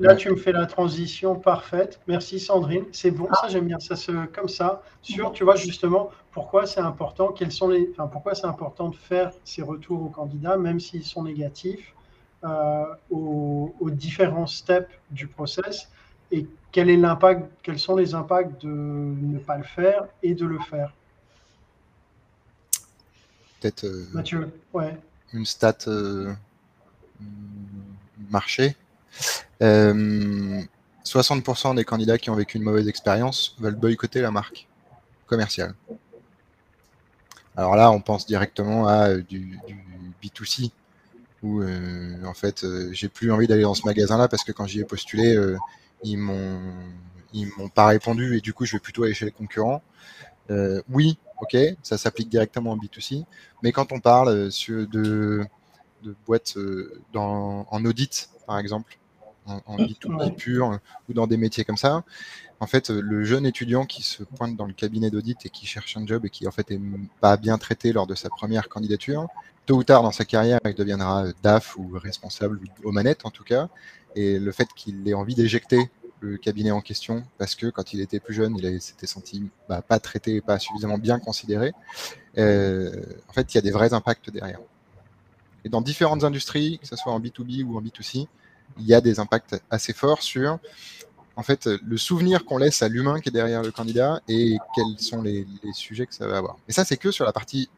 Là, 0.00 0.14
tu 0.14 0.30
me 0.30 0.36
fais 0.36 0.52
la 0.52 0.66
transition 0.66 1.34
parfaite. 1.34 2.00
Merci 2.06 2.38
Sandrine. 2.38 2.84
C'est 2.92 3.10
bon, 3.10 3.28
ça 3.32 3.48
j'aime 3.48 3.66
bien 3.66 3.80
ça 3.80 3.96
se, 3.96 4.26
comme 4.26 4.48
ça. 4.48 4.82
Sur, 5.02 5.32
tu 5.32 5.42
vois 5.42 5.56
justement 5.56 6.10
pourquoi 6.30 6.66
c'est 6.66 6.80
important, 6.80 7.28
quels 7.28 7.52
sont 7.52 7.68
les, 7.68 7.88
enfin, 7.92 8.08
pourquoi 8.08 8.34
c'est 8.34 8.46
important 8.46 8.88
de 8.88 8.96
faire 8.96 9.30
ces 9.44 9.62
retours 9.62 10.02
aux 10.02 10.08
candidats, 10.08 10.56
même 10.56 10.80
s'ils 10.80 11.04
sont 11.04 11.24
négatifs, 11.24 11.94
euh, 12.44 12.84
aux, 13.10 13.74
aux, 13.80 13.90
différents 13.90 14.46
steps 14.46 14.90
du 15.10 15.26
process 15.26 15.90
et 16.30 16.46
quel 16.74 16.90
est 16.90 16.96
l'impact, 16.96 17.48
quels 17.62 17.78
sont 17.78 17.94
les 17.94 18.14
impacts 18.14 18.60
de 18.62 18.68
ne 18.68 19.38
pas 19.38 19.56
le 19.56 19.62
faire 19.62 20.08
et 20.24 20.34
de 20.34 20.44
le 20.44 20.58
faire? 20.58 20.92
Peut-être. 23.60 23.84
Euh, 23.84 24.08
Mathieu, 24.12 24.50
ouais. 24.72 24.98
Une 25.32 25.46
stat. 25.46 25.76
Euh, 25.86 26.32
marché. 28.28 28.74
60% 29.60 29.62
euh, 29.62 31.74
des 31.74 31.84
candidats 31.84 32.18
qui 32.18 32.30
ont 32.30 32.34
vécu 32.34 32.58
une 32.58 32.64
mauvaise 32.64 32.88
expérience 32.88 33.54
veulent 33.60 33.76
boycotter 33.76 34.20
la 34.20 34.32
marque 34.32 34.66
commerciale. 35.28 35.74
Alors 37.56 37.76
là, 37.76 37.92
on 37.92 38.00
pense 38.00 38.26
directement 38.26 38.88
à 38.88 39.10
euh, 39.10 39.22
du, 39.22 39.60
B2C, 40.20 40.72
où 41.44 41.62
en 41.62 42.34
fait, 42.34 42.66
j'ai 42.90 43.08
plus 43.08 43.30
envie 43.30 43.46
d'aller 43.46 43.62
dans 43.62 43.74
ce 43.74 43.86
magasin-là 43.86 44.26
parce 44.26 44.42
que 44.42 44.50
quand 44.50 44.66
j'y 44.66 44.80
ai 44.80 44.84
postulé, 44.84 45.36
ils 46.04 46.18
m'ont 46.18 46.60
ils 47.32 47.48
m'ont 47.58 47.68
pas 47.68 47.86
répondu 47.86 48.36
et 48.36 48.40
du 48.40 48.52
coup, 48.52 48.64
je 48.64 48.76
vais 48.76 48.80
plutôt 48.80 49.02
aller 49.02 49.14
chez 49.14 49.24
les 49.24 49.32
concurrents. 49.32 49.82
oui, 50.88 51.18
ok, 51.40 51.56
ça 51.82 51.98
s'applique 51.98 52.28
directement 52.28 52.72
en 52.72 52.76
B2C, 52.76 53.24
mais 53.62 53.72
quand 53.72 53.90
on 53.92 54.00
parle 54.00 54.52
sur 54.52 54.86
de 54.88 55.44
de 56.04 56.14
boîtes 56.26 56.56
euh, 56.56 57.02
dans, 57.12 57.66
en 57.70 57.84
audit, 57.84 58.28
par 58.46 58.58
exemple, 58.58 58.98
en, 59.46 59.60
en 59.66 59.76
B2B 59.76 60.34
pur, 60.36 60.78
ou 61.08 61.12
dans 61.12 61.26
des 61.26 61.36
métiers 61.36 61.64
comme 61.64 61.76
ça. 61.76 62.04
En 62.60 62.66
fait, 62.66 62.90
euh, 62.90 63.00
le 63.00 63.24
jeune 63.24 63.46
étudiant 63.46 63.84
qui 63.84 64.02
se 64.02 64.22
pointe 64.22 64.56
dans 64.56 64.66
le 64.66 64.72
cabinet 64.72 65.10
d'audit 65.10 65.44
et 65.44 65.50
qui 65.50 65.66
cherche 65.66 65.96
un 65.96 66.06
job 66.06 66.24
et 66.24 66.30
qui 66.30 66.46
en 66.46 66.50
fait 66.50 66.70
est 66.70 66.80
pas 67.20 67.36
bien 67.36 67.58
traité 67.58 67.92
lors 67.92 68.06
de 68.06 68.14
sa 68.14 68.28
première 68.28 68.68
candidature, 68.68 69.26
tôt 69.66 69.76
ou 69.76 69.84
tard 69.84 70.02
dans 70.02 70.12
sa 70.12 70.24
carrière, 70.24 70.60
il 70.64 70.74
deviendra 70.74 71.24
DAF 71.42 71.76
ou 71.76 71.90
responsable 71.94 72.60
aux 72.84 72.92
manettes 72.92 73.24
en 73.24 73.30
tout 73.30 73.44
cas. 73.44 73.68
Et 74.14 74.38
le 74.38 74.52
fait 74.52 74.68
qu'il 74.74 75.06
ait 75.08 75.14
envie 75.14 75.34
d'éjecter 75.34 75.90
le 76.20 76.38
cabinet 76.38 76.70
en 76.70 76.80
question 76.80 77.22
parce 77.38 77.54
que 77.54 77.66
quand 77.66 77.92
il 77.92 78.00
était 78.00 78.20
plus 78.20 78.34
jeune, 78.34 78.56
il 78.56 78.80
s'était 78.80 79.06
senti 79.06 79.50
bah, 79.68 79.82
pas 79.82 79.98
traité, 79.98 80.40
pas 80.40 80.58
suffisamment 80.58 80.98
bien 80.98 81.18
considéré. 81.18 81.72
Euh, 82.38 82.92
en 83.28 83.32
fait, 83.32 83.52
il 83.52 83.56
y 83.56 83.58
a 83.58 83.62
des 83.62 83.70
vrais 83.70 83.92
impacts 83.92 84.30
derrière. 84.30 84.60
Et 85.64 85.68
dans 85.68 85.80
différentes 85.80 86.24
industries, 86.24 86.78
que 86.78 86.86
ce 86.86 86.96
soit 86.96 87.12
en 87.12 87.20
B2B 87.20 87.64
ou 87.64 87.76
en 87.76 87.82
B2C, 87.82 88.26
il 88.78 88.86
y 88.86 88.94
a 88.94 89.00
des 89.00 89.20
impacts 89.20 89.56
assez 89.70 89.92
forts 89.92 90.22
sur 90.22 90.58
en 91.36 91.42
fait, 91.42 91.66
le 91.66 91.96
souvenir 91.96 92.44
qu'on 92.44 92.58
laisse 92.58 92.82
à 92.82 92.88
l'humain 92.88 93.20
qui 93.20 93.28
est 93.28 93.32
derrière 93.32 93.62
le 93.62 93.72
candidat 93.72 94.20
et 94.28 94.56
quels 94.74 94.98
sont 94.98 95.20
les, 95.22 95.46
sujets 95.72 96.06
que 96.06 96.14
ça 96.14 96.28
va 96.28 96.38
avoir. 96.38 96.56
Et 96.68 96.72
ça, 96.72 96.84
c'est 96.84 96.96
que 96.96 97.10
sur 97.10 97.24
la 97.24 97.32
partie 97.32 97.68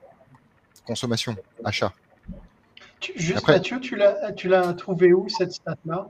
consommation, 0.87 1.37
achat. 1.65 1.93
juste 3.01 3.39
Après, 3.39 3.55
Mathieu, 3.55 3.81
tu 3.81 3.97
l'as 3.97 4.73
trouvé 4.75 5.13
où 5.13 5.29
cette 5.29 5.53
stat-là? 5.53 6.09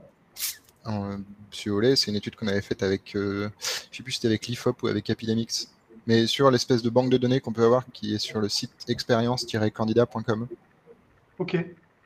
Monsieur 1.49 1.71
Ollet, 1.71 1.95
c'est 1.95 2.11
une 2.11 2.17
étude 2.17 2.35
qu'on 2.35 2.47
avait 2.47 2.61
faite 2.61 2.83
avec, 2.83 3.15
euh, 3.15 3.49
je 3.59 3.89
ne 3.89 3.95
sais 3.95 4.03
plus 4.03 4.11
si 4.13 4.17
c'était 4.17 4.27
avec 4.27 4.47
l'IFOP 4.47 4.83
ou 4.83 4.87
avec 4.87 5.09
Epidemics, 5.09 5.67
mais 6.05 6.27
sur 6.27 6.49
l'espèce 6.49 6.81
de 6.81 6.89
banque 6.89 7.09
de 7.09 7.17
données 7.17 7.41
qu'on 7.41 7.51
peut 7.51 7.65
avoir 7.65 7.85
qui 7.93 8.15
est 8.15 8.19
sur 8.19 8.39
le 8.39 8.47
site 8.47 8.71
expérience-candidat.com. 8.87 10.47
Ok, 11.39 11.57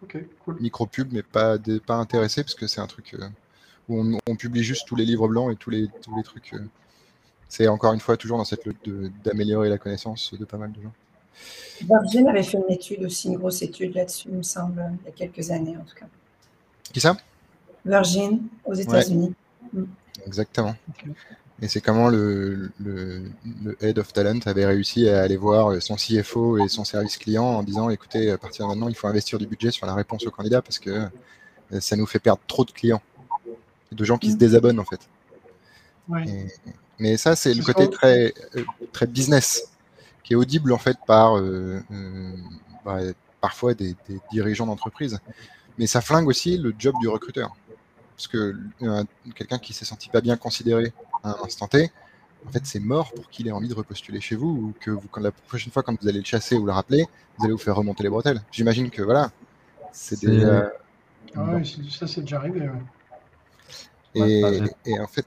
ok, 0.01 0.17
cool. 0.43 0.57
Micro-pub, 0.59 1.09
mais 1.11 1.21
pas, 1.21 1.57
pas 1.85 1.95
intéressé, 1.95 2.43
parce 2.43 2.55
que 2.55 2.65
c'est 2.65 2.81
un 2.81 2.87
truc 2.87 3.13
euh, 3.13 3.27
où 3.87 4.19
on, 4.27 4.35
publie 4.35 4.63
juste 4.63 4.87
tous 4.87 4.95
les 4.95 5.05
livres 5.05 5.27
blancs 5.27 5.51
et 5.51 5.55
tous 5.55 5.69
les, 5.69 5.87
tous 6.01 6.15
les 6.15 6.23
trucs. 6.23 6.53
Euh. 6.53 6.65
c'est 7.49 7.67
encore 7.67 7.93
une 7.93 7.99
fois 7.99 8.17
toujours 8.17 8.37
dans 8.37 8.45
cette 8.45 8.65
lutte 8.65 8.89
d'améliorer 9.23 9.69
la 9.69 9.77
connaissance 9.77 10.33
de 10.33 10.45
pas 10.45 10.57
mal 10.57 10.71
de 10.71 10.81
gens. 10.81 10.93
Virgin 11.81 12.27
avait 12.27 12.43
fait 12.43 12.57
une 12.57 12.73
étude 12.73 13.03
aussi, 13.03 13.27
une 13.27 13.37
grosse 13.37 13.61
étude 13.61 13.95
là-dessus, 13.95 14.29
il 14.29 14.37
me 14.37 14.43
semble, 14.43 14.83
il 15.01 15.05
y 15.05 15.09
a 15.09 15.11
quelques 15.11 15.51
années 15.51 15.77
en 15.77 15.83
tout 15.83 15.95
cas. 15.95 16.07
Qui 16.91 16.99
ça? 16.99 17.15
Virgin, 17.85 18.41
aux 18.65 18.73
États-Unis. 18.73 19.33
Mm. 19.73 19.83
Exactement. 20.25 20.75
Et 21.61 21.67
c'est 21.67 21.81
comment 21.81 22.09
le, 22.09 22.71
le, 22.79 23.23
Head 23.81 23.99
of 23.99 24.11
Talent 24.13 24.39
avait 24.45 24.65
réussi 24.65 25.07
à 25.07 25.21
aller 25.21 25.37
voir 25.37 25.79
son 25.81 25.95
CFO 25.95 26.57
et 26.57 26.67
son 26.67 26.83
service 26.83 27.17
client 27.17 27.45
en 27.45 27.63
disant 27.63 27.89
écoutez, 27.91 28.31
à 28.31 28.37
partir 28.37 28.65
de 28.65 28.71
maintenant, 28.71 28.89
il 28.89 28.95
faut 28.95 29.07
investir 29.07 29.37
du 29.37 29.45
budget 29.45 29.69
sur 29.69 29.85
la 29.85 29.93
réponse 29.93 30.25
au 30.25 30.31
candidat 30.31 30.63
parce 30.63 30.79
que 30.79 30.89
euh, 30.89 31.79
ça 31.79 31.95
nous 31.95 32.07
fait 32.07 32.19
perdre 32.19 32.41
trop 32.47 32.65
de 32.65 32.71
clients, 32.71 33.01
de 33.91 34.03
gens 34.03 34.17
qui 34.17 34.31
se 34.31 34.35
mm. 34.35 34.39
désabonnent 34.39 34.79
en 34.79 34.85
fait. 34.85 35.01
mais 36.99 37.17
ça, 37.17 37.35
c'est 37.35 37.53
le 37.53 37.63
côté 37.63 37.87
très, 37.91 38.33
euh, 38.55 38.63
très 38.91 39.05
business 39.05 39.71
qui 40.23 40.33
est 40.33 40.35
audible 40.35 40.73
en 40.73 40.79
fait 40.79 40.97
par 41.05 41.37
euh, 41.37 41.79
bah, 42.83 43.01
parfois 43.39 43.75
des, 43.75 43.95
des 44.09 44.19
dirigeants 44.31 44.65
d'entreprise. 44.65 45.19
Mais 45.77 45.85
ça 45.85 46.01
flingue 46.01 46.27
aussi 46.27 46.57
le 46.57 46.73
job 46.77 46.95
du 46.99 47.07
recruteur. 47.07 47.55
Parce 48.15 48.27
que 48.27 48.55
quelqu'un 49.35 49.57
qui 49.57 49.73
s'est 49.73 49.85
senti 49.85 50.09
pas 50.09 50.21
bien 50.21 50.37
considéré 50.37 50.93
à 51.23 51.31
un 51.31 51.43
instant 51.45 51.67
T, 51.67 51.91
en 52.47 52.51
fait, 52.51 52.65
c'est 52.65 52.79
mort 52.79 53.11
pour 53.13 53.29
qu'il 53.29 53.47
ait 53.47 53.51
envie 53.51 53.67
de 53.67 53.73
repostuler 53.73 54.19
chez 54.19 54.35
vous 54.35 54.47
ou 54.47 54.73
que 54.79 54.91
vous, 54.91 55.07
quand 55.11 55.21
la 55.21 55.31
prochaine 55.31 55.71
fois, 55.71 55.83
quand 55.83 55.99
vous 55.99 56.07
allez 56.07 56.19
le 56.19 56.25
chasser 56.25 56.55
ou 56.55 56.65
le 56.65 56.71
rappeler, 56.71 57.05
vous 57.37 57.45
allez 57.45 57.53
vous 57.53 57.59
faire 57.59 57.75
remonter 57.75 58.03
les 58.03 58.09
bretelles. 58.09 58.41
J'imagine 58.51 58.89
que 58.89 59.03
voilà, 59.03 59.31
c'est 59.91 60.19
des. 60.21 60.43
Euh, 60.43 60.67
ah 61.35 61.45
oui, 61.53 61.89
ça 61.89 62.07
c'est 62.07 62.21
déjà 62.21 62.37
arrivé. 62.37 62.69
Et, 64.15 64.61
et, 64.85 64.99
en 64.99 65.07
fait. 65.07 65.25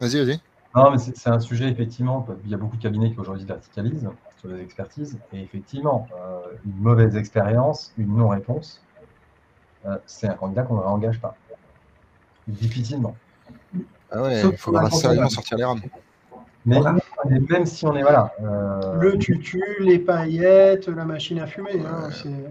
Vas-y, 0.00 0.24
vas-y. 0.24 0.40
Non, 0.74 0.90
mais 0.90 0.98
c'est 0.98 1.28
un 1.28 1.38
sujet, 1.38 1.68
effectivement. 1.68 2.26
Il 2.44 2.50
y 2.50 2.54
a 2.54 2.56
beaucoup 2.56 2.76
de 2.76 2.82
cabinets 2.82 3.12
qui 3.12 3.18
aujourd'hui 3.18 3.44
verticalisent 3.44 4.08
sur 4.38 4.48
les 4.48 4.60
expertises. 4.60 5.18
Et 5.32 5.40
effectivement, 5.40 6.08
euh, 6.16 6.40
une 6.64 6.76
mauvaise 6.80 7.16
expérience, 7.16 7.92
une 7.96 8.16
non-réponse, 8.16 8.82
euh, 9.86 9.98
c'est 10.06 10.28
un 10.28 10.34
candidat 10.34 10.62
qu'on 10.62 10.76
ne 10.76 10.80
réengage 10.80 11.20
pas. 11.20 11.36
Difficilement. 12.46 13.16
Ah 14.10 14.22
ouais, 14.22 14.42
il 14.42 14.56
faudra 14.56 14.90
sérieusement 14.90 15.28
sortir 15.28 15.58
les 15.58 15.64
rames. 15.64 15.80
Mais, 16.66 16.80
même 17.50 17.66
si 17.66 17.84
on 17.86 17.94
est 17.94 18.02
voilà. 18.02 18.32
Euh, 18.42 18.98
le 18.98 19.18
tutu, 19.18 19.62
les 19.80 19.98
paillettes, 19.98 20.88
la 20.88 21.04
machine 21.04 21.38
à 21.38 21.46
fumer. 21.46 21.82
Hein, 21.84 22.08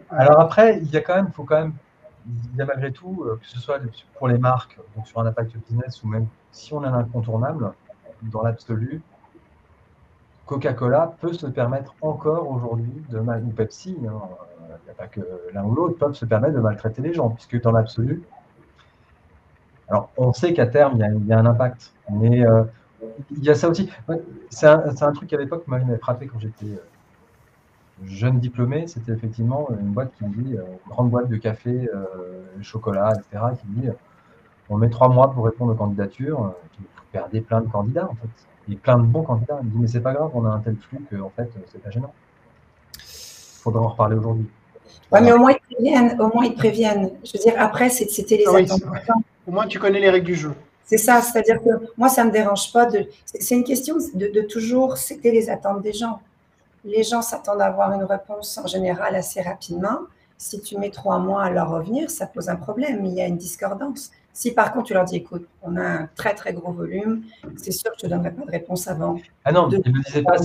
Alors 0.10 0.40
après, 0.40 0.78
il 0.80 0.90
y 0.92 0.98
a 0.98 1.02
quand 1.02 1.16
même, 1.16 1.32
faut 1.32 1.44
quand 1.44 1.60
même, 1.60 1.74
il 2.28 2.58
y 2.58 2.62
a 2.62 2.66
malgré 2.66 2.92
tout, 2.92 3.24
euh, 3.26 3.40
que 3.42 3.48
ce 3.48 3.60
soit 3.60 3.80
pour 4.18 4.28
les 4.28 4.38
marques, 4.38 4.78
donc 4.96 5.08
sur 5.08 5.20
un 5.20 5.26
impact 5.26 5.56
business 5.68 6.04
ou 6.04 6.08
même 6.08 6.28
si 6.52 6.74
on 6.74 6.84
est 6.84 6.88
un 6.88 6.94
incontournable, 6.94 7.74
dans 8.22 8.44
l'absolu, 8.44 9.02
Coca-Cola 10.46 11.16
peut 11.20 11.34
se 11.34 11.48
permettre 11.48 11.96
encore 12.02 12.50
aujourd'hui 12.50 13.04
de 13.10 13.18
ou 13.18 13.50
Pepsi, 13.50 13.98
hein, 14.06 14.12
il 14.70 14.86
n'y 14.86 14.92
a 14.92 14.94
pas 14.94 15.08
que 15.08 15.22
l'un 15.54 15.64
ou 15.64 15.74
l'autre, 15.74 15.98
peuvent 15.98 16.14
se 16.14 16.26
permettre 16.26 16.56
de 16.56 16.60
maltraiter 16.60 17.02
les 17.02 17.14
gens, 17.14 17.30
puisque 17.30 17.62
dans 17.62 17.72
l'absolu, 17.72 18.24
alors, 19.94 20.10
on 20.18 20.34
sait 20.34 20.54
qu'à 20.54 20.66
terme, 20.68 20.94
il 20.96 21.28
y, 21.28 21.34
a, 21.34 21.38
un 21.38 21.46
impact, 21.46 21.94
mais 22.12 22.46
euh, 22.46 22.64
il 23.32 23.44
y 23.44 23.50
a 23.50 23.56
ça 23.56 23.70
aussi. 23.70 23.90
C'est 24.50 24.66
un, 24.68 25.12
truc 25.12 25.30
qu'à 25.30 25.38
l'époque 25.38 25.68
m'avait 25.68 25.98
frappé 25.98 26.28
quand 26.28 26.40
j'étais 26.40 26.66
euh, 26.66 26.78
jeune 28.06 28.40
diplômé. 28.40 28.88
C'était 28.88 29.12
effectivement 29.12 29.70
une 29.80 29.92
boîte 29.92 30.12
qui 30.18 30.26
dit, 30.26 30.58
euh, 30.58 30.64
une 30.86 30.92
grande 30.92 31.10
boîte 31.10 31.30
de 31.30 31.36
café, 31.38 31.90
chocolat, 32.62 33.14
etc., 33.14 33.44
qui 33.60 33.68
dit 33.68 33.90
on 34.70 34.78
met 34.78 34.90
trois 34.90 35.10
mois 35.10 35.32
pour 35.32 35.46
répondre 35.46 35.74
aux 35.74 35.76
candidatures. 35.76 36.40
Vous 36.40 36.86
perdez 37.12 37.42
plein 37.42 37.62
de 37.62 37.70
candidats, 37.70 38.10
en 38.10 38.16
fait. 38.16 38.72
Et 38.72 38.76
plein 38.78 38.98
de 38.98 39.04
bons 39.04 39.24
candidats. 39.24 39.60
Il 39.62 39.70
dit 39.70 39.78
mais 39.78 39.88
c'est 39.88 40.02
pas 40.02 40.14
grave, 40.14 40.32
on 40.34 40.46
a 40.46 40.50
un 40.50 40.60
tel 40.60 40.78
flux 40.78 41.06
que, 41.12 41.18
en 41.18 41.30
fait, 41.30 41.52
c'est 41.72 41.84
pas 41.84 41.92
gênant. 41.92 42.14
Faudra 43.64 43.82
en 43.82 43.88
reparler 43.88 44.18
aujourd'hui. 44.18 44.46
Oui, 45.12 45.20
mais 45.22 45.32
au 45.32 45.38
moins 45.38 45.52
ils 45.52 45.76
préviennent. 45.76 46.20
Au 46.20 46.28
moins 46.28 46.46
ils 46.46 46.56
préviennent. 46.56 47.12
Je 47.24 47.32
veux 47.34 47.44
dire, 47.44 47.54
après, 47.58 47.90
c'était 47.90 48.36
les 48.36 48.46
ah 48.46 48.58
attentes. 48.58 48.82
Au 49.48 49.52
moins, 49.52 49.68
tu 49.68 49.80
connais 49.80 50.00
les 50.00 50.10
règles 50.10 50.26
du 50.26 50.36
jeu. 50.36 50.54
C'est 50.84 50.98
ça, 50.98 51.22
c'est-à-dire 51.22 51.62
que 51.64 51.70
moi, 51.98 52.10
ça 52.10 52.24
ne 52.24 52.30
me 52.30 52.34
dérange 52.34 52.74
pas. 52.74 52.86
De... 52.86 53.08
C'est 53.26 53.56
une 53.56 53.64
question 53.64 53.96
de, 54.14 54.42
toujours 54.42 54.98
c'était 54.98 55.32
les 55.32 55.50
attentes 55.50 55.82
des 55.82 55.94
gens. 55.94 56.20
Les 56.84 57.04
gens 57.04 57.22
s'attendent 57.22 57.62
à 57.62 57.68
avoir 57.68 57.94
une 57.94 58.04
réponse 58.04 58.58
en 58.58 58.68
général 58.68 59.16
assez 59.16 59.42
rapidement. 59.42 60.00
Si 60.38 60.60
tu 60.60 60.78
mets 60.78 60.90
trois 60.90 61.20
mois 61.20 61.44
à 61.44 61.50
leur 61.50 61.70
revenir, 61.70 62.10
ça 62.10 62.28
pose 62.28 62.50
un 62.50 62.58
problème. 62.58 63.06
Il 63.06 63.14
y 63.14 63.22
a 63.22 63.28
une 63.28 63.38
discordance. 63.38 64.12
Si 64.34 64.52
par 64.52 64.74
contre 64.74 64.88
tu 64.88 64.94
leur 64.94 65.06
dis, 65.06 65.16
écoute, 65.16 65.48
on 65.62 65.78
a 65.78 65.84
un 65.84 66.10
très 66.16 66.34
très 66.34 66.54
gros 66.54 66.74
volume, 66.74 67.22
c'est 67.56 67.72
sûr 67.72 67.92
que 67.92 67.98
je 68.02 68.08
ne 68.08 68.12
te 68.12 68.16
donnerai 68.16 68.32
pas 68.32 68.46
de 68.46 68.52
réponse 68.52 68.88
avant. 68.88 69.18
Ah 69.46 69.54
non, 69.54 69.68
de... 69.68 69.78
ne 69.78 70.04
disais 70.04 70.24
pas. 70.24 70.36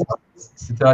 C'était 0.55 0.84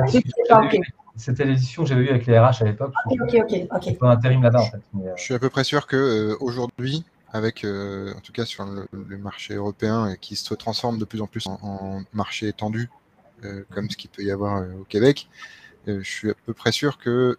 l'édition 1.38 1.82
que 1.82 1.88
j'avais 1.88 2.02
eue 2.02 2.08
avec 2.10 2.26
les 2.26 2.38
RH 2.38 2.62
à 2.62 2.64
l'époque. 2.64 2.92
Ok, 3.10 3.34
ok, 3.34 3.66
ok. 3.70 3.96
intérim 4.02 4.42
là-bas 4.42 4.60
en 4.60 4.70
fait. 4.70 4.80
Euh, 4.96 5.12
je 5.16 5.22
suis 5.22 5.34
à 5.34 5.38
peu 5.38 5.50
près 5.50 5.64
sûr 5.64 5.86
qu'aujourd'hui, 5.86 7.04
avec, 7.34 7.64
euh, 7.64 8.14
en 8.16 8.20
tout 8.20 8.32
cas 8.32 8.46
sur 8.46 8.64
le, 8.64 9.18
marché 9.18 9.54
européen, 9.54 10.08
et 10.08 10.16
qui 10.16 10.36
se 10.36 10.54
transforme 10.54 10.98
de 10.98 11.04
plus 11.04 11.20
en 11.20 11.26
plus 11.26 11.46
en, 11.48 12.02
marché 12.12 12.46
étendu, 12.46 12.88
euh, 13.44 13.64
comme 13.74 13.90
ce 13.90 13.96
qu'il 13.96 14.08
peut 14.08 14.22
y 14.22 14.30
avoir 14.30 14.58
euh, 14.58 14.72
au 14.80 14.84
Québec, 14.84 15.28
je 15.86 16.00
suis 16.00 16.30
à 16.30 16.34
peu 16.46 16.54
près 16.54 16.72
sûr 16.72 16.96
que, 16.96 17.36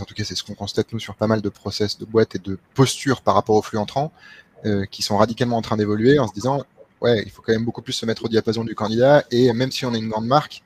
en 0.00 0.04
tout 0.04 0.14
cas 0.14 0.24
c'est 0.24 0.34
ce 0.34 0.42
qu'on 0.42 0.54
constate 0.54 0.90
nous 0.94 0.98
sur 0.98 1.16
pas 1.16 1.26
mal 1.26 1.42
de 1.42 1.48
process 1.50 1.98
de 1.98 2.06
boîtes 2.06 2.34
et 2.34 2.38
de 2.38 2.58
postures 2.72 3.20
par 3.20 3.34
rapport 3.34 3.56
aux 3.56 3.60
flux 3.60 3.76
entrants, 3.76 4.10
qui 4.90 5.02
sont 5.02 5.18
radicalement 5.18 5.58
en 5.58 5.60
train 5.60 5.76
d'évoluer 5.76 6.18
en 6.18 6.26
se 6.26 6.32
disant 6.32 6.64
ouais, 7.02 7.22
il 7.26 7.30
faut 7.30 7.42
quand 7.42 7.52
même 7.52 7.66
beaucoup 7.66 7.82
plus 7.82 7.92
se 7.92 8.06
mettre 8.06 8.24
au 8.24 8.28
diapason 8.28 8.64
du 8.64 8.74
candidat 8.74 9.24
et 9.30 9.52
même 9.52 9.70
si 9.70 9.84
on 9.84 9.92
est 9.92 9.98
une 9.98 10.08
grande 10.08 10.24
marque, 10.24 10.62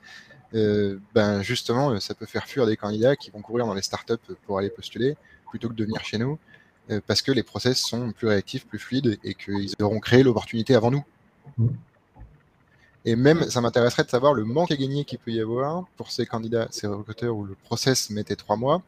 ben 0.53 1.41
justement, 1.41 1.99
ça 1.99 2.15
peut 2.15 2.25
faire 2.25 2.45
fuir 2.45 2.65
des 2.65 2.77
candidats 2.77 3.15
qui 3.15 3.31
vont 3.31 3.41
courir 3.41 3.65
dans 3.65 3.73
les 3.73 3.81
startups 3.81 4.15
pour 4.45 4.57
aller 4.59 4.69
postuler 4.69 5.17
plutôt 5.49 5.69
que 5.69 5.73
de 5.73 5.83
venir 5.83 6.03
chez 6.03 6.17
nous 6.17 6.37
parce 7.05 7.21
que 7.21 7.31
les 7.31 7.43
process 7.43 7.79
sont 7.79 8.11
plus 8.11 8.27
réactifs, 8.27 8.65
plus 8.65 8.79
fluides 8.79 9.19
et 9.23 9.33
qu'ils 9.33 9.73
auront 9.81 9.99
créé 9.99 10.23
l'opportunité 10.23 10.73
avant 10.73 10.91
nous. 10.91 11.03
Mmh. 11.57 11.67
Et 13.05 13.15
même, 13.15 13.49
ça 13.49 13.61
m'intéresserait 13.61 14.03
de 14.03 14.09
savoir 14.09 14.33
le 14.33 14.43
manque 14.43 14.71
à 14.71 14.75
gagner 14.75 15.05
qu'il 15.05 15.19
peut 15.19 15.31
y 15.31 15.39
avoir 15.39 15.85
pour 15.95 16.11
ces 16.11 16.25
candidats, 16.25 16.67
ces 16.71 16.87
recruteurs 16.87 17.35
où 17.35 17.45
le 17.45 17.55
process 17.55 18.09
mettait 18.09 18.35
trois 18.35 18.57
mois. 18.57 18.81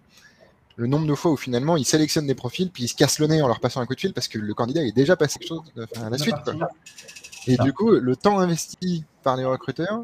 Le 0.75 0.87
nombre 0.87 1.07
de 1.07 1.15
fois 1.15 1.31
où 1.31 1.37
finalement 1.37 1.77
ils 1.77 1.85
sélectionnent 1.85 2.27
des 2.27 2.35
profils, 2.35 2.69
puis 2.69 2.83
ils 2.83 2.87
se 2.87 2.95
cassent 2.95 3.19
le 3.19 3.27
nez 3.27 3.41
en 3.41 3.47
leur 3.47 3.59
passant 3.59 3.81
un 3.81 3.85
coup 3.85 3.95
de 3.95 3.99
fil 3.99 4.13
parce 4.13 4.27
que 4.27 4.37
le 4.37 4.53
candidat 4.53 4.83
est 4.83 4.91
déjà 4.91 5.15
passé 5.15 5.39
quelque 5.39 5.49
chose 5.49 5.61
à 6.01 6.09
la 6.09 6.17
suite. 6.17 6.35
Et 7.47 7.57
du 7.57 7.73
coup, 7.73 7.91
le 7.91 8.15
temps 8.15 8.39
investi 8.39 9.03
par 9.23 9.35
les 9.35 9.45
recruteurs, 9.45 10.03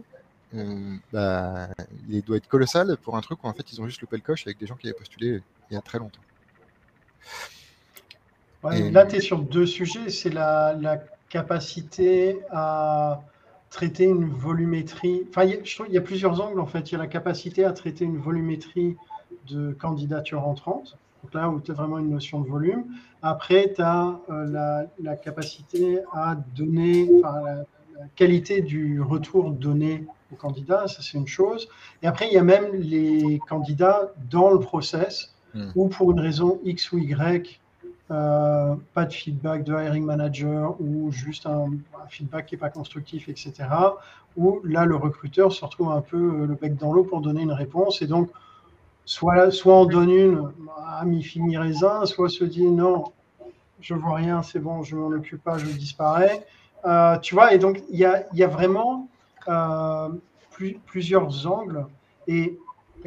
euh, 0.54 0.96
bah, 1.12 1.68
il 2.08 2.22
doit 2.22 2.38
être 2.38 2.48
colossal 2.48 2.98
pour 2.98 3.18
un 3.18 3.22
truc 3.22 3.43
où 3.43 3.48
en 3.48 3.54
fait 3.54 3.72
ils 3.72 3.82
ont 3.82 3.88
juste 3.88 4.02
loupé 4.02 4.18
le 4.18 4.22
coche 4.22 4.46
avec 4.46 4.60
des 4.60 4.68
gens 4.68 4.76
qui 4.76 4.88
avaient 4.88 4.98
postulé 4.98 5.41
il 5.70 5.74
y 5.74 5.78
a 5.78 5.82
très 5.82 6.00
longtemps. 6.00 6.22
Là, 8.64 9.06
tu 9.06 9.18
es 9.18 9.20
sur 9.20 9.39
deux 9.39 9.66
sujets. 9.66 10.10
C'est 10.10 10.32
la, 10.32 10.76
la, 10.80 11.00
capacité 11.28 12.39
à 12.52 13.22
traiter 13.70 14.06
une 14.06 14.30
volumétrie. 14.30 15.24
Enfin, 15.30 15.48
je 15.64 15.76
trouve 15.76 15.88
qu'il 15.88 15.96
y 15.96 15.98
a 15.98 16.02
plusieurs 16.02 16.39
angles 16.39 16.60
en 16.60 16.66
fait. 16.66 16.91
Il 16.91 16.93
y 16.93 16.96
a 16.96 17.00
la 17.00 17.08
capacité 17.08 17.66
à 17.66 17.74
traiter 17.74 18.06
une 18.06 18.18
volumétrie 18.18 18.96
de 19.50 19.74
candidatures 19.74 20.48
entrantes. 20.48 20.98
Donc 21.24 21.34
là 21.34 21.50
où 21.50 21.60
tu 21.60 21.72
as 21.72 21.74
vraiment 21.74 21.98
une 21.98 22.10
notion 22.10 22.39
de 22.39 22.48
volume. 22.48 22.86
Après, 23.22 23.74
tu 23.74 23.82
as 23.82 24.20
euh, 24.30 24.86
la, 25.00 25.16
capacité 25.16 26.00
à 26.14 26.36
donner, 26.56 27.10
enfin, 27.24 27.41
la, 27.41 27.66
qualité 28.16 28.62
du 28.62 29.02
retour 29.02 29.52
donné 29.52 30.06
au 30.32 30.36
candidat, 30.36 30.88
ça 30.88 31.01
c'est 31.01 31.17
une 31.17 31.28
chose. 31.28 31.67
Et 32.01 32.07
après, 32.07 32.28
il 32.28 32.34
y 32.34 32.38
a 32.38 32.43
même 32.43 32.73
les 32.73 33.39
candidats 33.47 34.11
dans 34.30 34.51
le 34.51 34.59
process 34.59 35.34
hmm. 35.53 35.69
ou 35.76 35.88
pour 35.88 36.11
une 36.11 36.19
raison 36.19 36.59
X 36.63 36.91
ou 36.91 36.97
Y, 36.97 37.59
euh, 38.11 38.76
pas 38.93 39.05
de 39.05 39.13
feedback 39.13 39.63
de 39.63 39.73
hiring 39.73 40.05
manager 40.05 40.80
ou 40.80 41.11
juste 41.11 41.47
un, 41.47 41.71
feedback 42.07 42.45
qui 42.45 42.55
n'est 42.55 42.59
pas 42.59 42.69
constructif, 42.69 43.30
etc. 43.30 43.53
Où 44.38 44.61
là, 44.63 44.86
le 44.86 44.95
recruteur 44.95 45.51
se 45.51 45.65
retrouve 45.65 45.91
un 45.91 46.01
peu 46.01 46.17
euh, 46.17 46.45
le 46.45 46.53
bec 46.53 46.76
dans 46.76 46.93
l'eau 46.93 47.03
pour 47.03 47.21
donner 47.21 47.41
une 47.41 47.51
réponse. 47.51 48.03
Et 48.03 48.07
donc, 48.07 48.30
soit, 49.05 49.49
soit 49.49 49.76
on 49.76 49.86
donne 49.86 50.11
une 50.11 50.51
à 50.86 51.03
mi-fini 51.03 51.57
raisin, 51.57 52.05
soit 52.05 52.30
se 52.30 52.43
dit 52.43 52.65
non, 52.65 53.05
je 53.82 53.93
vois 53.95 54.15
rien, 54.15 54.43
c'est 54.43 54.59
bon, 54.59 54.84
je 54.84 54.95
m'en 54.95 55.07
occupe 55.07 55.43
pas, 55.43 55.57
je 55.57 55.65
disparais. 55.65 56.45
Euh, 56.86 57.17
tu 57.17 57.34
vois, 57.34 57.53
et 57.53 57.57
donc 57.57 57.82
il 57.89 57.97
y 57.97 58.05
a, 58.05 58.26
y 58.34 58.43
a, 58.43 58.47
vraiment 58.47 59.07
plusieurs 60.86 61.48
angles. 61.48 61.86
Et 62.28 62.58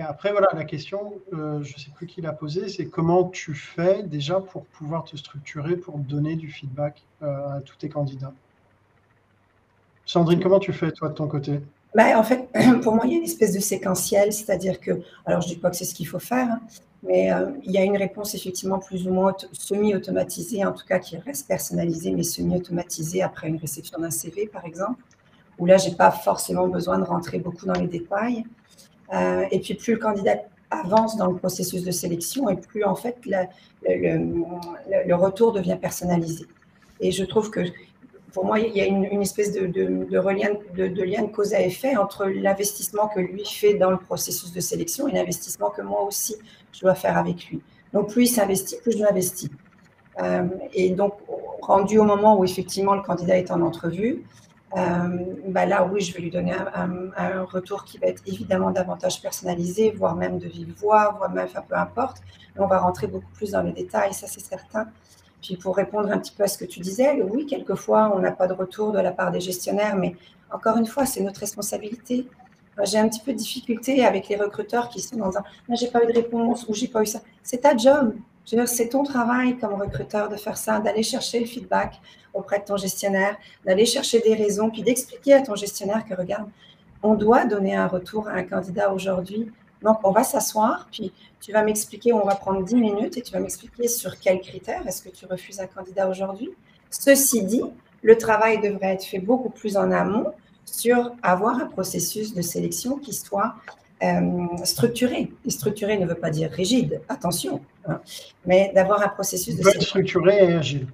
après, 0.07 0.30
voilà, 0.30 0.49
la 0.55 0.64
question, 0.64 1.14
euh, 1.32 1.62
je 1.62 1.74
ne 1.74 1.78
sais 1.78 1.91
plus 1.95 2.07
qui 2.07 2.20
l'a 2.20 2.32
posée, 2.32 2.68
c'est 2.68 2.86
comment 2.86 3.24
tu 3.24 3.55
fais 3.55 4.03
déjà 4.03 4.41
pour 4.41 4.64
pouvoir 4.66 5.05
te 5.05 5.16
structurer, 5.16 5.76
pour 5.76 5.99
donner 5.99 6.36
du 6.36 6.51
feedback 6.51 7.03
euh, 7.22 7.57
à 7.57 7.61
tous 7.61 7.76
tes 7.76 7.89
candidats? 7.89 8.32
Sandrine, 10.07 10.41
comment 10.41 10.61
tu 10.61 10.72
fais, 10.72 10.93
toi, 10.93 11.09
de 11.09 11.14
ton 11.14 11.26
côté? 11.26 11.61
Bah, 11.95 12.18
En 12.18 12.22
fait, 12.22 12.49
pour 12.82 12.95
moi, 12.95 13.07
il 13.07 13.12
y 13.12 13.14
a 13.14 13.18
une 13.18 13.24
espèce 13.24 13.55
de 13.55 13.61
séquentiel, 13.61 14.32
c'est-à-dire 14.32 14.80
que, 14.80 15.03
alors 15.26 15.41
je 15.41 15.49
ne 15.49 15.55
dis 15.55 15.61
pas 15.61 15.70
que 15.70 15.76
c'est 15.76 15.84
ce 15.84 15.95
qu'il 15.95 16.07
faut 16.07 16.18
faire, 16.18 16.49
hein, 16.49 16.61
mais 17.03 17.32
euh, 17.32 17.51
il 17.64 17.72
y 17.72 17.78
a 17.78 17.84
une 17.84 17.97
réponse 17.97 18.34
effectivement 18.34 18.78
plus 18.78 19.07
ou 19.07 19.12
moins 19.12 19.34
semi-automatisée, 19.53 20.64
en 20.64 20.72
tout 20.72 20.86
cas 20.86 20.99
qui 20.99 21.16
reste 21.16 21.47
personnalisée, 21.47 22.12
mais 22.12 22.22
semi-automatisée 22.22 23.22
après 23.22 23.49
une 23.49 23.57
réception 23.57 23.99
d'un 24.01 24.11
CV, 24.11 24.47
par 24.47 24.64
exemple, 24.64 25.03
où 25.59 25.66
là, 25.66 25.76
je 25.76 25.88
n'ai 25.88 25.94
pas 25.94 26.11
forcément 26.11 26.68
besoin 26.68 26.98
de 26.98 27.04
rentrer 27.04 27.38
beaucoup 27.38 27.66
dans 27.66 27.74
les 27.74 27.86
détails. 27.86 28.44
Euh, 29.12 29.44
et 29.50 29.61
puis 29.61 29.74
plus 29.74 29.94
le 29.94 29.98
candidat 29.98 30.36
avance 30.70 31.16
dans 31.16 31.28
le 31.28 31.36
processus 31.36 31.82
de 31.82 31.90
sélection 31.90 32.50
et 32.50 32.56
plus 32.56 32.84
en 32.84 32.94
fait 32.94 33.16
le, 33.24 35.14
retour 35.14 35.52
devient 35.52 35.78
personnalisé. 35.80 36.44
Et 37.00 37.11
je 37.11 37.24
trouve 37.24 37.50
que 37.50 37.61
pour 38.32 38.44
moi, 38.44 38.61
il 38.61 38.76
y 38.76 38.82
a 38.82 38.84
une, 38.84 39.22
espèce 39.22 39.52
de, 39.52 39.62
lien 39.64 41.22
de 41.22 41.32
cause 41.32 41.54
à 41.54 41.62
effet 41.62 41.96
entre 41.96 42.26
l'investissement 42.26 43.09
que 43.09 43.20
lui 43.20 43.46
fait 43.46 43.74
dans 43.74 43.90
le 43.90 43.96
processus 43.96 44.52
de 44.52 44.61
sélection 44.61 45.09
et 45.09 45.12
l'investissement 45.12 45.70
que 45.70 45.80
moi 45.80 46.02
aussi 46.02 46.36
je 46.72 46.80
dois 46.80 46.94
faire 46.94 47.16
avec 47.16 47.46
lui. 47.46 47.62
Donc 47.94 48.11
plus 48.11 48.24
il 48.24 48.34
s'investit, 48.34 48.76
plus 48.82 48.92
je 48.92 49.02
m'investis. 49.02 49.48
Euh, 50.22 50.46
et 50.74 50.90
donc, 50.90 51.14
rendu 51.62 51.98
au 51.98 52.04
moment 52.04 52.38
où 52.38 52.44
effectivement 52.44 52.94
le 52.94 53.02
candidat 53.02 53.38
est 53.38 53.50
en 53.50 53.61
entrevue, 53.62 54.24
bah 54.74 55.66
là, 55.66 55.84
oui, 55.84 56.00
je 56.00 56.12
vais 56.14 56.20
lui 56.20 56.30
donner 56.30 56.52
un, 56.52 57.44
retour 57.44 57.84
qui 57.84 57.98
va 57.98 58.08
être 58.08 58.22
évidemment 58.26 58.70
davantage 58.70 59.22
personnalisé, 59.22 59.90
voire 59.90 60.14
même 60.14 60.38
de 60.38 60.46
vive 60.46 60.74
voix, 60.76 61.14
voire 61.16 61.30
même, 61.30 61.46
enfin, 61.46 61.64
peu 61.66 61.76
importe. 61.76 62.18
On 62.56 62.66
va 62.66 62.78
rentrer 62.78 63.06
beaucoup 63.06 63.30
plus 63.34 63.52
dans 63.52 63.62
les 63.62 63.72
détails, 63.72 64.12
ça 64.12 64.26
c'est 64.26 64.40
certain. 64.40 64.88
Puis 65.40 65.56
pour 65.56 65.76
répondre 65.76 66.10
un 66.10 66.18
petit 66.18 66.32
peu 66.32 66.42
à 66.42 66.48
ce 66.48 66.58
que 66.58 66.64
tu 66.64 66.80
disais, 66.80 67.22
oui, 67.22 67.46
quelquefois, 67.46 68.12
on 68.14 68.18
n'a 68.18 68.32
pas 68.32 68.46
de 68.48 68.52
retour 68.52 68.92
de 68.92 68.98
la 68.98 69.12
part 69.12 69.30
des 69.30 69.40
gestionnaires, 69.40 69.96
mais 69.96 70.16
encore 70.50 70.76
une 70.76 70.86
fois, 70.86 71.06
c'est 71.06 71.22
notre 71.22 71.40
responsabilité. 71.40 72.26
J'ai 72.84 72.98
un 72.98 73.08
petit 73.08 73.20
peu 73.20 73.32
de 73.32 73.38
difficulté 73.38 74.04
avec 74.04 74.28
les 74.28 74.36
recruteurs 74.36 74.88
qui 74.88 75.00
sont 75.00 75.16
dans 75.16 75.36
un 75.36 75.42
«j'ai 75.70 75.88
pas 75.88 76.02
eu 76.04 76.06
de 76.06 76.12
réponse» 76.12 76.66
ou 76.68 76.74
«j'ai 76.74 76.88
pas 76.88 77.02
eu 77.02 77.06
ça». 77.06 77.20
C'est 77.42 77.58
ta 77.58 77.76
job. 77.76 78.14
C'est 78.66 78.88
ton 78.88 79.03
travail 79.03 79.59
comme 79.59 79.74
recruteur 79.74 80.28
de 80.28 80.36
faire 80.36 80.57
ça, 80.57 80.80
d'aller 80.80 81.03
chercher 81.03 81.40
le 81.40 81.46
feedback, 81.46 82.01
auprès 82.32 82.61
de 82.61 82.64
ton 82.64 82.76
gestionnaire, 82.76 83.36
d'aller 83.64 83.84
chercher 83.84 84.20
des 84.20 84.34
raisons, 84.34 84.70
puis 84.70 84.82
d'expliquer 84.82 85.34
à 85.34 85.42
ton 85.42 85.55
gestionnaire 85.55 86.05
que, 86.09 86.14
regarde, 86.14 86.49
on 87.03 87.14
doit 87.14 87.44
donner 87.44 87.74
un 87.74 87.86
retour 87.86 88.26
à 88.28 88.32
un 88.32 88.44
candidat 88.44 88.92
aujourd'hui. 88.92 89.53
Donc, 89.82 89.99
on 90.03 90.11
va 90.12 90.24
s'asseoir, 90.24 90.88
puis 90.90 91.12
tu 91.40 91.53
vas 91.53 91.62
m'expliquer, 91.62 92.12
on 92.12 92.24
va 92.24 92.34
prendre 92.34 92.64
10 92.64 92.74
minutes 92.76 93.16
et 93.16 93.22
tu 93.22 93.32
vas 93.32 93.40
m'expliquer 93.40 93.86
sur 93.86 94.18
quels 94.18 94.40
critères 94.40 94.86
est-ce 94.86 95.03
que 95.03 95.11
tu 95.11 95.26
refuses 95.26 95.61
un 95.61 95.66
candidat 95.66 96.09
aujourd'hui. 96.09 96.51
Ceci 96.90 97.44
dit, 97.44 97.62
le 98.03 98.16
travail 98.16 98.61
devrait 98.61 98.94
être 98.94 99.05
fait 99.05 99.18
beaucoup 99.18 99.51
plus 99.51 99.76
en 99.76 99.90
amont 99.90 100.32
sur 100.64 101.12
avoir 101.22 101.61
un 101.61 101.66
processus 101.66 102.34
de 102.34 102.42
sélection 102.42 102.99
qui 102.99 103.12
soit 103.12 103.55
euh, 104.03 104.46
structuré. 104.64 105.30
Et 105.44 105.51
structuré 105.51 105.99
ne 105.99 106.07
veut 106.07 106.14
pas 106.14 106.30
dire 106.30 106.51
rigide, 106.51 107.01
attention, 107.09 107.61
hein, 107.86 108.01
mais 108.46 108.72
d'avoir 108.74 109.03
un 109.03 109.09
processus 109.09 109.57
de 109.57 109.62
sélection. 109.62 109.88
structuré 109.88 110.36
et 110.36 110.53
agile 110.53 110.86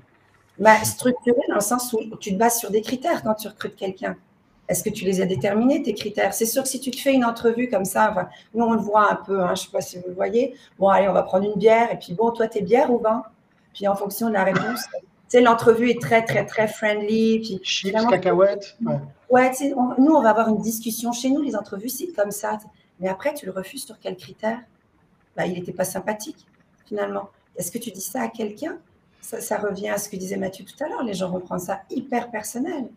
bah, 0.59 0.83
Structuré 0.85 1.41
dans 1.49 1.57
le 1.57 1.61
sens 1.61 1.93
où 1.93 2.17
tu 2.17 2.33
te 2.33 2.39
bases 2.39 2.59
sur 2.59 2.71
des 2.71 2.81
critères 2.81 3.23
quand 3.23 3.35
tu 3.35 3.49
recrutes 3.49 3.77
quelqu'un. 3.77 4.17
Est-ce 4.69 4.83
que 4.83 4.91
tu 4.91 5.05
les 5.05 5.21
as 5.21 5.27
déterminés, 5.27 5.83
tes 5.83 5.93
critères? 5.93 6.33
C'est 6.33 6.47
sûr 6.47 6.63
que 6.63 6.69
si 6.69 6.81
tu 6.81 6.91
te 6.91 6.99
fais 6.99 7.13
une 7.13 7.25
entrevue 7.25 7.69
comme 7.69 7.85
ça, 7.85 8.11
enfin, 8.11 8.29
nous 8.55 8.65
on 8.65 8.73
le 8.73 8.81
voit 8.81 9.13
un 9.13 9.17
peu, 9.17 9.43
hein, 9.43 9.49
je 9.49 9.53
ne 9.53 9.57
sais 9.57 9.71
pas 9.71 9.83
si 9.83 9.99
vous 9.99 10.05
le 10.09 10.15
voyez. 10.15 10.55
Bon, 10.79 10.89
allez, 10.89 11.07
on 11.09 11.13
va 11.13 11.23
prendre 11.23 11.45
une 11.45 11.59
bière, 11.59 11.93
et 11.93 11.99
puis 11.99 12.15
bon, 12.15 12.31
toi, 12.31 12.49
tu 12.49 12.59
es 12.59 12.63
bière 12.63 12.91
ou 12.91 12.99
vin? 12.99 13.23
Puis 13.75 13.87
en 13.89 13.95
fonction 13.95 14.29
de 14.29 14.33
la 14.33 14.45
réponse, 14.45 14.85
tu 14.93 15.07
sais, 15.29 15.41
l'entrevue 15.43 15.91
est 15.91 16.01
très, 16.01 16.25
très, 16.25 16.47
très 16.47 16.67
friendly. 16.67 17.41
Puis, 17.41 17.61
Chips, 17.63 17.93
cacahuètes. 18.09 18.79
Ouais, 18.83 18.95
ouais 19.29 19.51
nous, 19.99 20.15
on 20.15 20.23
va 20.23 20.31
avoir 20.31 20.49
une 20.49 20.63
discussion. 20.63 21.13
Chez 21.13 21.29
nous, 21.29 21.43
les 21.43 21.57
entrevues, 21.57 21.91
c'est 21.91 22.13
comme 22.13 22.31
ça. 22.31 22.59
Mais 23.01 23.09
après, 23.09 23.35
tu 23.35 23.47
le 23.47 23.53
refuses 23.53 23.85
sur 23.85 23.99
quel 23.99 24.17
critère? 24.17 24.61
Bah, 25.37 25.47
Il 25.47 25.55
n'était 25.55 25.73
pas 25.73 25.85
sympathique, 25.85 26.47
finalement. 26.87 27.31
Est-ce 27.57 27.71
que 27.71 27.79
tu 27.79 27.91
dis 27.91 28.01
ça 28.01 28.23
à 28.23 28.29
quelqu'un? 28.29 28.79
Ça, 29.21 29.57
revient 29.57 29.89
à 29.89 29.97
ce 29.97 30.11
que 30.11 30.17
disait 30.17 30.37
Mathieu 30.37 30.67
tout 30.67 30.85
à 30.85 30.89
l'heure, 30.89 31.03
les 31.03 31.15
gens 31.15 31.31
prendre 31.41 31.63
ça 31.63 31.83
hyper 31.89 32.31
personnel. 32.31 32.89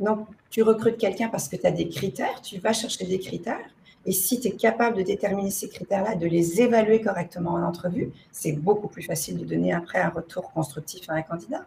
Donc, 0.00 0.26
tu 0.50 0.62
recrutes 0.62 0.98
quelqu'un 0.98 1.28
parce 1.28 1.48
que 1.48 1.54
tu 1.54 1.66
as 1.66 1.70
des 1.70 1.88
critères, 1.88 2.42
tu 2.42 2.58
vas 2.58 2.72
chercher 2.72 3.04
des 3.04 3.20
critères, 3.20 3.70
et 4.06 4.12
si 4.12 4.40
tu 4.40 4.48
es 4.48 4.52
capable 4.52 4.96
de 4.96 5.02
déterminer 5.02 5.50
ces 5.50 5.68
critères-là, 5.68 6.14
de 6.16 6.26
les 6.26 6.60
évaluer 6.60 7.00
correctement 7.00 7.52
en 7.52 7.62
entrevue, 7.62 8.10
c'est 8.32 8.52
beaucoup 8.52 8.88
plus 8.88 9.02
facile 9.02 9.38
de 9.38 9.44
donner 9.44 9.72
après 9.72 10.00
un 10.00 10.08
retour 10.08 10.50
constructif 10.50 11.08
à 11.10 11.14
un 11.14 11.22
candidat. 11.22 11.66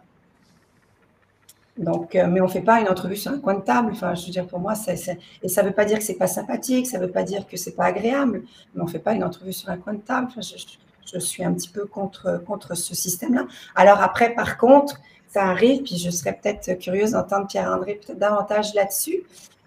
Donc, 1.78 2.14
euh, 2.14 2.26
mais 2.26 2.40
on 2.40 2.46
ne 2.46 2.50
fait 2.50 2.60
pas 2.60 2.80
une 2.80 2.88
entrevue 2.88 3.16
sur 3.16 3.32
un 3.32 3.38
coin 3.38 3.54
de 3.54 3.62
table. 3.62 3.90
Enfin, 3.92 4.14
je 4.14 4.26
veux 4.26 4.32
dire, 4.32 4.46
pour 4.46 4.60
moi, 4.60 4.74
c'est, 4.74 5.18
et 5.42 5.48
ça 5.48 5.62
ne 5.62 5.68
veut 5.68 5.74
pas 5.74 5.84
dire 5.84 5.98
que 5.98 6.04
ce 6.04 6.12
n'est 6.12 6.18
pas 6.18 6.26
sympathique, 6.26 6.86
ça 6.86 6.98
ne 6.98 7.06
veut 7.06 7.10
pas 7.10 7.22
dire 7.22 7.46
que 7.46 7.56
ce 7.56 7.70
n'est 7.70 7.76
pas 7.76 7.86
agréable, 7.86 8.42
mais 8.74 8.82
on 8.82 8.84
ne 8.84 8.90
fait 8.90 8.98
pas 8.98 9.14
une 9.14 9.24
entrevue 9.24 9.52
sur 9.52 9.70
un 9.70 9.78
coin 9.78 9.94
de 9.94 10.00
table. 10.00 10.28
Je, 10.36 11.18
suis 11.18 11.44
un 11.44 11.52
petit 11.52 11.68
peu 11.68 11.86
contre, 11.86 12.42
contre 12.46 12.74
ce 12.74 12.94
système-là. 12.94 13.46
Alors 13.74 14.00
après, 14.00 14.34
par 14.34 14.56
contre, 14.56 15.00
ça 15.28 15.44
arrive, 15.44 15.82
puis 15.82 15.96
je 15.96 16.10
serais 16.10 16.34
peut-être 16.34 16.78
curieuse 16.78 17.12
d'entendre 17.12 17.46
Pierre-André 17.46 18.00
peut-être 18.04 18.18
davantage 18.18 18.74
là-dessus. 18.74 19.22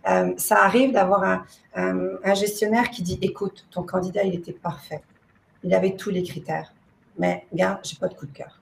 Euh, 0.08 0.34
ça 0.38 0.64
arrive 0.64 0.92
d'avoir 0.92 1.44
un, 1.76 2.34
gestionnaire 2.36 2.90
qui 2.92 3.02
dit, 3.02 3.18
écoute, 3.22 3.66
ton 3.72 3.84
candidat, 3.84 4.24
il 4.24 4.36
était 4.36 4.54
parfait. 4.54 5.02
Il 5.64 5.74
avait 5.74 5.96
tous 5.96 6.12
les 6.12 6.24
critères. 6.24 6.74
Mais, 7.18 7.46
gars, 7.54 7.80
j'ai 7.84 7.98
pas 7.98 8.08
de 8.08 8.14
coup 8.14 8.28
de 8.28 8.32
cœur. 8.32 8.60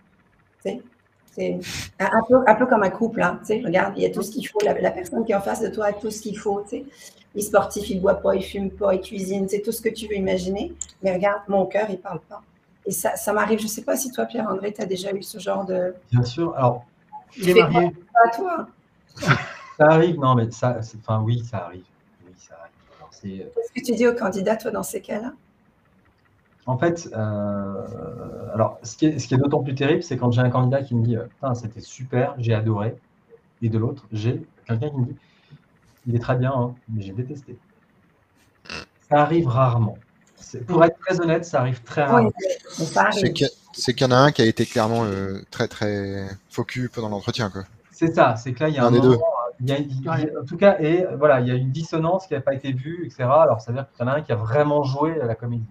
C'est 1.36 1.60
un, 2.00 2.22
peu, 2.28 2.44
un 2.46 2.56
peu 2.56 2.66
comme 2.68 2.84
un 2.84 2.90
couple. 2.90 3.22
Hein, 3.22 3.40
regarde, 3.66 3.94
il 3.98 4.04
y 4.04 4.06
a 4.06 4.12
tout 4.12 4.22
ce 4.22 4.32
qu'il 4.32 4.48
faut. 4.48 4.60
La, 4.64 4.92
personne 4.92 5.26
qui 5.26 5.32
est 5.32 5.36
en 5.36 5.42
face 5.42 5.62
de 5.62 5.70
toi 5.70 5.88
a 5.88 5.94
tout 5.94 6.12
ce 6.12 6.22
qu'il 6.22 6.38
faut. 6.38 6.64
Tu 6.70 6.84
Il 7.34 7.40
est 7.40 7.42
sportif, 7.42 7.90
il 7.90 7.98
ne 7.98 8.02
boit 8.02 8.16
pas, 8.16 8.36
il 8.36 8.44
fume 8.44 8.70
pas, 8.70 8.94
il 8.94 9.02
cuisine. 9.02 9.48
C'est 9.50 9.62
tout 9.62 9.72
ce 9.72 9.82
que 9.82 9.90
tu 9.90 10.08
veux 10.08 10.16
imaginer. 10.16 10.74
Mais 11.02 11.14
regarde, 11.14 11.42
mon 11.48 11.66
cœur, 11.66 11.86
il 11.90 11.94
ne 11.94 11.98
parle 11.98 12.20
pas. 12.30 12.42
Et 12.86 12.92
ça, 12.92 13.16
ça 13.16 13.34
m'arrive. 13.34 13.60
Je 13.60 13.64
ne 13.64 13.70
sais 13.70 13.82
pas 13.84 13.98
si 13.98 14.12
toi, 14.12 14.26
Pierre-André, 14.26 14.74
tu 14.74 14.82
as 14.82 14.86
déjà 14.86 15.12
eu 15.12 15.24
ce 15.24 15.40
genre 15.40 15.66
de. 15.66 15.96
Bien 16.12 16.24
sûr. 16.24 16.56
Alors, 16.56 16.86
il 17.38 17.50
est 17.50 17.54
marié. 17.56 17.92
À 18.26 18.30
toi? 18.30 18.68
ça 19.16 19.86
arrive. 19.86 20.20
Non, 20.20 20.36
mais 20.36 20.52
ça, 20.52 20.78
enfin, 21.00 21.22
oui, 21.22 21.44
ça 21.44 21.66
arrive. 21.66 21.86
Oui, 22.26 22.34
ça 22.38 22.56
arrive. 22.60 23.42
Euh, 23.42 23.50
Qu'est-ce 23.56 23.82
que 23.82 23.86
tu 23.86 23.96
dis 23.96 24.08
aux 24.08 24.14
candidats, 24.14 24.58
toi, 24.58 24.70
dans 24.70 24.84
ces 24.84 25.02
cas-là? 25.02 25.34
En 26.66 26.78
fait, 26.78 27.10
euh, 27.14 28.54
alors, 28.54 28.80
ce 28.84 28.96
qui 28.96 29.06
est, 29.06 29.38
d'autant 29.38 29.62
plus 29.64 29.76
terrible, 29.76 30.02
c'est 30.02 30.16
quand 30.18 30.32
j'ai 30.32 30.42
un 30.42 30.50
candidat 30.50 30.82
qui 30.82 30.96
me 30.96 31.04
dit 31.04 31.18
euh, 31.18 31.54
C'était 31.56 31.82
super, 31.82 32.36
j'ai 32.38 32.54
adoré. 32.54 32.96
Et 33.62 33.70
de 33.70 33.78
l'autre, 33.78 34.06
j'ai 34.12 34.46
quelqu'un 34.66 34.90
qui 34.90 34.98
me 34.98 35.06
dit 35.06 35.16
Il 36.08 36.16
est 36.16 36.20
très 36.20 36.36
bien, 36.36 36.54
hein, 36.56 36.76
mais 36.90 37.02
j'ai 37.02 37.12
détesté. 37.12 37.58
Ça 39.10 39.22
arrive 39.22 39.48
rarement. 39.48 39.98
Pour 40.68 40.84
être 40.84 40.98
très 41.00 41.20
honnête, 41.20 41.46
ça 41.46 41.62
arrive 41.62 41.82
très 41.84 42.04
rarement. 42.04 42.32
c'est 42.72 43.34
qu'il 43.34 44.02
y 44.02 44.06
en 44.06 44.12
a 44.12 44.18
un 44.18 44.32
qui 44.32 44.42
a 44.42 44.46
été 44.46 44.66
clairement 44.66 45.04
euh, 45.04 45.42
très, 45.52 45.68
très 45.68 46.28
focus 46.50 46.90
pendant 46.94 47.10
l'entretien. 47.10 47.52
C'est 47.92 48.14
ça, 48.16 48.36
c'est 48.38 48.54
que 48.54 48.64
là, 48.64 48.70
il 48.70 48.76
y 48.76 48.78
a 48.78 48.86
un, 48.86 48.90
moment, 48.90 49.20
en 49.70 50.46
tout 50.46 50.58
cas, 50.58 50.78
et 50.80 51.06
voilà, 51.18 51.42
il 51.42 51.48
y 51.48 51.52
a 51.52 51.56
une 51.56 51.72
dissonance 51.72 52.28
qui 52.28 52.34
n'a 52.34 52.42
pas 52.42 52.54
été 52.54 52.72
vue, 52.72 53.06
etc. 53.06 53.24
Alors, 53.24 53.60
ça 53.62 53.72
veut 53.72 53.78
dire 53.78 53.88
qu'il 53.92 54.06
y 54.06 54.10
en 54.10 54.12
a 54.12 54.16
un 54.16 54.22
qui 54.22 54.32
a 54.32 54.36
vraiment 54.36 54.84
joué 54.84 55.20
à 55.20 55.26
la 55.26 55.36
comédie. 55.36 55.66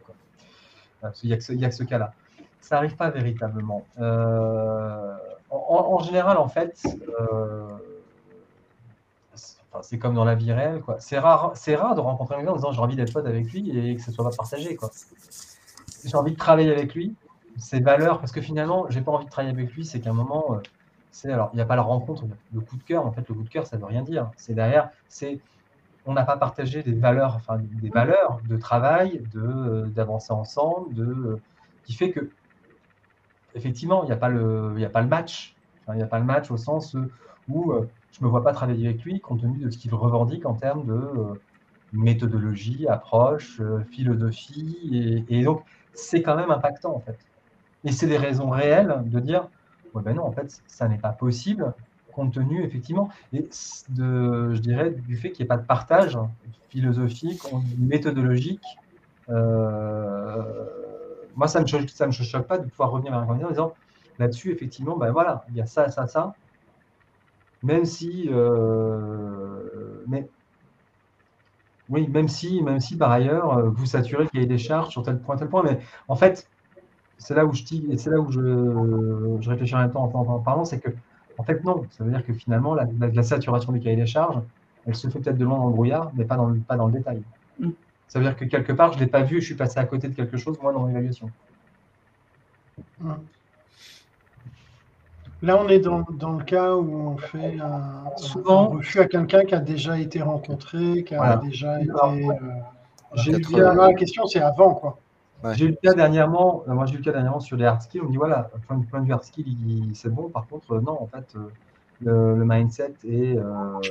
Il 1.23 1.29
n'y 1.29 1.33
a, 1.35 1.37
que 1.37 1.75
ce, 1.75 1.83
cas-là. 1.83 2.13
Ça 2.61 2.77
n'arrive 2.77 2.97
pas 2.97 3.11
véritablement. 3.11 3.85
Euh, 4.01 5.17
en, 5.51 5.99
général, 5.99 6.39
en 6.39 6.49
fait, 6.49 6.83
euh, 7.21 7.69
c'est 9.83 9.99
comme 9.99 10.15
dans 10.15 10.25
la 10.25 10.35
vie 10.35 10.53
réelle. 10.53 10.83
C'est 10.99 11.19
rare, 11.19 11.55
rare 11.55 11.95
de 11.95 12.01
rencontrer 12.01 12.37
un 12.37 12.45
gars 12.45 12.53
en 12.53 12.57
disant 12.57 12.73
j'ai 12.73 12.81
envie 12.81 12.97
d'être 12.97 13.13
pote 13.13 13.27
avec 13.27 13.53
lui 13.53 13.77
et 13.77 13.97
que 13.97 14.03
ce 14.03 14.13
soit 14.13 14.25
pas 14.25 14.37
partagé. 14.37 14.79
J'ai 16.05 16.17
envie 16.17 16.33
de 16.33 16.37
travailler 16.37 16.73
avec 16.73 16.95
lui, 16.95 17.15
ses 17.59 17.81
valeurs, 17.81 18.19
parce 18.19 18.33
que 18.33 18.41
finalement, 18.41 18.87
j'ai 18.89 19.01
pas 19.01 19.13
envie 19.13 19.25
de 19.25 19.31
travailler 19.31 19.55
avec 19.55 19.73
lui, 19.73 19.85
c'est 19.85 20.01
qu'à 20.01 20.11
un 20.11 20.15
moment, 20.15 20.57
euh, 20.57 21.33
alors 21.33 21.51
il 21.53 21.57
n'y 21.57 21.63
a 21.63 21.67
pas 21.67 21.77
la 21.77 21.83
rencontre, 21.83 22.25
le 22.53 22.61
coup 22.61 22.77
de 22.77 22.83
cœur. 22.83 23.07
En 23.07 23.13
fait, 23.13 23.29
le 23.29 23.35
coup 23.35 23.43
de 23.43 23.49
cœur, 23.49 23.67
ça 23.67 23.77
ne 23.77 23.81
veut 23.81 23.87
rien 23.87 24.03
dire. 24.03 24.31
C'est 24.37 24.55
derrière, 24.55 24.91
c'est 25.09 25.41
on 26.07 26.15
n'a 26.15 26.25
pas 26.25 26.37
partagé 26.37 26.83
des 26.83 26.95
valeurs, 26.95 27.37
enfin 27.37 27.59
des 27.59 27.89
valeurs 27.89 28.41
de 28.49 28.57
travail, 28.57 29.23
de 29.33 29.41
euh, 29.41 29.87
d'avancer 29.87 30.33
ensemble, 30.33 30.95
de 30.95 31.05
euh, 31.05 31.41
qui 31.85 31.95
fait 31.95 32.11
que 32.11 32.31
effectivement 33.55 34.03
il 34.03 34.07
n'y 34.07 34.13
a 34.13 34.17
pas 34.17 34.29
le 34.29 34.75
il 34.77 34.85
a 34.85 34.89
pas 34.89 35.03
le 35.03 35.09
match, 35.09 35.55
il 35.89 35.95
n'y 35.95 36.03
a 36.03 36.07
pas 36.07 36.19
le 36.19 36.25
match 36.25 36.51
au 36.51 36.57
sens 36.57 36.97
où 37.49 37.73
euh, 37.73 37.89
je 38.13 38.25
me 38.25 38.29
vois 38.29 38.43
pas 38.43 38.53
travailler 38.53 38.89
avec 38.89 39.03
lui 39.05 39.21
compte 39.21 39.43
tenu 39.43 39.59
de 39.59 39.71
ce 39.71 39.79
qu'il 39.79 39.95
revendique 39.95 40.47
en 40.47 40.55
termes 40.55 40.87
de 40.87 41.41
méthodologie, 41.93 42.87
approche, 42.89 43.61
philosophie 43.91 45.25
et, 45.29 45.45
donc 45.45 45.63
c'est 45.93 46.23
quand 46.23 46.37
même 46.37 46.51
impactant 46.51 46.95
en 46.97 47.01
fait. 47.01 47.19
Et 47.85 47.93
c'est 47.93 48.07
des 48.07 48.17
raisons 48.17 48.51
réelles 48.51 49.03
de 49.07 49.21
dire 49.21 49.49
ouais 49.95 50.03
ben 50.03 50.17
non 50.17 50.25
en 50.25 50.33
fait 50.33 50.63
ça 50.67 50.89
n'est 50.89 50.99
pas 50.99 51.13
possible 51.13 51.75
compte 52.13 52.35
tenu 52.35 52.63
effectivement 52.65 53.09
et 53.33 53.49
de, 53.89 54.55
je 54.55 54.61
dirais, 54.61 54.91
du 54.91 55.17
fait 55.17 55.33
qu'il 55.33 55.45
n'y 55.45 55.47
ait 55.47 55.49
pas 55.49 55.57
de 55.57 55.67
partage 55.67 56.19
philosophique, 56.69 57.43
méthodologique. 57.79 58.65
Euh, 59.29 60.67
moi, 61.37 61.49
ça 61.49 61.61
ne 61.61 61.65
me, 61.65 61.87
ça 61.89 62.07
me 62.07 62.13
choque 62.13 62.47
pas 62.47 62.59
de 62.59 62.69
pouvoir 62.69 62.91
revenir 62.91 63.13
vers 63.13 63.21
un 63.21 63.27
candidat 63.27 63.47
en 63.47 63.51
disant 63.51 63.75
là-dessus, 64.19 64.53
effectivement, 64.53 64.97
ben 64.97 65.11
voilà, 65.13 65.45
il 65.51 65.57
y 65.57 65.61
a 65.61 65.67
ça, 65.67 65.89
ça, 65.89 66.07
ça. 66.07 66.35
Même 67.63 67.85
si, 67.85 68.29
euh, 68.31 70.05
mais 70.07 70.29
oui, 71.89 72.09
même 72.09 72.29
si, 72.29 72.63
même 72.63 72.81
si 72.81 72.97
par 72.97 73.11
ailleurs, 73.11 73.59
euh, 73.59 73.69
vous 73.71 73.87
saturez 73.87 74.27
qu'il 74.29 74.41
y 74.41 74.43
ait 74.43 74.47
des 74.47 74.59
charges 74.59 74.91
sur 74.91 75.03
tel 75.03 75.21
point, 75.21 75.37
tel 75.37 75.49
point, 75.49 75.63
mais 75.63 75.79
en 76.09 76.17
fait, 76.17 76.49
c'est 77.19 77.35
là 77.35 77.45
où 77.47 77.53
je 77.53 77.63
et 77.91 77.97
c'est 77.99 78.11
là 78.11 78.19
où 78.19 78.31
je, 78.31 78.41
je 79.41 79.51
réfléchis 79.51 79.75
en 79.75 79.89
temps 79.89 80.11
en 80.15 80.39
parlant, 80.41 80.65
c'est 80.65 80.81
que 80.81 80.91
en 81.39 81.45
fait, 81.45 81.63
non. 81.65 81.85
Ça 81.91 82.05
veut 82.05 82.11
dire 82.11 82.25
que 82.25 82.33
finalement, 82.33 82.75
la, 82.75 83.23
saturation 83.23 83.73
du 83.73 83.81
cahier 83.81 83.97
des 83.97 84.07
charges, 84.07 84.41
elle 84.87 84.95
se 84.95 85.09
fait 85.09 85.19
peut-être 85.19 85.39
de 85.39 85.45
loin 85.45 85.59
dans 85.59 85.69
le 85.69 85.73
brouillard, 85.73 86.11
mais 86.15 86.25
pas 86.25 86.37
dans 86.37 86.47
le, 86.47 86.59
pas 86.61 86.77
dans 86.77 86.87
le 86.87 86.93
détail. 86.93 87.23
Mm. 87.59 87.71
Ça 88.09 88.19
veut 88.19 88.25
dire 88.25 88.37
que 88.37 88.45
quelque 88.45 88.73
part, 88.73 88.93
je 88.93 88.99
ne 88.99 89.05
l'ai 89.05 89.11
pas 89.11 89.23
vu 89.23 89.39
et 89.39 89.41
je 89.41 89.47
suis 89.47 89.55
passé 89.55 89.79
à 89.79 89.85
côté 89.85 90.09
de 90.09 90.15
quelque 90.15 90.37
chose, 90.37 90.59
moi, 90.61 90.73
dans 90.73 90.87
l'évaluation. 90.87 91.31
Mm. 93.01 93.13
Là, 95.43 95.61
on 95.61 95.69
est 95.69 95.81
dans, 95.81 96.07
dans, 96.13 96.35
le 96.35 96.45
cas 96.45 96.77
où 96.77 96.95
on 96.95 97.17
fait 97.17 97.59
un, 97.59 98.05
Souvent, 98.17 98.69
refus 98.69 99.01
à 99.01 99.07
quelqu'un 99.07 99.45
qui 99.45 99.55
a 99.57 99.59
déjà 99.59 99.99
été 99.99 100.23
rencontré, 100.23 101.03
qui 101.03 101.17
a 101.17 101.37
déjà 101.39 101.81
été. 101.81 101.91
Euh, 101.91 102.33
j'ai 103.15 103.33
eu 103.33 103.57
la 103.57 103.93
question, 103.95 104.25
c'est 104.27 104.41
avant, 104.41 104.75
quoi. 104.75 104.99
J'ai 105.55 105.67
eu 105.67 105.71
le 105.71 105.77
cas 105.77 105.95
dernièrement, 105.95 106.63
euh, 106.69 106.73
moi 106.73 106.87
j'ai 106.87 106.95
eu 106.95 106.99
le 106.99 107.05
cas 107.05 107.13
dernièrement 107.13 107.41
sur 107.41 107.57
les 107.57 107.65
hard 107.65 107.83
skills, 107.83 108.01
on 108.01 108.05
me 108.07 108.11
dit 108.11 108.17
voilà, 108.17 108.51
point 108.67 108.79
de, 108.79 108.87
point 108.87 109.01
de 109.01 109.07
vue 109.07 109.13
hard 109.13 109.25
skills, 109.25 109.91
c'est 109.95 110.09
bon, 110.09 110.29
par 110.29 110.47
contre, 110.47 110.73
euh, 110.73 110.81
non, 110.81 111.03
en 111.03 111.07
fait, 111.07 111.35
euh, 111.37 112.37
le, 112.37 112.45
mindset 112.45 112.95
et 113.05 113.37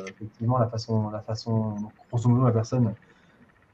effectivement 0.10 0.58
la 0.58 0.68
façon, 0.68 1.10
la 1.10 1.22
façon, 1.22 1.76
grosso 2.10 2.28
modo, 2.30 2.46
la 2.46 2.52
personne, 2.52 2.94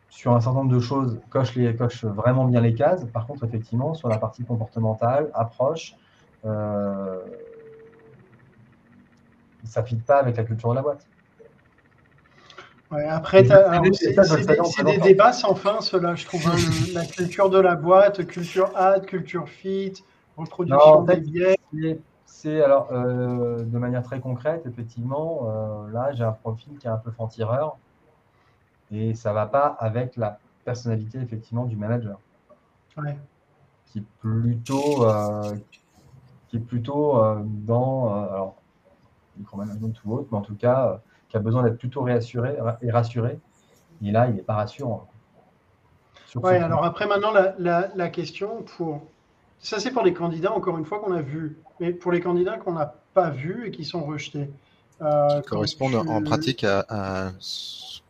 sur 0.09 0.33
un 0.35 0.41
certain 0.41 0.59
nombre 0.59 0.73
de 0.73 0.79
choses, 0.79 1.19
coche, 1.29 1.55
les, 1.55 1.75
coche 1.75 2.05
vraiment 2.05 2.45
bien 2.45 2.61
les 2.61 2.75
cases. 2.75 3.05
Par 3.05 3.25
contre, 3.25 3.43
effectivement, 3.45 3.95
sur 3.95 4.09
la 4.09 4.19
partie 4.19 4.43
comportementale, 4.43 5.31
approche, 5.33 5.95
ça 6.43 7.21
ne 9.81 9.85
fit 9.85 9.95
pas 9.95 10.19
avec 10.19 10.37
la 10.37 10.43
culture 10.43 10.69
de 10.69 10.75
la 10.75 10.83
boîte 10.83 11.07
après, 12.91 13.43
c'est 13.45 14.83
des 14.83 14.97
débats 14.97 15.33
sans 15.33 15.55
fin, 15.55 15.81
cela, 15.81 16.15
je 16.15 16.25
trouve. 16.25 16.47
Hein, 16.47 16.55
la 16.93 17.05
culture 17.05 17.49
de 17.49 17.59
la 17.59 17.75
boîte, 17.75 18.25
culture 18.27 18.71
ad, 18.75 19.05
culture 19.05 19.49
fit, 19.49 19.93
reproduction 20.37 21.01
des 21.03 21.17
biais. 21.17 21.57
C'est 22.25 22.61
alors, 22.61 22.89
euh, 22.91 23.63
de 23.63 23.77
manière 23.77 24.03
très 24.03 24.19
concrète, 24.19 24.65
effectivement, 24.65 25.47
euh, 25.49 25.89
là, 25.91 26.11
j'ai 26.13 26.23
un 26.23 26.33
profil 26.33 26.77
qui 26.77 26.85
est 26.85 26.89
un 26.89 26.97
peu 26.97 27.09
fantireur 27.11 27.77
et 28.91 29.15
ça 29.15 29.29
ne 29.29 29.35
va 29.35 29.47
pas 29.47 29.75
avec 29.79 30.15
la 30.17 30.37
personnalité, 30.63 31.19
effectivement, 31.19 31.65
du 31.65 31.75
manager. 31.75 32.19
Qui 33.85 33.99
est 33.99 34.05
plutôt, 34.19 35.05
euh, 35.05 35.55
qui 36.49 36.57
est 36.57 36.59
plutôt 36.59 37.21
dans, 37.65 38.13
alors, 38.23 38.55
micromanagement 39.37 39.89
tout 39.89 40.11
autre, 40.11 40.27
mais 40.31 40.37
en 40.37 40.41
tout 40.41 40.55
cas, 40.55 41.01
qui 41.29 41.37
a 41.37 41.39
besoin 41.39 41.63
d'être 41.63 41.77
plutôt 41.77 42.01
réassuré 42.01 42.57
et 42.81 42.91
rassuré. 42.91 43.39
Et 44.03 44.11
là, 44.11 44.27
il 44.27 44.35
n'est 44.35 44.43
pas 44.43 44.55
rassurant. 44.55 45.07
Oui, 46.35 46.55
alors 46.55 46.83
après, 46.83 47.07
maintenant, 47.07 47.31
la, 47.57 48.09
question 48.09 48.63
pour. 48.77 49.01
Ça, 49.59 49.79
c'est 49.79 49.91
pour 49.91 50.03
les 50.03 50.13
candidats, 50.13 50.53
encore 50.53 50.77
une 50.77 50.85
fois, 50.85 50.99
qu'on 50.99 51.13
a 51.13 51.21
vus. 51.21 51.57
Mais 51.79 51.91
pour 51.91 52.11
les 52.11 52.19
candidats 52.19 52.57
qu'on 52.57 52.73
n'a 52.73 52.93
pas 53.13 53.29
vus 53.29 53.67
et 53.67 53.71
qui 53.71 53.85
sont 53.85 54.03
rejetés. 54.03 54.49
Euh, 55.01 55.41
qui 55.41 55.49
correspondent 55.49 55.95
en 55.95 56.23
pratique 56.23 56.63
à, 56.63 57.31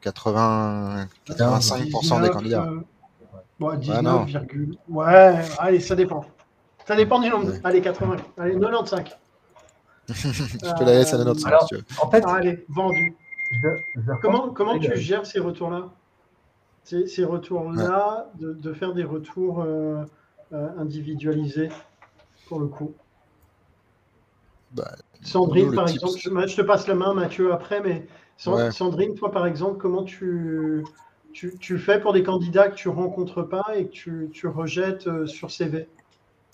80, 0.01 1.07
85% 1.27 2.21
des 2.21 2.29
candidats. 2.29 2.63
Euh, 2.63 2.81
bon, 3.59 3.77
19, 3.77 4.29
ouais, 4.89 5.41
allez, 5.59 5.79
ça 5.79 5.95
dépend. 5.95 6.25
Ça 6.85 6.95
dépend 6.95 7.19
du 7.19 7.29
nombre. 7.29 7.51
Allez, 7.63 7.81
80. 7.81 8.17
Allez, 8.37 8.59
95. 8.59 9.03
je 10.13 10.77
te 10.77 10.83
la 10.83 10.93
laisse 10.93 11.13
à 11.13 11.23
notre 11.23 11.39
sens, 11.39 11.67
tu 11.67 11.75
veux. 11.75 11.83
En 12.01 12.09
fait, 12.09 12.23
allez, 12.25 12.65
vendu. 12.69 13.15
comment 14.21 14.49
comment 14.49 14.79
tu 14.79 14.95
gères 14.97 15.25
ces 15.25 15.39
retours-là 15.39 15.89
ces, 17.05 17.25
retours-là, 17.25 18.31
de, 18.39 18.73
faire 18.73 18.93
des 18.93 19.03
retours 19.03 19.61
euh, 19.61 20.05
euh, 20.53 20.69
individualisés 20.77 21.69
pour 22.47 22.61
le 22.61 22.67
coup 22.67 22.93
bah, 24.71 24.95
Sandrine, 25.21 25.73
par 25.73 25.89
exemple, 25.89 26.17
je, 26.17 26.55
te 26.55 26.61
passe 26.61 26.87
la 26.87 26.95
main, 26.95 27.13
Mathieu, 27.13 27.51
après, 27.51 27.81
mais 27.81 28.07
Sandrine, 28.37 29.15
toi, 29.15 29.31
par 29.31 29.45
exemple, 29.45 29.77
comment 29.77 30.03
tu, 30.03 30.85
tu, 31.33 31.77
fais 31.77 31.99
pour 31.99 32.13
des 32.13 32.23
candidats 32.23 32.69
que 32.69 32.75
tu 32.75 32.87
rencontres 32.87 33.43
pas 33.43 33.75
et 33.75 33.87
que 33.87 33.91
tu, 33.91 34.29
tu 34.31 34.47
rejettes 34.47 35.07
euh, 35.07 35.25
sur 35.25 35.51
CV 35.51 35.89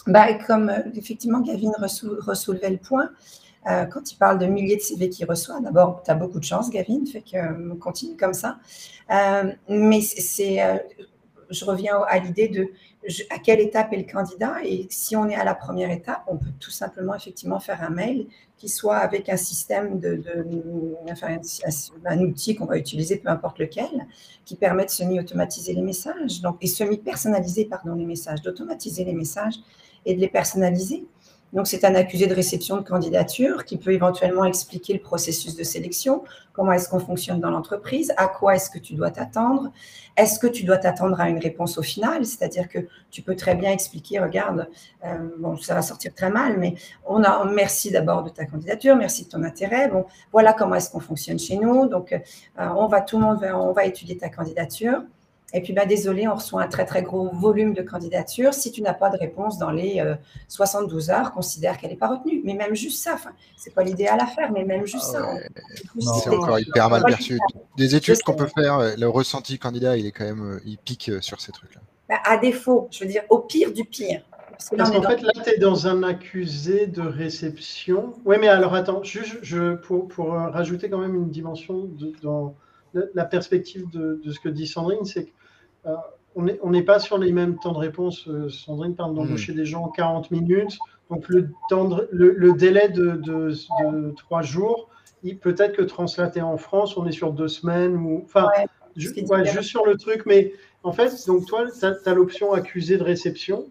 bah, 0.07 0.33
Comme 0.45 0.71
effectivement 0.95 1.41
Gavin 1.41 1.71
ressoulevait 1.79 2.71
le 2.71 2.77
point, 2.77 3.09
euh, 3.69 3.85
quand 3.85 4.11
il 4.11 4.17
parle 4.17 4.39
de 4.39 4.45
milliers 4.45 4.75
de 4.75 4.81
CV 4.81 5.09
qu'il 5.09 5.25
reçoit, 5.25 5.59
d'abord, 5.61 6.01
tu 6.03 6.11
as 6.11 6.15
beaucoup 6.15 6.39
de 6.39 6.43
chance, 6.43 6.69
Gavin, 6.69 7.05
fait 7.05 7.21
que 7.21 7.37
euh, 7.37 7.75
continue 7.75 8.17
comme 8.17 8.33
ça. 8.33 8.57
Euh, 9.11 9.53
mais 9.69 10.01
c'est, 10.01 10.59
je 11.49 11.65
reviens 11.65 12.01
à 12.07 12.19
l'idée 12.19 12.47
de 12.47 12.69
à 13.31 13.37
quelle 13.37 13.59
étape 13.59 13.91
est 13.91 13.97
le 13.97 14.09
candidat 14.09 14.63
et 14.63 14.87
si 14.89 15.17
on 15.17 15.27
est 15.27 15.35
à 15.35 15.43
la 15.43 15.55
première 15.55 15.91
étape, 15.91 16.23
on 16.27 16.37
peut 16.37 16.53
tout 16.57 16.71
simplement 16.71 17.13
effectivement 17.13 17.59
faire 17.59 17.83
un 17.83 17.89
mail 17.89 18.27
qui 18.57 18.69
soit 18.69 18.95
avec 18.95 19.27
un 19.27 19.35
système 19.35 19.99
de, 19.99 20.23
enfin, 21.11 21.37
un, 22.05 22.19
outil 22.21 22.55
qu'on 22.55 22.65
va 22.65 22.77
utiliser, 22.77 23.17
peu 23.17 23.27
importe 23.27 23.59
lequel, 23.59 23.89
qui 24.45 24.55
permet 24.55 24.85
de 24.85 24.89
semi-automatiser 24.89 25.73
les 25.73 25.81
messages, 25.81 26.41
donc 26.41 26.55
et 26.61 26.67
semi-personnaliser 26.67 27.65
pardon 27.65 27.93
les 27.95 28.05
messages, 28.05 28.41
d'automatiser 28.41 29.03
les 29.03 29.13
messages 29.13 29.55
et 30.05 30.15
de 30.15 30.19
les 30.19 30.27
personnaliser. 30.27 31.05
Donc, 31.53 31.67
c'est 31.67 31.85
un 31.85 31.93
accusé 31.93 32.25
de 32.25 32.33
réception 32.33 32.77
de 32.77 32.81
candidature 32.81 33.63
qui 33.63 33.77
peut 33.77 33.91
éventuellement 33.91 34.43
expliquer 34.43 34.93
le 34.93 34.99
processus 34.99 35.55
de 35.55 35.63
sélection, 35.63 36.23
comment 36.51 36.71
est-ce 36.71 36.89
qu'on 36.89 36.99
fonctionne 36.99 37.39
dans 37.39 37.51
l'entreprise, 37.51 38.11
à 38.17 38.27
quoi 38.27 38.55
est-ce 38.55 38.71
que 38.71 38.79
tu 38.79 38.95
dois 38.95 39.11
t'attendre, 39.11 39.71
est-ce 40.17 40.39
que 40.39 40.47
tu 40.47 40.63
dois 40.63 40.77
t'attendre 40.77 41.21
à 41.21 41.29
une 41.29 41.37
réponse 41.37 41.77
au 41.77 41.83
final, 41.83 42.25
c'est-à-dire 42.25 42.67
que 42.69 42.79
tu 43.11 43.21
peux 43.21 43.35
très 43.35 43.53
bien 43.53 43.71
expliquer, 43.71 44.19
regarde, 44.19 44.67
euh, 45.05 45.29
bon, 45.37 45.55
ça 45.57 45.75
va 45.75 45.83
sortir 45.83 46.15
très 46.15 46.31
mal, 46.31 46.57
mais 46.57 46.73
on 47.05 47.23
a, 47.23 47.45
merci 47.45 47.91
d'abord 47.91 48.23
de 48.23 48.29
ta 48.29 48.45
candidature, 48.45 48.95
merci 48.95 49.25
de 49.25 49.29
ton 49.29 49.43
intérêt, 49.43 49.89
bon, 49.89 50.05
voilà 50.31 50.53
comment 50.53 50.73
est-ce 50.73 50.89
qu'on 50.89 51.01
fonctionne 51.01 51.37
chez 51.37 51.57
nous, 51.57 51.87
donc 51.87 52.13
euh, 52.13 52.19
on 52.57 52.87
va, 52.87 53.01
tout 53.01 53.19
le 53.19 53.25
monde, 53.25 53.47
on 53.53 53.73
va 53.73 53.85
étudier 53.85 54.17
ta 54.17 54.29
candidature. 54.29 55.03
Et 55.55 55.61
puis, 55.61 55.71
bah, 55.71 55.85
désolé, 55.85 56.27
on 56.27 56.33
reçoit 56.33 56.63
un 56.63 56.67
très, 56.67 56.83
très 56.83 57.03
gros 57.03 57.29
volume 57.29 57.75
de 57.75 57.83
candidatures. 57.83 58.55
Si 58.55 58.71
tu 58.71 58.81
n'as 58.81 58.95
pas 58.95 59.11
de 59.11 59.17
réponse 59.17 59.59
dans 59.59 59.69
les 59.69 60.03
72 60.47 61.09
euh, 61.09 61.13
heures, 61.13 61.31
considère 61.31 61.77
qu'elle 61.77 61.91
n'est 61.91 61.95
pas 61.95 62.07
retenue. 62.07 62.41
Mais 62.43 62.55
même 62.55 62.73
juste 62.73 63.03
ça, 63.03 63.17
ce 63.55 63.69
n'est 63.69 63.73
pas 63.73 63.83
l'idéal 63.83 64.19
à 64.19 64.25
faire, 64.25 64.51
mais 64.51 64.65
même 64.65 64.87
juste 64.87 65.05
ça. 65.05 65.21
Ah 65.23 65.61
c'est 65.99 66.29
encore 66.29 66.59
hyper 66.59 66.89
mal 66.89 67.03
perçu. 67.05 67.39
Des 67.77 67.95
études 67.95 68.19
qu'on 68.23 68.33
peut 68.33 68.47
faire, 68.47 68.79
euh, 68.79 68.95
le 68.97 69.07
ressenti 69.07 69.59
candidat, 69.59 69.95
il 69.95 70.07
est 70.07 70.11
quand 70.11 70.25
même, 70.25 70.55
euh, 70.55 70.59
il 70.65 70.79
pique 70.79 71.11
sur 71.21 71.39
ces 71.39 71.51
trucs-là. 71.51 71.81
Bah, 72.09 72.19
à 72.25 72.37
défaut, 72.37 72.87
je 72.89 73.03
veux 73.03 73.09
dire, 73.09 73.21
au 73.29 73.37
pire 73.39 73.71
du 73.71 73.85
pire. 73.85 74.23
Parce 74.49 74.91
qu'en 74.91 75.01
fait, 75.03 75.21
là, 75.21 75.31
tu 75.43 75.49
es 75.51 75.57
dans 75.59 75.87
un 75.87 76.01
accusé 76.01 76.87
de 76.87 77.01
réception. 77.01 78.13
Oui, 78.25 78.37
mais 78.39 78.47
alors 78.47 78.73
attends, 78.73 79.03
je, 79.03 79.75
pour, 79.75 80.07
pour, 80.07 80.31
rajouter 80.31 80.89
quand 80.89 80.99
même 80.99 81.15
une 81.15 81.29
dimension 81.29 81.89
dans 82.23 82.55
la 83.13 83.25
perspective 83.25 83.89
de, 83.91 84.21
de, 84.23 84.31
ce 84.31 84.39
que 84.39 84.49
dit 84.49 84.67
Sandrine, 84.67 85.05
c'est 85.05 85.25
que 85.25 85.31
euh, 85.85 85.95
on 86.35 86.71
n'est 86.71 86.83
pas 86.83 86.99
sur 86.99 87.17
les 87.17 87.31
mêmes 87.31 87.57
temps 87.59 87.73
de 87.73 87.77
réponse. 87.77 88.27
Euh, 88.27 88.49
Sandrine 88.49 88.95
parle 88.95 89.13
d'embaucher 89.13 89.53
hmm. 89.53 89.57
des 89.57 89.65
gens 89.65 89.83
en 89.83 89.89
40 89.89 90.31
minutes. 90.31 90.77
Donc, 91.09 91.27
le, 91.29 91.49
temps 91.69 91.89
le, 92.11 92.53
délai 92.53 92.89
de, 92.89 93.51
trois 94.15 94.41
jours, 94.41 94.89
peut-être 95.41 95.75
que 95.75 95.83
translaté 95.83 96.41
en 96.41 96.57
France, 96.57 96.97
on 96.97 97.05
est 97.05 97.11
sur 97.11 97.33
deux 97.33 97.47
semaines. 97.47 97.95
Ou, 97.97 98.23
enfin, 98.25 98.49
juste 98.95 99.61
sur 99.61 99.85
le 99.85 99.95
truc. 99.97 100.25
Mais 100.25 100.53
en 100.83 100.91
fait, 100.91 101.11
donc 101.27 101.45
toi, 101.45 101.65
tu 101.69 101.85
as, 101.85 102.13
l'option 102.13 102.53
accusé 102.53 102.97
de 102.97 103.03
réception 103.03 103.67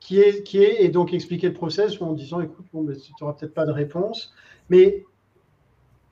qui 0.00 0.20
est, 0.20 0.42
qui 0.42 0.62
est, 0.62 0.84
et 0.84 0.88
donc 0.88 1.12
expliquer 1.12 1.48
le 1.48 1.54
process 1.54 2.00
en 2.00 2.12
disant 2.12 2.40
écoute, 2.40 2.64
bon, 2.72 2.86
tu 2.86 3.12
n'auras 3.20 3.34
peut-être 3.34 3.54
pas 3.54 3.66
de 3.66 3.72
réponse. 3.72 4.32
Mais. 4.70 5.04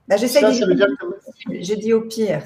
Bah, 0.07 0.17
J'essaie 0.17 0.41
de 0.41 0.95
J'ai 1.49 1.75
dit 1.75 1.93
au 1.93 2.01
pire. 2.01 2.43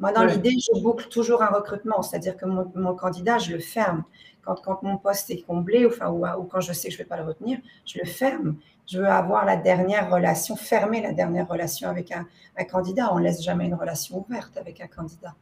Moi, 0.00 0.12
dans 0.12 0.24
l'idée, 0.24 0.50
je 0.50 0.80
boucle 0.80 1.08
toujours 1.08 1.42
un 1.42 1.48
recrutement, 1.48 2.02
c'est-à-dire 2.02 2.36
que 2.36 2.46
mon, 2.46 2.94
candidat, 2.94 3.38
je 3.38 3.52
le 3.52 3.60
ferme. 3.60 4.04
Quand, 4.42 4.56
quand, 4.56 4.82
mon 4.82 4.98
poste 4.98 5.30
est 5.30 5.42
comblé, 5.42 5.86
enfin, 5.86 6.10
ou, 6.10 6.26
ou, 6.26 6.44
quand 6.44 6.60
je 6.60 6.72
sais 6.72 6.88
que 6.88 6.94
je 6.94 6.98
ne 6.98 7.04
vais 7.04 7.08
pas 7.08 7.16
le 7.16 7.24
retenir, 7.24 7.58
je 7.86 7.98
le 7.98 8.04
ferme. 8.04 8.56
Je 8.86 8.98
veux 8.98 9.08
avoir 9.08 9.46
la 9.46 9.56
dernière 9.56 10.10
relation, 10.10 10.56
fermer 10.56 11.00
la 11.00 11.12
dernière 11.12 11.48
relation 11.48 11.88
avec 11.88 12.12
un, 12.12 12.26
candidat. 12.64 13.12
On 13.14 13.18
ne 13.18 13.24
laisse 13.24 13.42
jamais 13.42 13.64
une 13.66 13.74
relation 13.74 14.18
ouverte 14.18 14.56
avec 14.56 14.80
un 14.80 14.88
candidat. 14.88 15.34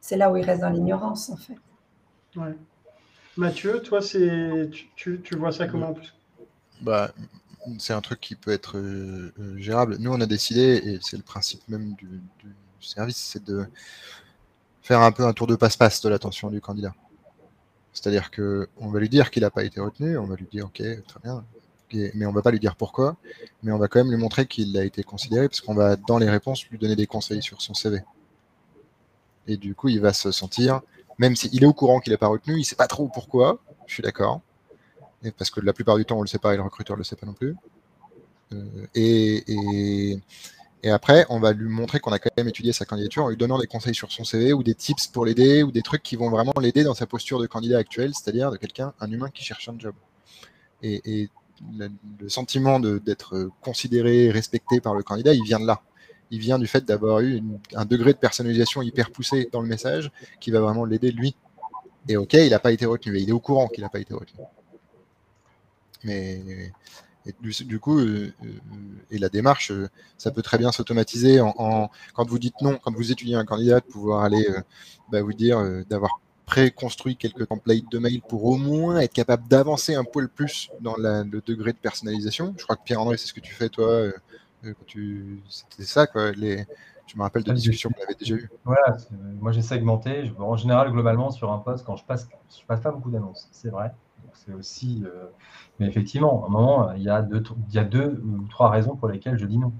C'est 0.00 0.16
là 0.16 0.30
où 0.30 0.36
il 0.36 0.44
reste 0.44 0.62
dans 0.62 0.70
l'ignorance, 0.70 1.30
en 1.30 1.36
fait. 1.36 1.56
Ouais. 2.36 2.56
Mathieu, 3.36 3.80
toi, 3.80 4.00
c'est, 4.00 4.70
tu, 4.96 5.20
tu, 5.20 5.36
vois 5.36 5.52
ça 5.52 5.68
comment 5.68 5.94
bah, 6.80 7.12
C'est 7.78 7.92
un 7.92 8.00
truc 8.00 8.20
qui 8.20 8.34
peut 8.34 8.50
être 8.50 8.76
euh, 8.78 9.32
euh, 9.38 9.56
gérable. 9.58 9.96
Nous, 10.00 10.12
on 10.12 10.20
a 10.20 10.26
décidé, 10.26 10.82
et 10.84 10.98
c'est 11.00 11.16
le 11.16 11.22
principe 11.22 11.66
même 11.68 11.94
du 11.94 12.08
service, 12.86 13.16
c'est 13.16 13.44
de 13.44 13.66
faire 14.82 15.00
un 15.00 15.12
peu 15.12 15.24
un 15.24 15.32
tour 15.32 15.46
de 15.46 15.56
passe-passe 15.56 16.00
de 16.02 16.08
l'attention 16.08 16.50
du 16.50 16.60
candidat. 16.60 16.94
C'est-à-dire 17.92 18.30
que 18.30 18.68
on 18.78 18.88
va 18.88 19.00
lui 19.00 19.08
dire 19.08 19.30
qu'il 19.30 19.42
n'a 19.42 19.50
pas 19.50 19.64
été 19.64 19.80
retenu, 19.80 20.18
on 20.18 20.26
va 20.26 20.36
lui 20.36 20.46
dire 20.50 20.66
ok, 20.66 20.82
très 21.06 21.20
bien, 21.22 21.44
mais 22.14 22.26
on 22.26 22.32
va 22.32 22.42
pas 22.42 22.50
lui 22.50 22.60
dire 22.60 22.76
pourquoi, 22.76 23.16
mais 23.62 23.72
on 23.72 23.78
va 23.78 23.88
quand 23.88 24.00
même 24.00 24.10
lui 24.10 24.16
montrer 24.16 24.46
qu'il 24.46 24.76
a 24.76 24.84
été 24.84 25.02
considéré, 25.02 25.48
parce 25.48 25.60
qu'on 25.60 25.74
va 25.74 25.96
dans 25.96 26.18
les 26.18 26.28
réponses 26.28 26.66
lui 26.68 26.78
donner 26.78 26.96
des 26.96 27.06
conseils 27.06 27.42
sur 27.42 27.62
son 27.62 27.74
CV. 27.74 28.02
Et 29.46 29.56
du 29.56 29.74
coup, 29.74 29.88
il 29.88 30.00
va 30.00 30.12
se 30.12 30.30
sentir, 30.32 30.80
même 31.18 31.36
s'il 31.36 31.62
est 31.62 31.66
au 31.66 31.72
courant 31.72 32.00
qu'il 32.00 32.12
n'est 32.12 32.18
pas 32.18 32.26
retenu, 32.26 32.54
il 32.54 32.60
ne 32.60 32.64
sait 32.64 32.76
pas 32.76 32.88
trop 32.88 33.08
pourquoi, 33.08 33.60
je 33.86 33.94
suis 33.94 34.02
d'accord, 34.02 34.40
parce 35.38 35.50
que 35.50 35.60
la 35.60 35.72
plupart 35.72 35.96
du 35.96 36.04
temps 36.04 36.16
on 36.16 36.18
ne 36.18 36.24
le 36.24 36.28
sait 36.28 36.38
pas 36.38 36.54
et 36.54 36.56
le 36.56 36.62
recruteur 36.62 36.96
ne 36.96 37.00
le 37.00 37.04
sait 37.04 37.16
pas 37.16 37.26
non 37.26 37.32
plus. 37.32 37.56
Euh, 38.52 38.86
et 38.94 40.18
après, 40.90 41.24
on 41.30 41.40
va 41.40 41.52
lui 41.52 41.68
montrer 41.68 42.00
qu'on 42.00 42.12
a 42.12 42.18
quand 42.18 42.30
même 42.36 42.48
étudié 42.48 42.72
sa 42.72 42.84
candidature 42.84 43.24
en 43.24 43.28
lui 43.28 43.36
donnant 43.36 43.58
des 43.58 43.66
conseils 43.66 43.94
sur 43.94 44.12
son 44.12 44.24
CV 44.24 44.52
ou 44.52 44.62
des 44.62 44.74
tips 44.74 45.06
pour 45.06 45.24
l'aider 45.24 45.62
ou 45.62 45.72
des 45.72 45.82
trucs 45.82 46.02
qui 46.02 46.16
vont 46.16 46.30
vraiment 46.30 46.52
l'aider 46.60 46.84
dans 46.84 46.94
sa 46.94 47.06
posture 47.06 47.38
de 47.40 47.46
candidat 47.46 47.78
actuel, 47.78 48.12
c'est-à-dire 48.14 48.50
de 48.50 48.56
quelqu'un, 48.56 48.92
un 49.00 49.10
humain 49.10 49.30
qui 49.32 49.44
cherche 49.44 49.68
un 49.68 49.78
job. 49.78 49.94
Et, 50.82 51.30
le, 51.78 51.88
sentiment 52.28 52.80
d'être 52.80 53.48
considéré, 53.62 54.30
respecté 54.30 54.80
par 54.80 54.94
le 54.94 55.02
candidat, 55.02 55.32
il 55.32 55.44
vient 55.44 55.60
de 55.60 55.66
là. 55.66 55.80
Il 56.30 56.40
vient 56.40 56.58
du 56.58 56.66
fait 56.66 56.84
d'avoir 56.84 57.20
eu 57.20 57.42
un 57.74 57.84
degré 57.84 58.12
de 58.12 58.18
personnalisation 58.18 58.82
hyper 58.82 59.10
poussé 59.10 59.48
dans 59.52 59.62
le 59.62 59.68
message 59.68 60.10
qui 60.40 60.50
va 60.50 60.60
vraiment 60.60 60.84
l'aider 60.84 61.12
lui. 61.12 61.36
Et 62.08 62.16
ok, 62.16 62.34
il 62.34 62.50
n'a 62.50 62.58
pas 62.58 62.72
été 62.72 62.84
retenu, 62.84 63.18
il 63.18 63.28
est 63.28 63.32
au 63.32 63.40
courant 63.40 63.68
qu'il 63.68 63.82
n'a 63.82 63.88
pas 63.88 64.00
été 64.00 64.12
retenu. 64.12 64.40
Mais 66.02 66.72
et 67.26 67.34
du, 67.64 67.80
coup, 67.80 67.98
euh, 67.98 68.32
euh, 68.42 68.46
et 69.10 69.18
la 69.18 69.28
démarche, 69.28 69.70
euh, 69.70 69.88
ça 70.18 70.30
peut 70.30 70.42
très 70.42 70.58
bien 70.58 70.72
s'automatiser 70.72 71.40
en, 71.40 71.90
quand 72.14 72.28
vous 72.28 72.38
dites 72.38 72.60
non, 72.60 72.78
quand 72.82 72.94
vous 72.94 73.12
étudiez 73.12 73.36
un 73.36 73.46
candidat, 73.46 73.80
de 73.80 73.86
pouvoir 73.86 74.24
aller 74.24 74.46
bah, 75.10 75.22
vous 75.22 75.32
dire 75.32 75.62
d'avoir 75.88 76.20
pré-construit 76.44 77.16
quelques 77.16 77.48
templates 77.48 77.90
de 77.90 77.98
mail 77.98 78.20
pour 78.20 78.44
au 78.44 78.58
moins 78.58 79.00
être 79.00 79.14
capable 79.14 79.48
d'avancer 79.48 79.94
un 79.94 80.04
poil 80.04 80.28
plus 80.28 80.70
dans 80.80 80.96
le 80.98 81.40
degré 81.46 81.72
de 81.72 81.78
personnalisation. 81.78 82.54
Je 82.58 82.64
crois 82.64 82.76
que 82.76 82.84
Pierre-André, 82.84 83.16
c'est 83.16 83.28
ce 83.28 83.32
que 83.32 83.40
tu 83.40 83.54
fais 83.54 83.70
toi. 83.70 84.10
tu... 84.86 85.40
C'était 85.48 85.84
ça, 85.84 86.06
quoi. 86.06 86.32
Les... 86.32 86.66
Je 87.06 87.16
me 87.16 87.22
rappelle 87.22 87.42
de 87.42 87.52
discussions 87.52 87.90
qu'on 87.90 88.02
avait 88.02 88.14
déjà 88.14 88.34
eues. 88.34 88.50
Voilà, 88.64 88.96
moi 89.40 89.52
j'ai 89.52 89.62
segmenté. 89.62 90.32
En 90.38 90.56
général, 90.56 90.90
globalement, 90.90 91.30
sur 91.30 91.52
un 91.52 91.58
poste, 91.58 91.84
quand 91.84 91.96
je 91.96 92.04
passe, 92.04 92.28
je 92.50 92.64
passe 92.66 92.80
pas 92.80 92.90
beaucoup 92.90 93.10
d'annonces, 93.10 93.48
c'est 93.52 93.68
vrai. 93.70 93.92
C'est 94.34 94.52
aussi 94.52 95.04
mais 95.78 95.86
effectivement, 95.86 96.44
à 96.44 96.46
un 96.46 96.50
moment, 96.50 96.92
il 96.92 97.02
y 97.02 97.10
a 97.10 97.22
deux, 97.22 97.42
il 97.68 97.74
y 97.74 97.78
a 97.78 97.84
deux 97.84 98.22
ou 98.24 98.46
trois 98.48 98.70
raisons 98.70 98.96
pour 98.96 99.08
lesquelles 99.08 99.38
je 99.38 99.46
dis 99.46 99.58
non. 99.58 99.72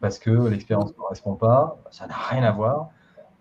Parce 0.00 0.18
que 0.18 0.30
l'expérience 0.30 0.90
ne 0.90 0.96
correspond 0.96 1.34
pas, 1.34 1.78
ça 1.90 2.06
n'a 2.06 2.14
rien 2.14 2.42
à 2.42 2.52
voir. 2.52 2.90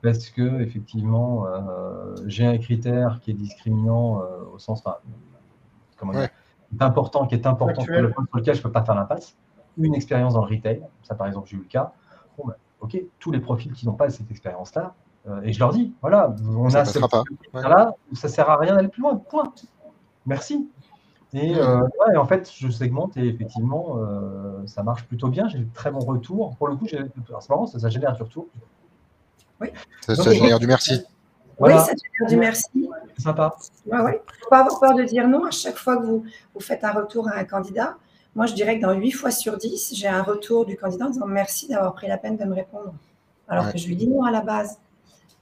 Parce 0.01 0.29
que 0.29 0.61
effectivement, 0.61 1.45
euh, 1.45 2.15
j'ai 2.25 2.45
un 2.45 2.57
critère 2.57 3.19
qui 3.21 3.31
est 3.31 3.33
discriminant 3.33 4.21
euh, 4.21 4.53
au 4.53 4.59
sens, 4.59 4.81
enfin, 4.85 4.97
comment 5.97 6.13
dire, 6.13 6.29
important, 6.79 7.25
qui 7.25 7.35
est 7.35 7.47
important 7.47 7.83
pour 7.85 7.95
le 7.95 8.11
point 8.11 8.25
sur 8.25 8.37
lequel 8.37 8.55
je 8.55 8.59
ne 8.59 8.63
peux 8.63 8.71
pas 8.71 8.83
faire 8.83 8.95
l'impasse. 8.95 9.35
Une 9.77 9.95
expérience 9.95 10.33
dans 10.33 10.45
le 10.45 10.55
retail, 10.55 10.83
ça 11.03 11.15
par 11.15 11.27
exemple, 11.27 11.47
j'ai 11.49 11.57
eu 11.57 11.61
le 11.61 11.65
cas. 11.65 11.93
Bon, 12.37 12.47
ben, 12.47 12.55
ok, 12.81 13.01
tous 13.19 13.31
les 13.31 13.39
profils 13.39 13.71
qui 13.73 13.85
n'ont 13.85 13.93
pas 13.93 14.09
cette 14.09 14.29
expérience-là, 14.29 14.93
euh, 15.27 15.41
et 15.41 15.53
je 15.53 15.59
leur 15.59 15.71
dis, 15.71 15.93
voilà, 16.01 16.35
on 16.47 16.69
ça 16.69 16.81
a 16.81 16.85
ce 16.85 16.99
là, 17.53 17.93
ça 18.13 18.27
sert 18.27 18.49
à 18.49 18.57
rien 18.57 18.75
d'aller 18.75 18.89
plus 18.89 19.01
loin. 19.01 19.15
Point. 19.15 19.53
Merci. 20.25 20.67
Euh, 21.35 21.87
et, 22.13 22.17
en 22.17 22.25
fait, 22.25 22.51
je 22.55 22.69
segmente 22.69 23.17
et 23.17 23.27
effectivement, 23.27 23.97
euh, 23.97 24.65
ça 24.67 24.83
marche 24.83 25.03
plutôt 25.05 25.29
bien. 25.29 25.47
J'ai 25.47 25.59
de 25.59 25.73
très 25.73 25.91
bons 25.91 25.99
retours. 25.99 26.55
Pour 26.57 26.67
le 26.67 26.75
coup, 26.75 26.87
c'est 26.87 26.99
marrant, 27.49 27.65
ça, 27.65 27.89
génère 27.89 28.15
du 28.15 28.21
retour. 28.21 28.47
Oui. 29.59 29.69
Ça, 30.01 30.31
génère 30.31 30.59
du 30.59 30.67
merci. 30.67 31.03
Oui, 31.59 31.71
ça 31.71 31.87
génère 31.87 32.29
du 32.29 32.37
merci. 32.37 32.89
C'est 33.15 33.23
sympa. 33.23 33.55
Ouais, 33.85 33.99
ouais. 34.01 34.21
Faut 34.43 34.49
pas 34.49 34.59
avoir 34.59 34.79
peur 34.79 34.95
de 34.95 35.03
dire 35.03 35.27
non 35.27 35.45
à 35.45 35.51
chaque 35.51 35.77
fois 35.77 35.97
que 35.97 36.03
vous, 36.03 36.23
vous 36.53 36.61
faites 36.61 36.83
un 36.83 36.91
retour 36.91 37.27
à 37.27 37.37
un 37.37 37.43
candidat. 37.45 37.97
Moi, 38.35 38.45
je 38.45 38.53
dirais 38.53 38.77
que 38.77 38.81
dans 38.81 38.93
8 38.93 39.11
fois 39.11 39.31
sur 39.31 39.57
10, 39.57 39.93
j'ai 39.95 40.07
un 40.07 40.23
retour 40.23 40.65
du 40.65 40.75
candidat 40.75 41.05
en 41.05 41.09
disant 41.09 41.27
merci 41.27 41.67
d'avoir 41.67 41.93
pris 41.93 42.07
la 42.07 42.17
peine 42.17 42.37
de 42.37 42.45
me 42.45 42.53
répondre. 42.53 42.93
Alors 43.47 43.71
que 43.71 43.77
je 43.77 43.87
lui 43.87 43.95
dis 43.95 44.07
non 44.07 44.23
à 44.23 44.31
la 44.31 44.41
base. 44.41 44.77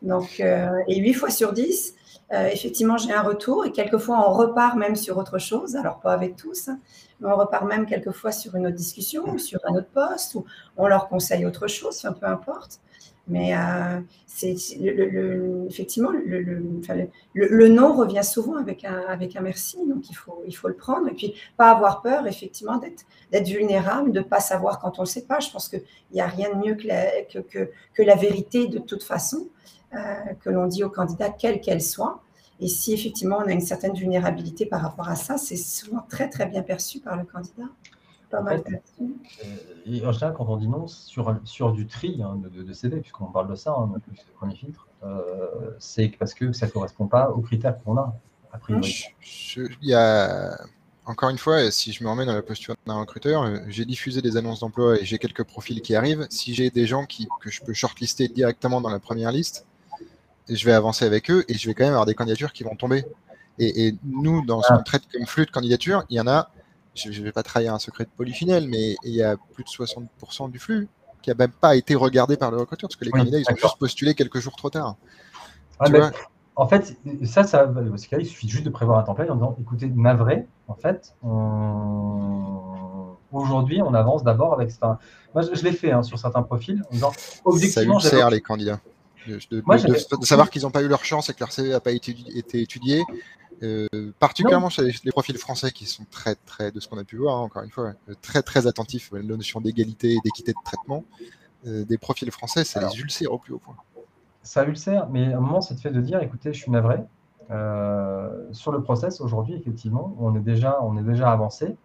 Donc, 0.02 0.40
euh, 0.40 0.70
et 0.88 1.00
8 1.00 1.14
fois 1.14 1.30
sur 1.30 1.54
10, 1.54 1.96
euh, 2.34 2.48
effectivement, 2.48 2.98
j'ai 2.98 3.12
un 3.14 3.24
retour 3.24 3.66
et 3.66 3.72
quelquefois 3.72 4.26
on 4.26 4.34
repart 4.34 4.78
même 4.78 4.96
sur 4.96 5.18
autre 5.18 5.38
chose, 5.38 5.76
alors 5.76 6.00
pas 6.00 6.14
avec 6.14 6.38
tous, 6.38 6.70
hein, 6.70 6.80
mais 7.20 7.30
on 7.30 7.36
repart 7.36 7.66
même 7.66 7.86
quelquequefois 7.86 8.32
sur 8.32 8.56
une 8.56 8.68
autre 8.68 8.76
discussion 8.76 9.30
ou 9.30 9.38
sur 9.38 9.60
un 9.66 9.76
autre 9.76 9.90
poste 9.94 10.36
ou 10.36 10.46
on 10.78 10.88
leur 10.88 11.10
conseille 11.10 11.46
autre 11.46 11.68
chose, 11.68 11.98
enfin, 11.98 12.14
peu 12.14 12.28
importe. 12.28 12.80
Mais 13.28 13.56
euh, 13.56 14.00
c'est 14.26 14.56
le, 14.80 15.66
effectivement, 15.70 16.10
le, 16.12 17.68
non 17.68 17.94
revient 17.94 18.24
souvent 18.24 18.56
avec 18.56 18.84
un, 18.84 19.04
avec 19.08 19.36
un 19.36 19.42
merci, 19.42 19.78
donc 19.88 20.10
il 20.10 20.16
faut, 20.16 20.42
il 20.48 20.56
faut 20.56 20.68
le 20.68 20.74
prendre 20.74 21.08
et 21.08 21.14
puis 21.14 21.36
pas 21.56 21.70
avoir 21.72 22.02
peur, 22.02 22.28
effectivement, 22.28 22.78
d'être 22.78 23.48
vulnérable, 23.48 24.12
de 24.12 24.20
ne 24.20 24.26
pas 24.26 24.40
savoir 24.40 24.80
quand 24.80 25.00
on 25.00 25.04
ne 25.04 25.08
le 25.08 25.12
sait 25.12 25.26
pas. 25.26 25.40
Je 25.40 25.52
pense 25.52 25.70
qu'il 25.70 25.84
n'y 26.14 26.22
a 26.22 26.28
rien 26.28 26.50
de 26.50 26.56
mieux 26.56 26.76
que, 26.76 27.70
que 27.94 28.02
la 28.02 28.16
vérité 28.16 28.68
de 28.68 28.80
toute 28.80 29.04
façon. 29.04 29.48
Euh, 29.94 30.34
que 30.40 30.50
l'on 30.50 30.68
dit 30.68 30.86
aux 30.86 30.90
candidats, 30.90 31.30
quelle 31.30 31.60
qu'elle 31.60 31.82
soit. 31.82 32.22
Et 32.62 32.70
si 32.70 32.94
effectivement 32.94 33.40
on 33.40 33.48
a 33.48 33.52
une 33.52 33.60
certaine 33.60 33.94
vulnérabilité 33.94 34.66
par 34.66 34.82
rapport 34.82 35.10
à 35.10 35.16
ça, 35.16 35.38
c'est 35.38 35.58
souvent 35.58 36.06
très 36.10 36.30
très 36.30 36.46
bien 36.46 36.62
perçu 36.62 37.02
par 37.02 37.18
le 37.18 37.26
candidat. 37.26 37.68
Pas 38.30 38.42
mal 38.42 38.62
perçu. 38.62 38.82
Euh, 39.02 39.46
et 39.86 40.06
en 40.06 40.14
général, 40.14 40.34
quand 40.38 40.46
on 40.48 40.56
dit 40.56 40.70
non 40.70 40.88
sur, 40.88 41.36
sur 41.44 41.74
du 41.74 41.88
tri 41.88 42.22
hein, 42.24 42.40
de, 42.42 42.64
de, 42.64 42.74
CV, 42.74 43.02
puisqu'on 43.02 43.26
parle 43.26 43.50
de 43.50 43.56
ça, 43.56 43.76
hein, 43.78 43.88
donc 43.88 44.02
le 44.08 44.34
premier 44.38 44.56
filtre, 44.56 44.88
euh, 45.04 45.76
c'est 45.80 46.08
parce 46.18 46.34
que 46.34 46.54
ça 46.54 46.68
ne 46.68 46.72
correspond 46.72 47.08
pas 47.08 47.30
aux 47.32 47.42
critères 47.42 47.78
qu'on 47.84 47.98
a, 47.98 48.16
a 48.54 48.58
priori. 48.60 49.08
Il 49.58 49.90
y 49.90 49.94
a 49.94 50.58
encore 51.06 51.30
une 51.30 51.38
fois, 51.40 51.70
si 51.72 51.92
je 51.92 52.02
me 52.06 52.10
remets 52.10 52.26
dans 52.26 52.36
la 52.36 52.44
posture 52.44 52.76
d'un 52.86 53.00
recruteur, 53.00 53.46
j'ai 53.68 53.84
diffusé 53.84 54.22
des 54.22 54.38
annonces 54.38 54.62
d'emploi 54.62 55.02
et 55.02 55.04
j'ai 55.04 55.18
quelques 55.18 55.44
profils 55.44 55.82
qui 55.82 55.96
arrivent. 55.96 56.28
Si 56.30 56.54
j'ai 56.54 56.70
des 56.70 56.86
gens 56.86 57.06
qui, 57.06 57.28
que 57.42 57.50
je 57.50 57.62
peux 57.62 57.74
shortlister 57.74 58.30
directement 58.30 58.80
dans 58.80 58.90
la 58.90 59.00
première 59.00 59.34
liste, 59.34 59.66
je 60.50 60.66
vais 60.66 60.74
avancer 60.74 61.06
avec 61.06 61.30
eux 61.30 61.46
et 61.48 61.54
je 61.54 61.68
vais 61.68 61.74
quand 61.74 61.84
même 61.84 61.94
avoir 61.94 62.06
des 62.06 62.16
candidatures 62.16 62.54
qui 62.54 62.64
vont 62.64 62.76
tomber. 62.76 63.06
Et, 63.60 63.96
nous, 64.04 64.44
dans 64.46 64.62
ce 64.62 64.74
qu'on 64.74 64.82
traite 64.82 65.04
comme 65.12 65.26
flux 65.26 65.46
de 65.46 65.52
candidatures, 65.52 66.04
il 66.10 66.18
y 66.18 66.20
en 66.20 66.28
a, 66.28 66.50
je 66.96 67.10
ne 67.10 67.24
vais 67.24 67.32
pas 67.32 67.44
trahir 67.44 67.74
un 67.74 67.80
secret 67.80 68.06
de 68.06 68.10
polyfinelle, 68.10 68.68
mais 68.68 68.96
il 69.04 69.14
y 69.14 69.22
a 69.22 69.38
plus 69.54 69.64
de 69.64 69.70
60% 69.70 70.50
du 70.50 70.58
flux 70.58 70.88
qui 71.22 71.30
n'a 71.30 71.36
même 71.36 71.52
pas 71.52 71.76
été 71.76 71.94
regardé 71.94 72.38
par 72.38 72.50
le 72.50 72.58
recruteur 72.58 72.90
parce 72.90 72.96
que 72.96 73.06
les 73.06 73.12
candidats, 73.12 73.38
ils 73.38 73.46
ont 73.52 73.56
juste 73.56 73.78
postulé 73.78 74.16
quelques 74.16 74.40
jours 74.40 74.56
trop 74.56 74.72
tard. 74.72 74.96
en 76.56 76.68
fait, 76.68 76.98
ça, 77.24 77.44
ça, 77.44 77.72
il 78.20 78.26
suffit 78.26 78.50
juste 78.50 78.66
de 78.66 78.70
prévoir 78.70 79.00
un 79.00 79.04
template 79.04 79.30
en 79.30 79.36
disant, 79.36 79.56
écoutez, 79.62 79.90
navré, 79.90 80.48
en 80.68 80.76
fait, 80.76 81.16
aujourd'hui, 83.32 83.82
on 83.82 83.94
avance 83.94 84.24
d'abord 84.24 84.54
avec. 84.54 84.72
Enfin, 84.72 84.98
moi, 85.34 85.44
je, 85.44 85.64
l'ai 85.64 85.72
fait 85.72 85.92
hein, 85.92 86.04
sur 86.04 86.20
certains 86.20 86.44
profils 86.44 86.84
en 86.90 86.94
disant, 86.94 87.12
objectivement, 87.46 88.00
ça 88.00 88.10
sert 88.10 88.30
les 88.30 88.42
candidats. 88.42 88.80
De, 89.28 90.26
savoir 90.26 90.50
qu'ils 90.50 90.64
n'ont 90.64 90.72
pas 90.72 90.82
eu 90.82 90.88
leur 90.88 91.06
chance 91.06 91.30
et 91.30 91.34
que 91.34 91.40
leur 91.40 91.52
CV 91.52 91.70
n'a 91.70 91.80
pas 91.80 91.92
été, 91.92 92.16
étudié, 92.54 93.04
euh, 93.64 93.88
particulièrement 94.20 94.70
chez 94.70 94.92
les, 95.04 95.12
profils 95.12 95.38
français 95.38 95.72
qui 95.72 95.86
sont 95.86 96.06
très, 96.10 96.36
très, 96.36 96.72
de 96.72 96.80
ce 96.80 96.88
qu'on 96.88 96.98
a 96.98 97.04
pu 97.04 97.18
voir, 97.18 97.38
hein, 97.38 97.42
encore 97.42 97.64
une 97.64 97.70
fois, 97.70 97.94
euh, 98.10 98.14
très, 98.22 98.42
très 98.42 98.66
attentifs 98.68 99.14
à 99.14 99.18
la 99.18 99.24
notion 99.24 99.62
d'égalité 99.62 100.14
et 100.14 100.20
d'équité 100.24 100.52
de 100.52 100.58
traitement. 100.64 101.06
Euh, 101.68 101.86
des 101.86 102.00
profils 102.00 102.32
français, 102.32 102.64
ça 102.64 102.88
les 102.88 103.00
ulcère 103.00 103.32
au 103.32 103.38
plus 103.38 103.54
haut 103.54 103.60
point. 103.60 103.76
Ça 104.42 104.66
ulcère, 104.66 105.08
mais 105.10 105.32
à 105.32 105.38
un 105.38 105.42
moment, 105.42 105.62
c'est 105.62 105.76
le 105.76 105.80
fait 105.80 105.92
de 105.92 106.02
dire, 106.02 106.20
écoutez, 106.22 106.54
je 106.54 106.60
suis 106.60 106.72
navré. 106.72 106.98
sur 108.52 108.72
le 108.72 108.82
process, 108.82 109.22
aujourd'hui, 109.22 109.54
effectivement, 109.54 110.16
on 110.20 110.36
est 110.36 110.40
déjà, 110.40 110.80
on 110.82 110.98
est 110.98 111.04
déjà 111.04 111.32
avancé. 111.32 111.76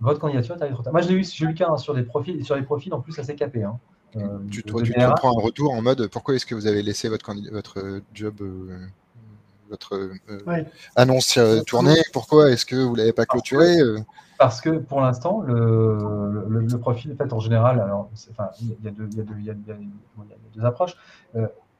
Votre 0.00 0.20
candidature 0.20 0.56
est 0.56 0.60
arrivée 0.60 0.74
trop 0.74 0.82
tard. 0.82 0.92
Moi, 0.92 1.00
j'ai 1.00 1.14
eu, 1.14 1.24
eu 1.24 1.46
le 1.46 1.54
cas 1.54 1.70
hein, 1.70 1.78
sur 1.78 1.94
des 1.94 2.02
profils, 2.02 2.44
sur 2.44 2.56
des 2.56 2.62
profils 2.62 2.92
en 2.92 3.00
plus 3.00 3.18
assez 3.18 3.34
capés. 3.34 3.62
Hein. 3.62 3.78
Tu, 4.50 4.62
toi, 4.62 4.82
tu 4.82 4.92
te 4.92 5.14
prends 5.16 5.38
un 5.38 5.42
retour 5.42 5.72
en 5.72 5.82
mode 5.82 6.08
pourquoi 6.08 6.34
est-ce 6.34 6.46
que 6.46 6.54
vous 6.54 6.66
avez 6.66 6.82
laissé 6.82 7.08
votre, 7.08 7.32
votre 7.50 8.00
job 8.12 8.40
votre 9.68 9.94
euh, 9.94 10.64
annonce 10.96 11.36
euh, 11.36 11.60
tournée 11.62 11.96
Pourquoi 12.12 12.50
est-ce 12.50 12.66
que 12.66 12.76
vous 12.76 12.92
ne 12.92 12.98
l'avez 12.98 13.12
pas 13.12 13.26
clôturé 13.26 13.80
euh? 13.80 13.98
Parce 14.38 14.60
que 14.60 14.70
pour 14.70 15.00
l'instant, 15.00 15.42
le, 15.42 16.44
le, 16.48 16.78
profil, 16.78 17.14
fait, 17.16 17.32
en 17.32 17.38
général, 17.38 17.78
alors, 17.80 18.10
il 18.60 18.76
y, 18.82 18.88
a 18.88 19.54
deux 19.54 20.64
approches. 20.64 20.96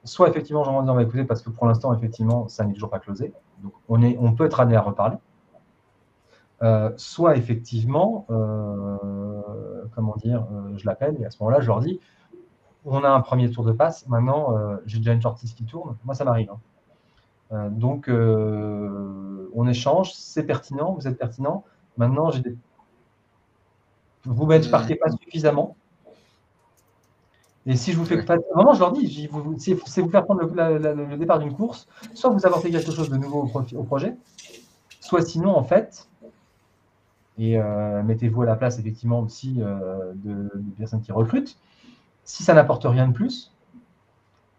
soit 0.04 0.28
effectivement, 0.28 0.62
j'en 0.62 0.98
ai 0.98 1.02
écouter 1.02 1.24
parce 1.24 1.42
que 1.42 1.50
pour 1.50 1.66
l'instant, 1.66 1.92
effectivement, 1.92 2.46
ça 2.48 2.64
n'est 2.64 2.72
toujours 2.72 2.90
pas 2.90 3.00
closé. 3.00 3.32
Donc, 3.64 3.72
on, 3.88 4.02
est, 4.02 4.16
on 4.20 4.32
peut 4.34 4.46
être 4.46 4.60
amené 4.60 4.76
à 4.76 4.82
reparler. 4.82 5.16
soit 6.96 7.36
effectivement, 7.36 8.24
comment 8.28 10.14
dire, 10.16 10.46
je 10.76 10.86
l'appelle 10.86 11.16
et 11.20 11.26
à 11.26 11.32
ce 11.32 11.38
moment-là, 11.40 11.60
je 11.60 11.66
leur 11.66 11.80
dis, 11.80 11.98
on 12.84 13.02
a 13.04 13.08
un 13.08 13.20
premier 13.20 13.50
tour 13.50 13.64
de 13.64 13.72
passe, 13.72 14.06
maintenant, 14.08 14.54
j'ai 14.86 14.98
déjà 14.98 15.12
une 15.12 15.22
shortlist 15.22 15.56
qui 15.56 15.64
tourne. 15.64 15.96
Moi, 16.04 16.14
ça 16.14 16.24
m'arrive. 16.24 16.50
Hein. 16.50 16.58
Euh, 17.52 17.70
donc, 17.70 18.08
euh, 18.08 19.50
on 19.54 19.66
échange, 19.68 20.12
c'est 20.14 20.44
pertinent, 20.44 20.92
vous 20.92 21.06
êtes 21.06 21.18
pertinent. 21.18 21.64
Maintenant, 21.96 22.30
j'ai 22.30 22.40
des... 22.40 22.56
vous 24.24 24.46
ne 24.46 24.70
partez 24.70 24.96
pas 24.96 25.10
suffisamment. 25.10 25.76
Et 27.66 27.76
si 27.76 27.92
je 27.92 27.98
vous 27.98 28.04
fais 28.04 28.22
pas. 28.22 28.36
Vraiment, 28.54 28.74
je 28.74 28.80
leur 28.80 28.92
dis, 28.92 29.30
c'est 29.58 30.02
vous 30.02 30.10
faire 30.10 30.24
prendre 30.24 30.42
le, 30.42 31.16
départ 31.16 31.38
d'une 31.38 31.54
course, 31.54 31.88
soit 32.12 32.28
vous 32.28 32.44
apportez 32.44 32.70
quelque 32.70 32.92
chose 32.92 33.08
de 33.08 33.16
nouveau 33.16 33.50
au, 33.74 33.82
projet, 33.84 34.14
soit 35.00 35.22
sinon, 35.22 35.56
en 35.56 35.62
fait, 35.62 36.06
et 37.38 37.58
euh, 37.58 38.02
mettez-vous 38.02 38.42
à 38.42 38.46
la 38.46 38.56
place 38.56 38.78
effectivement 38.78 39.20
aussi 39.20 39.54
de, 39.54 40.52
personnes 40.76 41.00
qui 41.00 41.12
recrutent, 41.12 41.56
si 42.24 42.42
ça 42.42 42.54
n'apporte 42.54 42.84
rien 42.84 43.08
de 43.08 43.12
plus, 43.12 43.54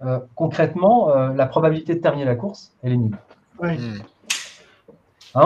euh, 0.04 0.20
concrètement, 0.36 1.10
euh, 1.10 1.34
la 1.34 1.46
probabilité 1.46 1.96
de 1.96 2.00
terminer 2.00 2.26
la 2.26 2.36
course, 2.36 2.74
elle 2.84 2.94
est 2.94 2.98
nulle. 2.98 3.18
Oui. 3.60 3.78
Hmm. 3.78 4.02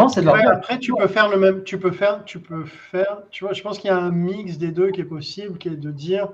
C'est 0.09 0.27
après, 0.27 0.77
tu 0.77 0.93
peux 0.93 1.07
faire 1.07 1.29
le 1.29 1.37
même, 1.37 1.63
tu 1.63 1.79
peux 1.79 1.91
faire, 1.91 2.23
tu 2.23 2.39
peux 2.39 2.63
faire, 2.63 3.23
tu 3.31 3.43
vois, 3.43 3.53
je 3.53 3.63
pense 3.63 3.79
qu'il 3.79 3.89
y 3.89 3.93
a 3.93 3.97
un 3.97 4.11
mix 4.11 4.59
des 4.59 4.71
deux 4.71 4.91
qui 4.91 5.01
est 5.01 5.05
possible, 5.05 5.57
qui 5.57 5.67
est 5.67 5.71
de 5.71 5.91
dire, 5.91 6.29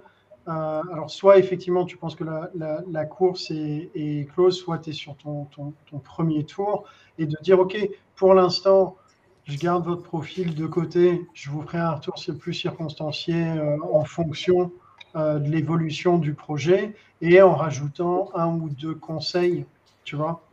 euh, 0.50 0.82
alors 0.92 1.10
soit 1.10 1.38
effectivement 1.38 1.86
tu 1.86 1.96
penses 1.96 2.16
que 2.16 2.26
la, 2.26 3.06
course 3.06 3.52
est, 3.52 4.30
close, 4.34 4.60
soit 4.60 4.80
tu 4.80 4.90
es 4.90 4.94
sur 4.94 5.16
ton, 5.16 5.48
ton, 5.56 6.00
premier 6.00 6.44
tour, 6.44 6.84
et 7.18 7.26
de 7.26 7.38
dire, 7.44 7.58
ok, 7.58 7.78
pour 8.18 8.34
l'instant, 8.34 8.98
je 9.46 9.58
garde 9.58 9.86
votre 9.86 10.04
profil 10.04 10.54
de 10.54 10.66
côté, 10.66 11.26
je 11.34 11.50
vous 11.50 11.62
ferai 11.62 11.78
un 11.78 11.92
retour 11.92 12.16
plus 12.38 12.54
circonstancié 12.54 13.46
en 13.90 14.04
fonction 14.04 14.64
euh, 14.64 14.85
de 15.16 15.50
l'évolution 15.50 16.18
du 16.18 16.34
projet 16.34 16.94
et 17.22 17.42
en 17.42 17.56
rajoutant 17.56 18.30
un 18.36 18.48
ou 18.48 18.70
deux 18.70 18.96
conseils, 18.96 19.66
tu 20.04 20.16
vois. 20.16 20.44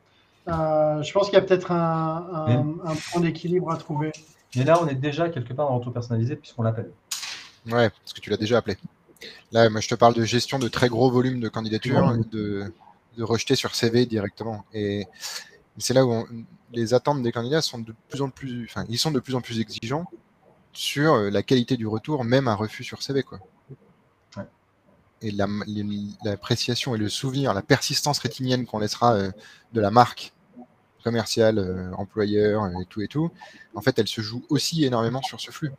Euh, 0.48 1.02
je 1.02 1.12
pense 1.12 1.26
qu'il 1.26 1.34
y 1.34 1.38
a 1.38 1.42
peut-être 1.42 1.70
un, 1.70 2.66
point 3.12 3.20
d'équilibre 3.20 3.70
à 3.70 3.76
trouver. 3.76 4.12
Mais 4.56 4.64
là, 4.64 4.78
on 4.82 4.88
est 4.88 4.94
déjà 4.94 5.28
quelque 5.28 5.52
part 5.52 5.68
dans 5.68 5.76
l'auto 5.76 5.90
personnalisé 5.90 6.36
puisqu'on 6.36 6.62
l'appelle. 6.62 6.90
Ouais, 7.66 7.90
parce 7.90 8.12
que 8.12 8.20
tu 8.20 8.30
l'as 8.30 8.36
déjà 8.36 8.58
appelé. 8.58 8.76
Là, 9.52 9.68
moi, 9.70 9.80
je 9.80 9.88
te 9.88 9.94
parle 9.94 10.14
de 10.14 10.24
gestion 10.24 10.58
de 10.58 10.68
très 10.68 10.88
gros 10.88 11.10
volumes 11.10 11.40
de 11.40 11.48
candidatures, 11.48 12.16
de, 12.30 12.72
de 13.16 13.22
rejeter 13.22 13.54
sur 13.54 13.74
CV 13.74 14.04
directement. 14.06 14.64
Et 14.74 15.06
c'est 15.78 15.94
là 15.94 16.04
où 16.04 16.26
les 16.72 16.92
attentes 16.92 17.22
des 17.22 17.30
candidats 17.30 17.62
sont 17.62 17.78
de 17.78 17.94
plus 18.08 18.20
en 18.20 18.30
plus, 18.30 18.64
enfin, 18.68 18.84
ils 18.88 18.98
sont 18.98 19.12
de 19.12 19.20
plus 19.20 19.34
en 19.34 19.40
plus 19.40 19.60
exigeants 19.60 20.06
sur 20.72 21.16
la 21.16 21.42
qualité 21.42 21.76
du 21.76 21.86
retour, 21.86 22.24
même 22.24 22.48
un 22.48 22.54
refus 22.54 22.82
sur 22.82 23.02
CV, 23.02 23.22
quoi 23.22 23.38
et 25.22 25.30
l'appréciation 26.24 26.94
et 26.94 26.98
le 26.98 27.08
souvenir, 27.08 27.54
la 27.54 27.62
persistance 27.62 28.18
rétinienne 28.18 28.66
qu'on 28.66 28.78
laissera 28.78 29.14
euh, 29.14 29.30
de 29.72 29.80
la 29.80 29.90
marque 29.90 30.32
commerciale, 31.04 31.58
euh, 31.58 31.92
employeur 31.94 32.66
et 32.80 32.84
tout 32.86 33.02
et 33.02 33.08
tout, 33.08 33.30
en 33.74 33.80
fait, 33.80 33.98
elle 33.98 34.08
se 34.08 34.20
joue 34.20 34.44
aussi 34.48 34.84
énormément 34.84 35.22
sur 35.22 35.40
ce 35.40 35.50
flux, 35.50 35.72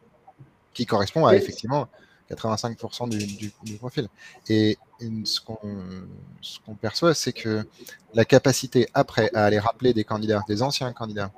qui 0.73 0.85
correspond 0.85 1.25
à 1.25 1.35
effectivement 1.35 1.87
85% 2.31 3.09
du, 3.09 3.77
profil. 3.77 4.07
Et 4.47 4.77
ce 5.23 5.39
qu'on 5.41 6.75
perçoit, 6.75 7.13
c'est 7.13 7.33
que 7.33 7.65
la 8.13 8.25
capacité 8.25 8.87
après 8.93 9.29
à 9.33 9.45
aller 9.45 9.59
rappeler 9.59 9.93
des 9.93 10.03
candidats, 10.03 10.41
des 10.47 10.63
anciens 10.63 10.91
candidats, 10.93 11.31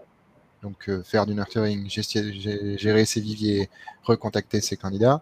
donc 0.61 0.89
euh, 0.89 1.03
faire 1.03 1.25
du 1.25 1.35
nurturing, 1.35 1.89
gérer 1.89 3.05
ses 3.05 3.19
viviers, 3.19 3.69
recontacter 4.03 4.61
ses 4.61 4.77
candidats, 4.77 5.21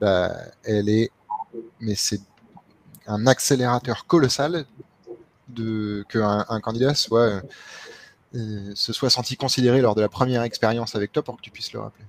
bah, 0.00 0.36
elle 0.64 0.88
est 0.88 1.10
mais 1.80 1.94
c'est 1.94 2.20
un 3.06 3.26
accélérateur 3.26 4.06
colossal 4.06 4.64
de 5.48 6.04
qu'un 6.08 6.46
un 6.48 6.60
candidat 6.60 6.94
soit 6.94 7.42
euh, 8.34 8.72
se 8.74 8.92
soit 8.92 9.10
senti 9.10 9.36
considéré 9.36 9.80
lors 9.80 9.94
de 9.94 10.00
la 10.00 10.08
première 10.08 10.42
expérience 10.42 10.94
avec 10.94 11.12
toi 11.12 11.22
pour 11.22 11.36
que 11.36 11.42
tu 11.42 11.50
puisses 11.50 11.72
le 11.72 11.80
rappeler. 11.80 12.04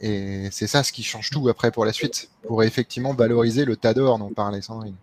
Et 0.00 0.48
c'est 0.50 0.66
ça 0.66 0.82
ce 0.82 0.92
qui 0.92 1.02
change 1.02 1.30
tout 1.30 1.48
après 1.48 1.70
pour 1.70 1.84
la 1.84 1.92
suite, 1.92 2.30
pour 2.46 2.62
effectivement 2.62 3.14
valoriser 3.14 3.64
le 3.64 3.76
tas 3.76 3.94
d'or 3.94 4.18
dont 4.18 4.30
parlait 4.30 4.62
Sandrine. 4.62 4.96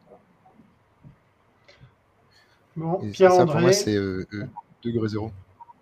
Bon, 2.75 2.99
Pierre-André. 3.11 3.45
pour 3.45 3.61
moi, 3.61 3.73
c'est 3.73 3.95
euh, 3.95 4.25
euh, 4.33 4.45
degré 4.83 5.07
zéro. 5.07 5.31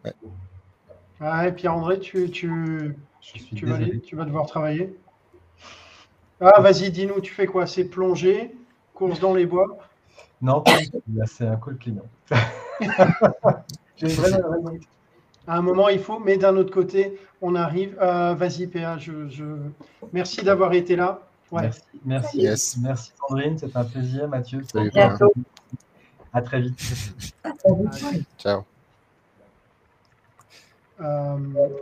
Ouais. 0.03 1.51
Pierre-André, 1.53 1.99
tu, 1.99 2.29
tu, 2.29 2.95
tu, 3.21 3.65
vas, 3.65 3.79
tu 4.03 4.15
vas 4.15 4.25
devoir 4.25 4.45
travailler. 4.45 4.93
Ah, 6.41 6.59
vas-y, 6.59 6.89
dis-nous, 6.89 7.21
tu 7.21 7.31
fais 7.31 7.45
quoi? 7.45 7.67
C'est 7.67 7.85
plonger, 7.85 8.55
course 8.95 9.19
dans 9.19 9.35
les 9.35 9.45
bois? 9.45 9.77
Non, 10.41 10.63
c'est 11.27 11.45
un 11.45 11.55
call 11.57 11.77
client. 11.77 12.01
À 15.47 15.57
un 15.57 15.61
moment, 15.61 15.89
il 15.89 15.99
faut, 15.99 16.19
mais 16.19 16.37
d'un 16.37 16.57
autre 16.57 16.73
côté, 16.73 17.19
on 17.41 17.53
arrive. 17.53 17.95
Euh, 18.01 18.33
vas-y, 18.33 18.65
PA, 18.65 18.97
je, 18.97 19.11
merci 20.11 20.41
d'avoir 20.43 20.73
été 20.73 20.95
là. 20.95 21.21
Merci, 21.51 21.81
merci, 22.05 22.79
merci 22.81 23.11
Sandrine, 23.19 23.57
c'est 23.57 23.75
un 23.75 23.83
plaisir, 23.83 24.27
Mathieu. 24.27 24.61
À 26.33 26.41
très 26.41 26.61
vite. 26.61 26.79
À 27.43 27.51
très 27.51 27.71
vite. 27.71 28.25
Ciao. 28.39 28.65
Euh, 31.01 31.37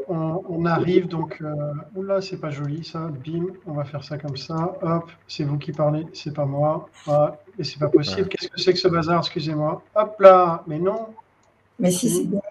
on, 0.07 0.65
arrive 0.65 1.07
donc. 1.07 1.39
Euh, 1.41 1.74
oula, 1.95 2.22
c'est 2.22 2.38
pas 2.38 2.51
joli 2.51 2.86
ça. 2.86 3.09
Bim, 3.26 3.47
on 3.65 3.74
va 3.74 3.84
faire 3.84 4.03
ça 4.03 4.17
comme 4.17 4.38
ça. 4.38 4.76
Hop, 4.82 5.11
c'est 5.28 5.43
vous 5.43 5.57
qui 5.57 5.72
parlez, 5.72 6.07
c'est 6.13 6.34
pas 6.34 6.45
moi. 6.45 6.88
Ah, 7.07 7.36
et 7.57 7.63
c'est 7.63 7.80
pas 7.80 7.89
possible. 7.89 8.30
Qu'est-ce 8.30 8.49
que 8.49 8.59
c'est 8.59 8.74
que 8.74 8.80
ce 8.80 8.88
bazar 8.88 9.20
Excusez-moi. 9.20 9.82
Hop 9.95 10.20
là, 10.20 10.63
mais 10.67 10.80
non. 10.80 11.07
Mais 11.80 11.91
si, 11.91 12.09
c'est 12.09 12.26
bien. 12.26 12.41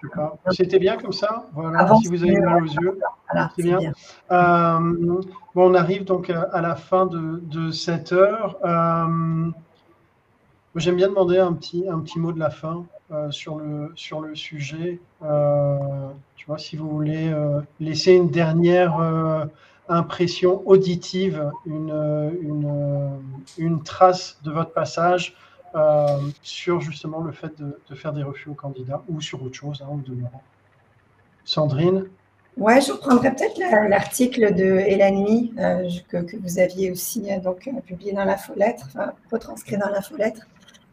C'était 0.51 0.79
bien 0.79 0.97
comme 0.97 1.12
ça? 1.12 1.47
Voilà, 1.53 1.95
si 2.03 2.09
vous 2.09 2.23
avez 2.23 2.41
mal 2.41 2.62
aux 2.62 2.66
yeux. 2.66 2.99
c'est 3.57 3.62
bien. 3.62 3.93
Euh, 4.31 4.79
bon, 5.55 5.71
on 5.71 5.75
arrive 5.75 6.05
donc 6.05 6.31
à, 6.31 6.61
la 6.61 6.77
fin 6.77 7.07
de, 7.07 7.41
de 7.43 7.71
cette 7.71 8.12
heure. 8.12 8.57
J'aime 10.77 10.97
bien 10.97 11.09
demander 11.09 11.39
un 11.39 11.55
petit, 11.55 11.87
un 11.89 12.01
petit 12.01 12.19
mot 12.19 12.33
de 12.33 12.39
la 12.39 12.51
fin 12.51 12.85
sur, 13.31 13.57
le, 13.57 13.93
sur 13.95 14.21
le 14.21 14.35
sujet. 14.35 15.01
tu 16.37 16.47
vois, 16.47 16.59
si 16.59 16.77
vous 16.77 16.89
voulez 16.89 17.33
laisser 17.81 18.13
une 18.13 18.31
dernière 18.31 19.49
impression 19.89 20.63
auditive, 20.67 21.51
une, 21.65 21.91
une, 22.43 23.21
une, 23.57 23.83
trace 23.83 24.39
de 24.45 24.51
votre 24.51 24.73
passage 24.73 25.35
sur 26.43 26.81
justement 26.81 27.21
le 27.21 27.33
fait 27.33 27.53
de, 27.59 27.95
faire 27.95 28.13
des 28.13 28.23
refus 28.23 28.51
aux 28.51 28.55
candidats 28.55 29.03
ou 29.09 29.21
sur 29.21 29.43
autre 29.43 29.55
chose, 29.55 29.83
hein, 29.83 29.99
demeurant. 30.07 30.43
Sandrine? 31.45 32.05
Ouais, 32.59 32.81
je 32.81 32.91
reprendrai 32.91 33.31
peut-être 33.35 33.59
l'article 33.89 34.53
de 34.53 34.65
Hélène 34.65 35.25
euh, 35.59 35.89
que, 36.09 36.17
que, 36.19 36.37
vous 36.37 36.59
aviez 36.59 36.91
aussi 36.91 37.31
euh, 37.31 37.39
donc, 37.39 37.69
euh, 37.69 37.81
publié 37.81 38.13
dans 38.13 38.25
la 38.25 38.37
lettre, 38.57 38.87
enfin, 38.89 39.13
retranscrit 39.31 39.79
dans 39.79 39.89
la 39.89 40.01
lettre, 40.19 40.43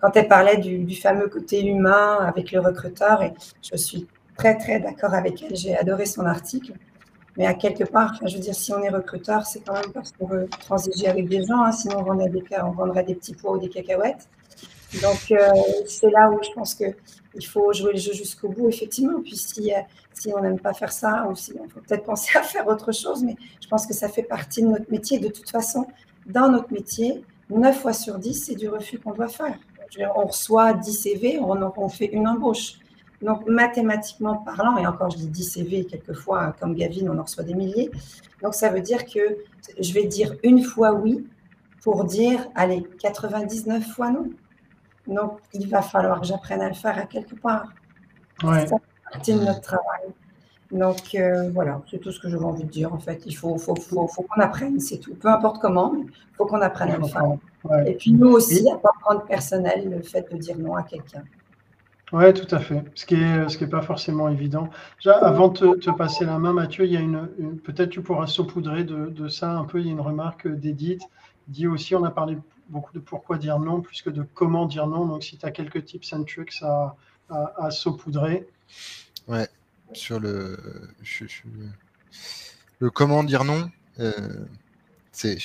quand 0.01 0.15
elle 0.15 0.27
parlait 0.27 0.57
du, 0.57 0.95
fameux 0.95 1.27
côté 1.27 1.65
humain 1.65 2.17
avec 2.21 2.51
le 2.51 2.59
recruteur. 2.59 3.21
Et 3.23 3.33
je 3.61 3.75
suis 3.77 4.07
très, 4.37 4.57
très 4.57 4.79
d'accord 4.79 5.13
avec 5.13 5.41
elle. 5.43 5.55
J'ai 5.55 5.77
adoré 5.77 6.05
son 6.05 6.25
article. 6.25 6.73
Mais 7.37 7.45
à 7.45 7.53
quelque 7.53 7.83
part, 7.83 8.17
je 8.25 8.33
veux 8.35 8.39
dire, 8.39 8.55
si 8.55 8.71
on 8.73 8.81
est 8.81 8.89
recruteur, 8.89 9.45
c'est 9.45 9.59
quand 9.59 9.73
même 9.73 9.91
parce 9.93 10.11
qu'on 10.13 10.25
veut 10.25 10.47
transiger 10.47 11.07
avec 11.07 11.27
des 11.27 11.43
gens. 11.45 11.63
Hein, 11.63 11.71
sinon, 11.71 11.99
on 11.99 12.03
vendrait, 12.03 13.03
des, 13.03 13.15
petits 13.15 13.33
pois 13.33 13.53
ou 13.53 13.57
des 13.57 13.69
cacahuètes. 13.69 14.29
Donc, 15.01 15.31
euh, 15.31 15.37
c'est 15.87 16.09
là 16.09 16.31
où 16.31 16.39
je 16.41 16.51
pense 16.51 16.75
qu'il 16.75 17.45
faut 17.45 17.73
jouer 17.73 17.93
le 17.93 17.99
jeu 17.99 18.13
jusqu'au 18.13 18.47
bout, 18.47 18.69
effectivement. 18.69 19.19
Puis, 19.21 19.35
si, 19.35 19.73
euh, 19.73 20.31
on 20.33 20.41
n'aime 20.41 20.59
pas 20.59 20.73
faire 20.73 20.93
ça, 20.93 21.27
ou 21.29 21.35
si 21.35 21.53
on 21.59 21.67
faut 21.67 21.81
peut-être 21.81 22.05
penser 22.05 22.37
à 22.37 22.41
faire 22.41 22.67
autre 22.67 22.93
chose, 22.93 23.23
mais 23.23 23.35
je 23.61 23.67
pense 23.67 23.85
que 23.85 23.93
ça 23.93 24.07
fait 24.07 24.23
partie 24.23 24.61
de 24.61 24.67
notre 24.67 24.89
métier. 24.89 25.19
De 25.19 25.27
toute 25.27 25.49
façon, 25.49 25.87
dans 26.25 26.49
notre 26.49 26.71
métier, 26.71 27.23
9 27.49 27.79
fois 27.79 27.93
sur 27.93 28.17
10, 28.17 28.45
c'est 28.45 28.55
du 28.55 28.69
refus 28.69 28.97
qu'on 28.99 29.13
doit 29.13 29.27
faire. 29.27 29.57
On 30.15 30.25
reçoit 30.25 30.73
10 30.73 30.93
CV, 30.93 31.39
on, 31.39 31.73
on 31.77 31.89
fait 31.89 32.07
une 32.07 32.27
embauche. 32.27 32.79
Donc, 33.21 33.47
mathématiquement 33.47 34.37
parlant, 34.37 34.77
et 34.77 34.85
encore 34.85 35.09
je 35.09 35.17
dis 35.17 35.27
10 35.27 35.43
CV, 35.43 35.85
quelquefois, 35.85 36.55
comme 36.59 36.75
Gavin, 36.75 37.07
on 37.09 37.17
en 37.17 37.23
reçoit 37.23 37.43
des 37.43 37.53
milliers. 37.53 37.89
Donc, 38.41 38.53
ça 38.53 38.69
veut 38.69 38.81
dire 38.81 39.05
que 39.05 39.37
je 39.79 39.93
vais 39.93 40.05
dire 40.05 40.35
une 40.43 40.61
fois 40.63 40.93
oui 40.93 41.27
pour 41.81 42.03
dire, 42.03 42.47
allez, 42.55 42.83
99 42.99 43.85
fois 43.87 44.11
non. 44.11 44.29
Donc, 45.07 45.39
il 45.53 45.69
va 45.69 45.81
falloir 45.81 46.19
que 46.19 46.27
j'apprenne 46.27 46.61
à 46.61 46.67
le 46.67 46.75
faire 46.75 46.97
à 46.97 47.05
quelque 47.05 47.35
part. 47.35 47.71
Ouais. 48.43 48.67
Ça 48.67 48.77
fait 48.77 49.11
partie 49.11 49.33
de 49.33 49.39
notre 49.39 49.61
travail. 49.61 50.13
Donc, 50.75 51.15
euh, 51.15 51.49
voilà, 51.51 51.81
c'est 51.89 51.99
tout 51.99 52.11
ce 52.11 52.19
que 52.19 52.29
j'avais 52.29 52.43
envie 52.43 52.65
de 52.65 52.69
dire, 52.69 52.93
en 52.93 52.99
fait. 52.99 53.23
Il 53.25 53.33
faut, 53.33 53.57
faut, 53.57 53.75
faut, 53.75 54.07
faut 54.07 54.23
qu'on 54.23 54.41
apprenne, 54.41 54.79
c'est 54.79 54.97
tout. 54.97 55.15
Peu 55.15 55.29
importe 55.29 55.61
comment, 55.61 55.93
il 55.95 56.09
faut 56.35 56.45
qu'on 56.45 56.61
apprenne 56.61 56.91
à 56.91 56.97
le 56.97 57.05
faire. 57.05 57.23
Ouais. 57.63 57.91
Et 57.91 57.93
puis, 57.95 58.11
nous 58.11 58.29
aussi, 58.29 58.69
à 58.69 58.73
ne 58.73 58.79
pas 58.79 58.91
prendre 58.99 59.23
personnel 59.25 59.89
le 59.89 60.01
fait 60.01 60.31
de 60.31 60.37
dire 60.37 60.57
non 60.57 60.75
à 60.75 60.83
quelqu'un. 60.83 61.23
Oui, 62.11 62.33
tout 62.33 62.53
à 62.53 62.59
fait. 62.59 62.83
Ce 62.93 63.05
qui 63.05 63.15
n'est 63.15 63.49
ce 63.49 63.57
qui 63.57 63.63
est 63.63 63.67
pas 63.67 63.81
forcément 63.81 64.29
évident. 64.29 64.69
Déjà, 65.03 65.17
avant 65.17 65.47
de 65.47 65.57
te, 65.57 65.75
te, 65.79 65.89
passer 65.89 66.25
la 66.25 66.37
main, 66.37 66.53
Mathieu, 66.53 66.85
il 66.85 66.91
y 66.91 66.97
a 66.97 66.99
une, 66.99 67.29
une 67.39 67.57
peut-être 67.57 67.89
tu 67.89 68.01
pourras 68.01 68.27
saupoudrer 68.27 68.83
de, 68.83 69.07
de, 69.07 69.27
ça 69.27 69.51
un 69.51 69.63
peu. 69.63 69.79
Il 69.79 69.87
y 69.87 69.89
a 69.89 69.91
une 69.91 70.01
remarque 70.01 70.47
d'Edith. 70.47 71.01
Dit 71.47 71.67
aussi, 71.67 71.95
on 71.95 72.03
a 72.03 72.11
parlé 72.11 72.37
beaucoup 72.69 72.93
de 72.93 72.99
pourquoi 72.99 73.37
dire 73.37 73.59
non 73.59 73.81
plus 73.81 74.01
que 74.01 74.09
de 74.09 74.25
comment 74.33 74.65
dire 74.65 74.87
non. 74.87 75.05
Donc, 75.05 75.23
si 75.23 75.37
tu 75.37 75.45
as 75.45 75.51
quelques 75.51 75.85
tips 75.85 76.13
and 76.13 76.23
tricks 76.25 76.61
à, 76.61 76.95
à, 77.29 77.65
à, 77.65 77.71
saupoudrer. 77.71 78.47
Ouais, 79.27 79.47
sur 79.93 80.19
le, 80.19 80.57
je, 81.03 81.25
je, 81.25 81.41
le 82.79 82.89
comment 82.89 83.23
dire 83.23 83.43
non, 83.43 83.69
euh, 83.99 84.11
c'est 85.11 85.37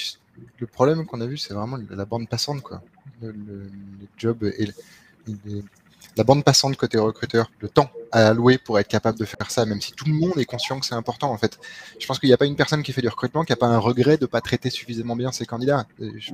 le 0.59 0.67
problème 0.67 1.07
qu'on 1.07 1.21
a 1.21 1.27
vu, 1.27 1.37
c'est 1.37 1.55
vraiment 1.55 1.79
la 1.91 2.05
bande 2.05 2.29
passante, 2.29 2.63
quoi. 2.63 2.83
Le, 3.21 3.33
le, 3.33 3.63
le 3.65 4.07
job 4.17 4.45
et 4.45 4.69
la 6.17 6.25
bande 6.25 6.43
passante 6.43 6.77
côté 6.77 6.99
recruteur, 6.99 7.51
le 7.61 7.69
temps 7.69 7.91
à 8.11 8.29
allouer 8.29 8.59
pour 8.59 8.79
être 8.79 8.89
capable 8.89 9.19
de 9.19 9.25
faire 9.25 9.51
ça, 9.51 9.67
même 9.67 9.81
si 9.81 9.93
tout 9.93 10.07
le 10.07 10.15
monde 10.15 10.39
est 10.39 10.47
conscient 10.47 10.81
que 10.81 10.87
c'est 10.87 10.95
important 10.95 11.31
en 11.31 11.39
fait. 11.39 11.59
Je 12.01 12.07
pense 12.07 12.19
qu'il 12.19 12.29
n'y 12.29 12.33
a 12.33 12.39
pas 12.39 12.47
une 12.47 12.57
personne 12.57 12.83
qui 12.83 12.93
fait 12.93 13.03
du 13.03 13.09
recrutement 13.09 13.45
qui 13.45 13.53
n'a 13.53 13.57
pas 13.57 13.69
un 13.69 13.79
regret 13.79 14.17
de 14.17 14.25
ne 14.25 14.27
pas 14.27 14.41
traiter 14.41 14.71
suffisamment 14.71 15.15
bien 15.17 15.31
ses 15.31 15.47
candidats. 15.47 15.87
Je, 15.99 16.33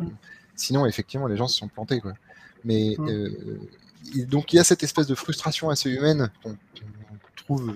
Sinon, 0.56 0.86
effectivement, 0.86 1.26
les 1.26 1.36
gens 1.36 1.48
se 1.48 1.58
sont 1.58 1.68
plantés. 1.68 2.00
Quoi. 2.00 2.14
Mais 2.64 2.96
mmh. 2.98 3.08
euh, 3.08 3.60
donc, 4.26 4.52
il 4.52 4.56
y 4.56 4.58
a 4.58 4.64
cette 4.64 4.82
espèce 4.82 5.06
de 5.06 5.14
frustration 5.14 5.68
assez 5.68 5.90
humaine 5.90 6.30
qu'on 6.42 6.56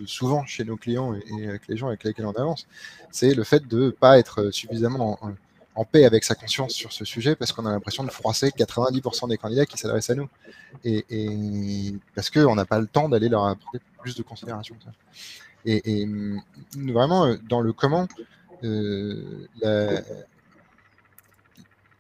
souvent 0.07 0.45
chez 0.45 0.65
nos 0.65 0.77
clients 0.77 1.15
et, 1.15 1.49
avec 1.49 1.69
les 1.69 1.77
gens 1.77 1.89
avec 1.89 2.05
lesquels 2.05 2.27
on 2.27 2.33
avance. 2.33 2.67
C'est 3.11 3.35
le 3.35 3.45
fait 3.45 3.67
de 3.67 3.85
ne 3.85 3.91
pas 3.91 4.19
être 4.19 4.51
suffisamment 4.51 5.19
en, 5.23 5.85
paix 5.85 6.05
avec 6.05 6.25
sa 6.25 6.35
conscience 6.35 6.73
sur 6.73 6.93
ce 6.93 7.07
sujet 7.07 7.35
parce 7.35 7.53
qu'on 7.53 7.65
a 7.65 7.71
l'impression 7.71 8.05
de 8.05 8.11
froisser 8.11 8.51
90% 8.51 9.31
des 9.31 9.39
candidats 9.39 9.65
qui 9.65 9.79
s'adressent 9.79 10.11
à 10.11 10.15
nous. 10.15 10.29
Et, 10.85 11.07
et 11.09 11.95
parce 12.15 12.29
qu'on 12.29 12.55
n'a 12.55 12.67
pas 12.67 12.79
le 12.81 12.87
temps 12.87 13.09
d'aller 13.09 13.31
leur 13.31 13.47
apporter 13.47 13.81
plus 14.03 14.15
de 14.15 14.23
considération. 14.23 14.77
Ça. 14.85 14.91
Et, 15.65 16.03
et, 16.03 16.09
vraiment, 16.75 17.35
dans 17.49 17.61
le 17.61 17.73
comment, 17.73 18.07
euh, 18.65 19.47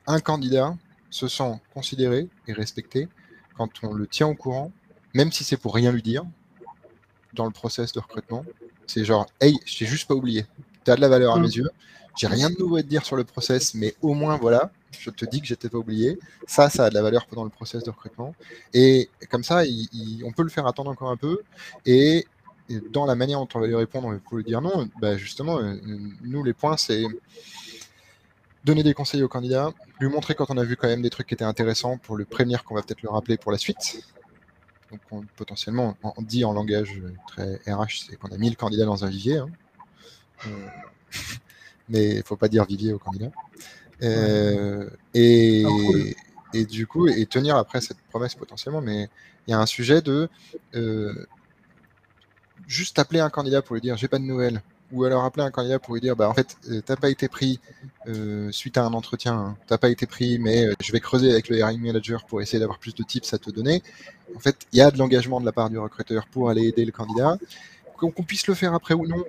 un 0.07 0.21
candidat 0.21 0.77
se 1.11 1.29
sent 1.29 1.61
considéré 1.75 2.29
et 2.47 2.53
respecté 2.53 3.09
quand 3.57 3.71
on 3.83 3.93
le 3.93 4.07
tient 4.07 4.29
au 4.29 4.35
courant, 4.35 4.73
même 5.14 5.33
si 5.33 5.45
c'est 5.45 5.57
pour 5.57 5.75
rien 5.75 5.93
lui 5.93 6.03
dire, 6.03 6.25
dans 7.35 7.45
le 7.45 7.51
process 7.51 7.93
de 7.93 8.01
recrutement. 8.01 8.45
C'est 8.87 9.05
genre, 9.05 9.26
hey, 9.41 9.57
je 9.64 9.78
t'ai 9.78 9.87
juste 9.87 10.09
pas 10.09 10.14
oublié. 10.14 10.47
Tu 10.85 10.91
as 10.91 10.97
de 10.97 11.01
la 11.01 11.09
valeur 11.09 11.35
à 11.35 11.39
mes 11.39 11.49
yeux. 11.49 11.70
J'ai 12.16 12.26
rien 12.26 12.51
de 12.51 12.57
nouveau 12.59 12.76
à 12.76 12.83
te 12.83 12.89
dire 12.89 13.05
sur 13.05 13.16
le 13.16 13.24
process, 13.24 13.74
mais 13.74 13.95
au 14.03 14.14
moins, 14.14 14.37
voilà, 14.37 14.72
je 14.99 15.11
te 15.11 15.24
dis 15.24 15.41
que 15.41 15.47
j'étais 15.47 15.68
pas 15.68 15.78
oublié. 15.78 16.18
Ça, 16.47 16.68
ça 16.68 16.87
a 16.87 16.91
de 16.91 16.95
la 16.95 17.03
valeur 17.03 17.26
pendant 17.26 17.45
le 17.45 17.51
process 17.51 17.85
de 17.85 17.91
recrutement. 17.91 18.35
Et 18.74 19.09
comme 19.31 19.45
ça, 19.45 19.64
il, 19.64 19.89
il, 19.93 20.24
on 20.24 20.33
peut 20.33 20.43
le 20.43 20.49
faire 20.49 20.66
attendre 20.66 20.91
encore 20.91 21.11
un 21.11 21.16
peu. 21.16 21.41
Et, 21.87 22.26
dans 22.93 23.05
la 23.05 23.16
manière 23.16 23.41
dont 23.41 23.49
on 23.55 23.61
va 23.61 23.66
lui 23.66 23.74
répondre 23.74 24.16
pour 24.20 24.37
lui 24.37 24.45
dire 24.45 24.61
non, 24.61 24.89
bah 25.01 25.16
justement, 25.16 25.59
euh, 25.59 25.74
nous, 26.22 26.45
les 26.45 26.53
points, 26.53 26.76
c'est 26.76 27.03
donner 28.64 28.83
des 28.83 28.95
conseils 28.95 29.22
au 29.22 29.28
candidat, 29.28 29.72
lui 29.99 30.09
montrer 30.09 30.35
quand 30.35 30.51
on 30.51 30.57
a 30.57 30.64
vu 30.64 30.76
quand 30.76 30.87
même 30.87 31.03
des 31.03 31.11
trucs 31.11 31.26
qui 31.26 31.35
étaient 31.35 31.45
intéressants 31.45 31.97
pour 31.99 32.16
le 32.16 32.24
prévenir 32.24 32.62
qu'on 32.62 32.74
va 32.74 32.83
peut-être 32.83 33.03
le 33.03 33.11
rappeler 33.11 33.37
pour 33.39 33.53
la 33.53 33.59
suite. 33.59 34.05
Donc 34.91 35.01
on, 35.11 35.22
potentiellement, 35.36 35.97
on 36.03 36.22
dit 36.22 36.45
en 36.45 36.53
langage 36.53 37.01
très 37.28 37.61
RH, 37.66 38.07
c'est 38.09 38.16
qu'on 38.16 38.28
a 38.28 38.38
mis 38.38 38.51
le 38.51 38.57
candidat 38.57 38.84
dans 38.84 39.05
un 39.05 39.09
vivier. 39.09 39.38
Hein. 39.38 39.51
Euh, 40.47 40.66
mais 41.88 42.11
il 42.11 42.18
ne 42.18 42.22
faut 42.22 42.36
pas 42.36 42.49
dire 42.49 42.64
vivier 42.64 42.93
au 42.93 42.99
candidat. 42.99 43.30
Euh, 44.03 44.88
et, 45.14 45.64
et, 46.55 46.64
du 46.64 46.86
coup, 46.86 47.07
et 47.07 47.26
tenir 47.26 47.57
après 47.57 47.80
cette 47.80 48.01
promesse 48.11 48.34
potentiellement, 48.34 48.80
mais 48.80 49.09
il 49.47 49.51
y 49.51 49.55
a 49.55 49.59
un 49.59 49.66
sujet 49.66 50.01
de 50.01 50.28
euh, 50.74 51.26
juste 52.66 52.99
appeler 52.99 53.20
un 53.20 53.30
candidat 53.30 53.62
pour 53.62 53.74
lui 53.74 53.80
dire 53.80 53.97
j'ai 53.97 54.09
pas 54.09 54.18
de 54.18 54.24
nouvelles, 54.24 54.62
ou 54.93 55.05
alors 55.05 55.24
appeler 55.24 55.45
un 55.45 55.51
candidat 55.51 55.78
pour 55.78 55.95
lui 55.95 56.01
dire 56.01 56.16
bah 56.16 56.28
en 56.28 56.34
fait 56.34 56.57
euh, 56.68 56.80
t'as 56.84 56.97
pas 56.97 57.11
été 57.11 57.28
pris 57.28 57.61
euh, 58.09 58.51
suite 58.51 58.76
à 58.76 58.84
un 58.84 58.93
entretien 58.93 59.34
hein, 59.34 59.57
t'as 59.66 59.78
pas 59.78 59.88
été 59.88 60.07
pris 60.07 60.38
mais 60.38 60.66
euh, 60.66 60.74
je 60.80 60.93
vais 60.93 61.01
creuser 61.01 61.30
avec 61.30 61.49
le 61.49 61.59
hiring 61.59 61.80
manager 61.80 62.24
pour 62.24 62.41
essayer 62.43 62.59
d'avoir 62.59 62.78
plus 62.78 62.95
de 62.95 63.03
tips 63.03 63.32
à 63.32 63.38
te 63.38 63.51
donner. 63.51 63.82
En 64.36 64.41
fait 64.41 64.57
il 64.72 64.78
y 64.78 64.82
a 64.82 64.91
de 64.91 64.99
l'engagement 64.99 65.41
de 65.41 65.47
la 65.47 65.53
part 65.53 65.70
du 65.70 65.78
recruteur 65.78 66.26
pour 66.26 66.51
aller 66.51 66.66
aider 66.66 66.84
le 66.84 66.93
candidat. 66.93 67.38
Qu'on 67.97 68.11
qu 68.11 68.22
puisse 68.22 68.47
le 68.47 68.55
faire 68.55 68.74
après 68.74 68.95
ou 68.95 69.07
non 69.07 69.24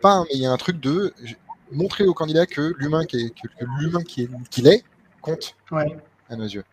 pas 0.00 0.14
hein, 0.14 0.26
mais 0.28 0.36
il 0.36 0.42
y 0.42 0.46
a 0.46 0.52
un 0.52 0.56
truc 0.56 0.80
de 0.80 1.12
montrer 1.70 2.04
au 2.04 2.14
candidat 2.14 2.46
que 2.46 2.74
l'humain 2.78 3.04
qui 3.04 3.26
est 3.26 3.30
que, 3.30 3.48
que 3.48 3.64
l'humain 3.78 4.02
qui 4.02 4.22
est 4.22 4.30
qu'il 4.50 4.66
est 4.66 4.82
compte 5.20 5.54
ouais. 5.70 5.96
à 6.28 6.36
nos 6.36 6.46
yeux. 6.46 6.64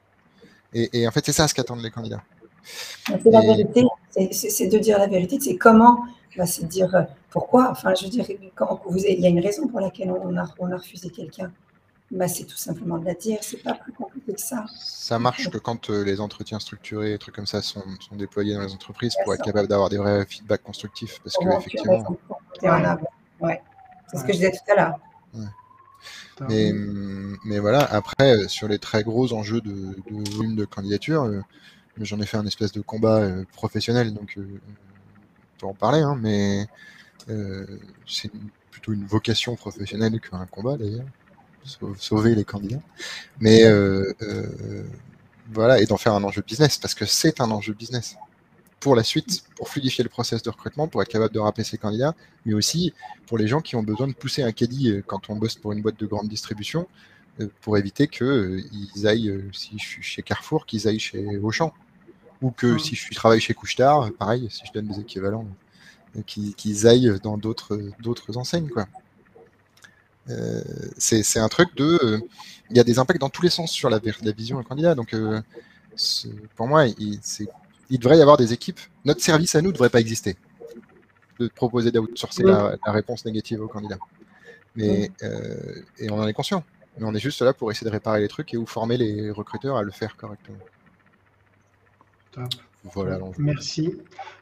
Et, 0.74 1.02
et 1.02 1.08
en 1.08 1.12
fait 1.12 1.26
c'est 1.26 1.34
ça 1.34 1.48
ce 1.48 1.54
qu'attendent 1.54 1.84
les 1.84 1.92
candidats. 1.92 2.24
C'est 3.08 3.32
la 3.32 3.42
vérité. 3.42 3.86
C'est 4.32 4.68
de 4.68 4.78
dire 4.78 4.98
la 4.98 5.08
vérité. 5.08 5.38
C'est 5.40 5.58
comment 5.58 6.06
c'est 6.46 6.64
de 6.64 6.68
dire 6.68 6.94
euh, 6.96 7.04
pourquoi? 7.30 7.70
Enfin, 7.72 7.94
je 7.96 8.06
veux 8.06 8.10
dire, 8.10 8.26
quand 8.56 8.82
vous, 8.86 8.98
il 8.98 9.20
y 9.20 9.26
a 9.26 9.30
une 9.30 9.40
raison 9.40 9.68
pour 9.68 9.80
laquelle 9.80 10.12
on 10.12 10.38
a, 10.38 10.46
on 10.60 10.72
a 10.72 10.78
refusé 10.78 11.10
quelqu'un. 11.10 11.52
Bah, 12.12 12.28
c'est 12.28 12.44
tout 12.44 12.58
simplement 12.58 12.98
de 12.98 13.06
la 13.06 13.16
dire, 13.16 13.40
c'est 13.42 13.64
pas 13.64 13.74
plus 13.74 13.92
compliqué 13.92 14.34
que 14.34 14.42
ça. 14.42 14.66
Ça 14.78 15.18
marche 15.18 15.50
que 15.50 15.58
quand 15.58 15.90
euh, 15.90 16.04
les 16.04 16.20
entretiens 16.20 16.60
structurés 16.60 17.14
et 17.14 17.18
trucs 17.18 17.36
comme 17.36 17.48
ça 17.48 17.62
sont, 17.62 17.84
sont 18.00 18.16
déployés 18.16 18.54
dans 18.54 18.62
les 18.62 18.74
entreprises 18.74 19.16
pour 19.24 19.34
être 19.34 19.44
capable 19.44 19.68
d'avoir 19.68 19.90
des 19.90 19.98
vrais 19.98 20.26
feedbacks 20.26 20.62
constructifs. 20.62 21.20
Parce 21.24 21.36
que, 21.36 21.58
effectivement. 21.58 22.18
Ouais. 22.62 22.82
ouais. 23.42 23.62
C'est 24.08 24.18
ce 24.18 24.24
que 24.24 24.34
je 24.34 24.38
disais 24.38 24.52
tout 24.52 24.72
à 24.72 24.76
l'heure. 24.76 25.00
Ouais. 25.34 25.46
Mais, 26.50 26.74
mais, 27.46 27.60
voilà, 27.60 27.80
après, 27.80 28.44
euh, 28.44 28.48
sur 28.48 28.68
les 28.68 28.78
très 28.78 29.04
gros 29.04 29.34
enjeux 29.34 29.62
de, 29.62 29.72
de 29.72 30.36
volume 30.36 30.56
de 30.56 30.66
candidature, 30.66 31.24
euh, 31.24 31.42
j'en 31.98 32.20
ai 32.20 32.26
fait 32.26 32.38
un 32.38 32.46
espèce 32.46 32.72
de 32.72 32.82
combat 32.82 33.18
euh, 33.18 33.46
professionnel, 33.54 34.14
donc 34.14 34.38
euh, 34.38 34.62
on 34.95 34.95
peut 35.58 35.68
en 35.68 35.74
parler, 35.74 36.00
hein, 36.00 36.18
mais 36.20 36.68
euh, 37.30 37.66
c'est 38.06 38.32
plutôt 38.72 38.94
une 38.94 39.06
vocation 39.06 39.56
professionnelle 39.56 40.20
qu'un 40.20 40.46
combat 40.46 40.78
d'ailleurs, 40.78 41.06
sauver 41.98 42.36
les 42.36 42.44
candidats. 42.44 42.82
Mais 43.40 43.64
euh, 43.64 44.14
euh, 44.22 44.84
voilà, 45.52 45.80
et 45.80 45.86
d'en 45.86 45.98
faire 45.98 46.14
un 46.14 46.24
enjeu 46.24 46.44
business, 46.46 46.78
parce 46.78 46.94
que 46.94 47.06
c'est 47.06 47.42
un 47.42 47.52
enjeu 47.52 47.74
business. 47.74 48.16
Pour 48.80 48.96
la 48.96 49.04
suite, 49.04 49.44
pour 49.56 49.70
fluidifier 49.70 50.04
le 50.04 50.10
process 50.10 50.44
de 50.44 50.50
recrutement, 50.50 50.88
pour 50.88 51.02
être 51.02 51.10
capable 51.10 51.34
de 51.34 51.40
rappeler 51.40 51.64
ses 51.64 51.78
candidats, 51.78 52.14
mais 52.46 52.54
aussi 52.54 52.94
pour 53.26 53.38
les 53.38 53.48
gens 53.48 53.62
qui 53.62 53.76
ont 53.76 53.82
besoin 53.82 54.08
de 54.08 54.14
pousser 54.14 54.44
un 54.44 54.52
caddie 54.52 55.02
quand 55.08 55.30
on 55.30 55.36
bosse 55.38 55.56
pour 55.56 55.72
une 55.72 55.82
boîte 55.82 56.00
de 56.00 56.06
grande 56.06 56.28
distribution, 56.28 56.88
pour 57.62 57.78
éviter 57.78 58.08
qu'ils 58.08 59.08
aillent, 59.08 59.44
si 59.54 59.80
je 59.80 59.84
suis 59.84 60.04
chez 60.04 60.22
Carrefour, 60.22 60.68
qu'ils 60.68 60.88
aillent 60.88 61.00
chez 61.00 61.38
Auchan. 61.38 61.74
Ou 62.42 62.52
que 62.52 62.78
si 62.78 62.96
je 62.96 63.14
travaille 63.16 63.40
chez 63.40 63.54
Couchetard, 63.54 64.12
pareil, 64.14 64.48
si 64.52 64.66
je 64.66 64.72
donne 64.74 64.88
des 64.88 65.00
équivalents, 65.00 65.48
qu'ils 66.26 66.88
aillent 66.88 67.20
dans 67.24 67.38
d'autres 67.38 68.38
enseignes. 68.38 68.70
Quoi. 68.70 68.88
c'est 70.98 71.40
un 71.40 71.50
truc 71.50 71.76
de. 71.76 72.22
Il 72.70 72.78
y 72.78 72.80
a 72.80 72.84
des 72.84 73.00
impacts 73.00 73.22
dans 73.22 73.30
tous 73.30 73.42
les 73.42 73.50
sens 73.50 73.72
sur 73.72 73.90
la, 73.90 74.00
la 74.22 74.32
vision 74.32 74.60
du 74.60 74.66
candidat. 74.66 74.96
Donc, 74.96 75.16
pour 76.56 76.68
moi, 76.68 76.88
il, 76.88 77.20
il, 77.90 78.00
devrait 78.00 78.18
y 78.18 78.22
avoir 78.22 78.38
des 78.38 78.54
équipes. 78.54 78.80
Notre 79.06 79.22
service 79.22 79.56
à 79.56 79.62
nous 79.62 79.70
ne 79.70 79.74
devrait 79.74 79.90
pas 79.90 80.00
exister. 80.00 80.36
De 81.40 81.48
proposer 81.48 81.92
d'outsourcer 81.92 82.44
la, 82.44 82.76
la, 82.86 82.92
réponse 82.92 83.26
négative 83.26 83.62
au 83.62 83.68
candidat. 83.68 83.98
Mais, 84.76 85.12
euh, 85.24 85.82
et 86.00 86.10
on 86.12 86.20
en 86.20 86.28
est 86.28 86.34
conscient. 86.34 86.64
Mais 86.98 87.06
on 87.06 87.14
est 87.14 87.20
juste 87.20 87.42
là 87.42 87.54
pour 87.54 87.72
essayer 87.72 87.86
de 87.86 87.92
réparer 87.92 88.22
les 88.22 88.28
trucs 88.28 88.54
et 88.54 88.58
ou 88.58 88.66
former 88.66 88.98
les 88.98 89.32
recruteurs 89.32 89.78
à 89.78 89.84
le 89.84 89.92
faire 89.92 90.16
correctement. 90.16 90.58
Voilà. 92.94 93.20
Merci. 93.38 93.96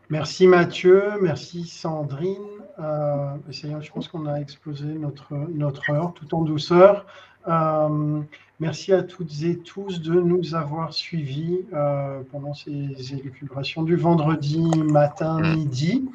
Merci 0.10 0.48
Mathieu, 0.48 1.04
merci 1.22 1.66
Sandrine. 1.66 2.38
Euh, 2.80 3.36
je 3.50 3.92
pense 3.92 4.08
qu'on 4.08 4.26
a 4.26 4.40
explosé 4.40 4.86
notre, 4.86 5.34
notre 5.34 5.90
heure 5.92 6.14
tout 6.14 6.36
en 6.36 6.42
douceur. 6.42 7.06
Euh, 7.48 8.22
merci 8.60 8.94
à 8.94 9.04
toutes 9.04 9.44
et 9.44 9.58
tous 9.58 10.02
de 10.02 10.14
nous 10.14 10.56
avoir 10.56 10.94
suivis 10.94 11.62
euh, 11.74 12.22
pendant 12.32 12.54
ces 12.54 13.14
élucubrations 13.14 13.84
du 13.84 13.96
vendredi 13.96 14.70
matin, 14.78 15.40
mm. 15.40 15.56
midi. 15.56 16.10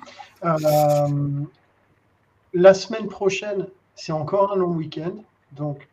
Euh, 0.45 0.59
la 2.55 2.75
semaine 2.75 3.09
prochaine, 3.09 3.67
c'est 3.95 4.13
encore 4.13 4.53
un 4.53 4.57
long 4.57 4.73
week-end, 4.73 5.15
donc 5.53 5.89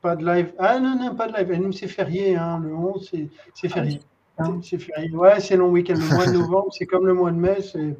pas 0.00 0.16
de 0.16 0.24
live. 0.24 0.52
Ah 0.58 0.78
non, 0.80 0.98
non, 0.98 1.14
pas 1.14 1.28
de 1.28 1.36
live. 1.36 1.52
Et 1.52 1.58
nous, 1.58 1.72
c'est 1.72 1.88
férié, 1.88 2.36
hein, 2.36 2.60
le 2.62 2.74
11, 2.74 3.12
c'est 3.54 3.68
férié. 3.68 4.00
Hein, 4.38 4.60
c'est 4.62 4.78
férié. 4.78 5.10
Ouais, 5.10 5.40
c'est 5.40 5.56
long 5.56 5.70
week-end. 5.70 5.94
Le 5.94 6.14
mois 6.14 6.26
de 6.26 6.32
novembre, 6.32 6.72
c'est 6.72 6.86
comme 6.86 7.06
le 7.06 7.14
mois 7.14 7.30
de 7.30 7.36
mai, 7.36 7.58
c'est 7.60 7.96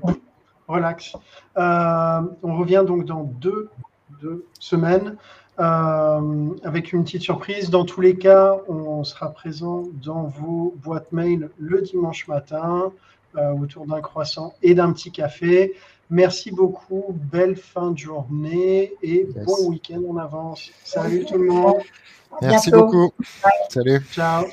relax. 0.68 1.14
on 1.56 2.56
revient 2.56 2.84
donc 2.86 3.04
dans 3.04 3.24
deux, 3.24 3.68
deux 4.20 4.46
semaines. 4.58 5.16
Euh, 5.60 6.48
avec 6.64 6.92
une 6.92 7.04
petite 7.04 7.22
surprise. 7.22 7.68
Dans 7.68 7.84
tous 7.84 8.00
les 8.00 8.16
cas, 8.16 8.56
on 8.68 9.04
sera 9.04 9.30
présent 9.32 9.84
dans 10.02 10.24
vos 10.24 10.74
boîtes 10.82 11.12
mail 11.12 11.50
le 11.58 11.82
dimanche 11.82 12.26
matin 12.26 12.90
euh, 13.36 13.52
autour 13.52 13.86
d'un 13.86 14.00
croissant 14.00 14.54
et 14.62 14.74
d'un 14.74 14.92
petit 14.92 15.12
café. 15.12 15.74
Merci 16.08 16.52
beaucoup, 16.52 17.04
belle 17.10 17.56
fin 17.56 17.90
de 17.90 17.98
journée 17.98 18.94
et 19.02 19.26
bon 19.46 19.68
week-end 19.68 20.02
en 20.08 20.16
avance. 20.16 20.70
Salut 20.84 21.24
tout 21.26 21.38
le 21.38 21.48
monde. 21.48 21.82
Merci 22.40 22.70
beaucoup. 22.70 23.12
Salut. 23.68 24.00
Ciao. 24.10 24.46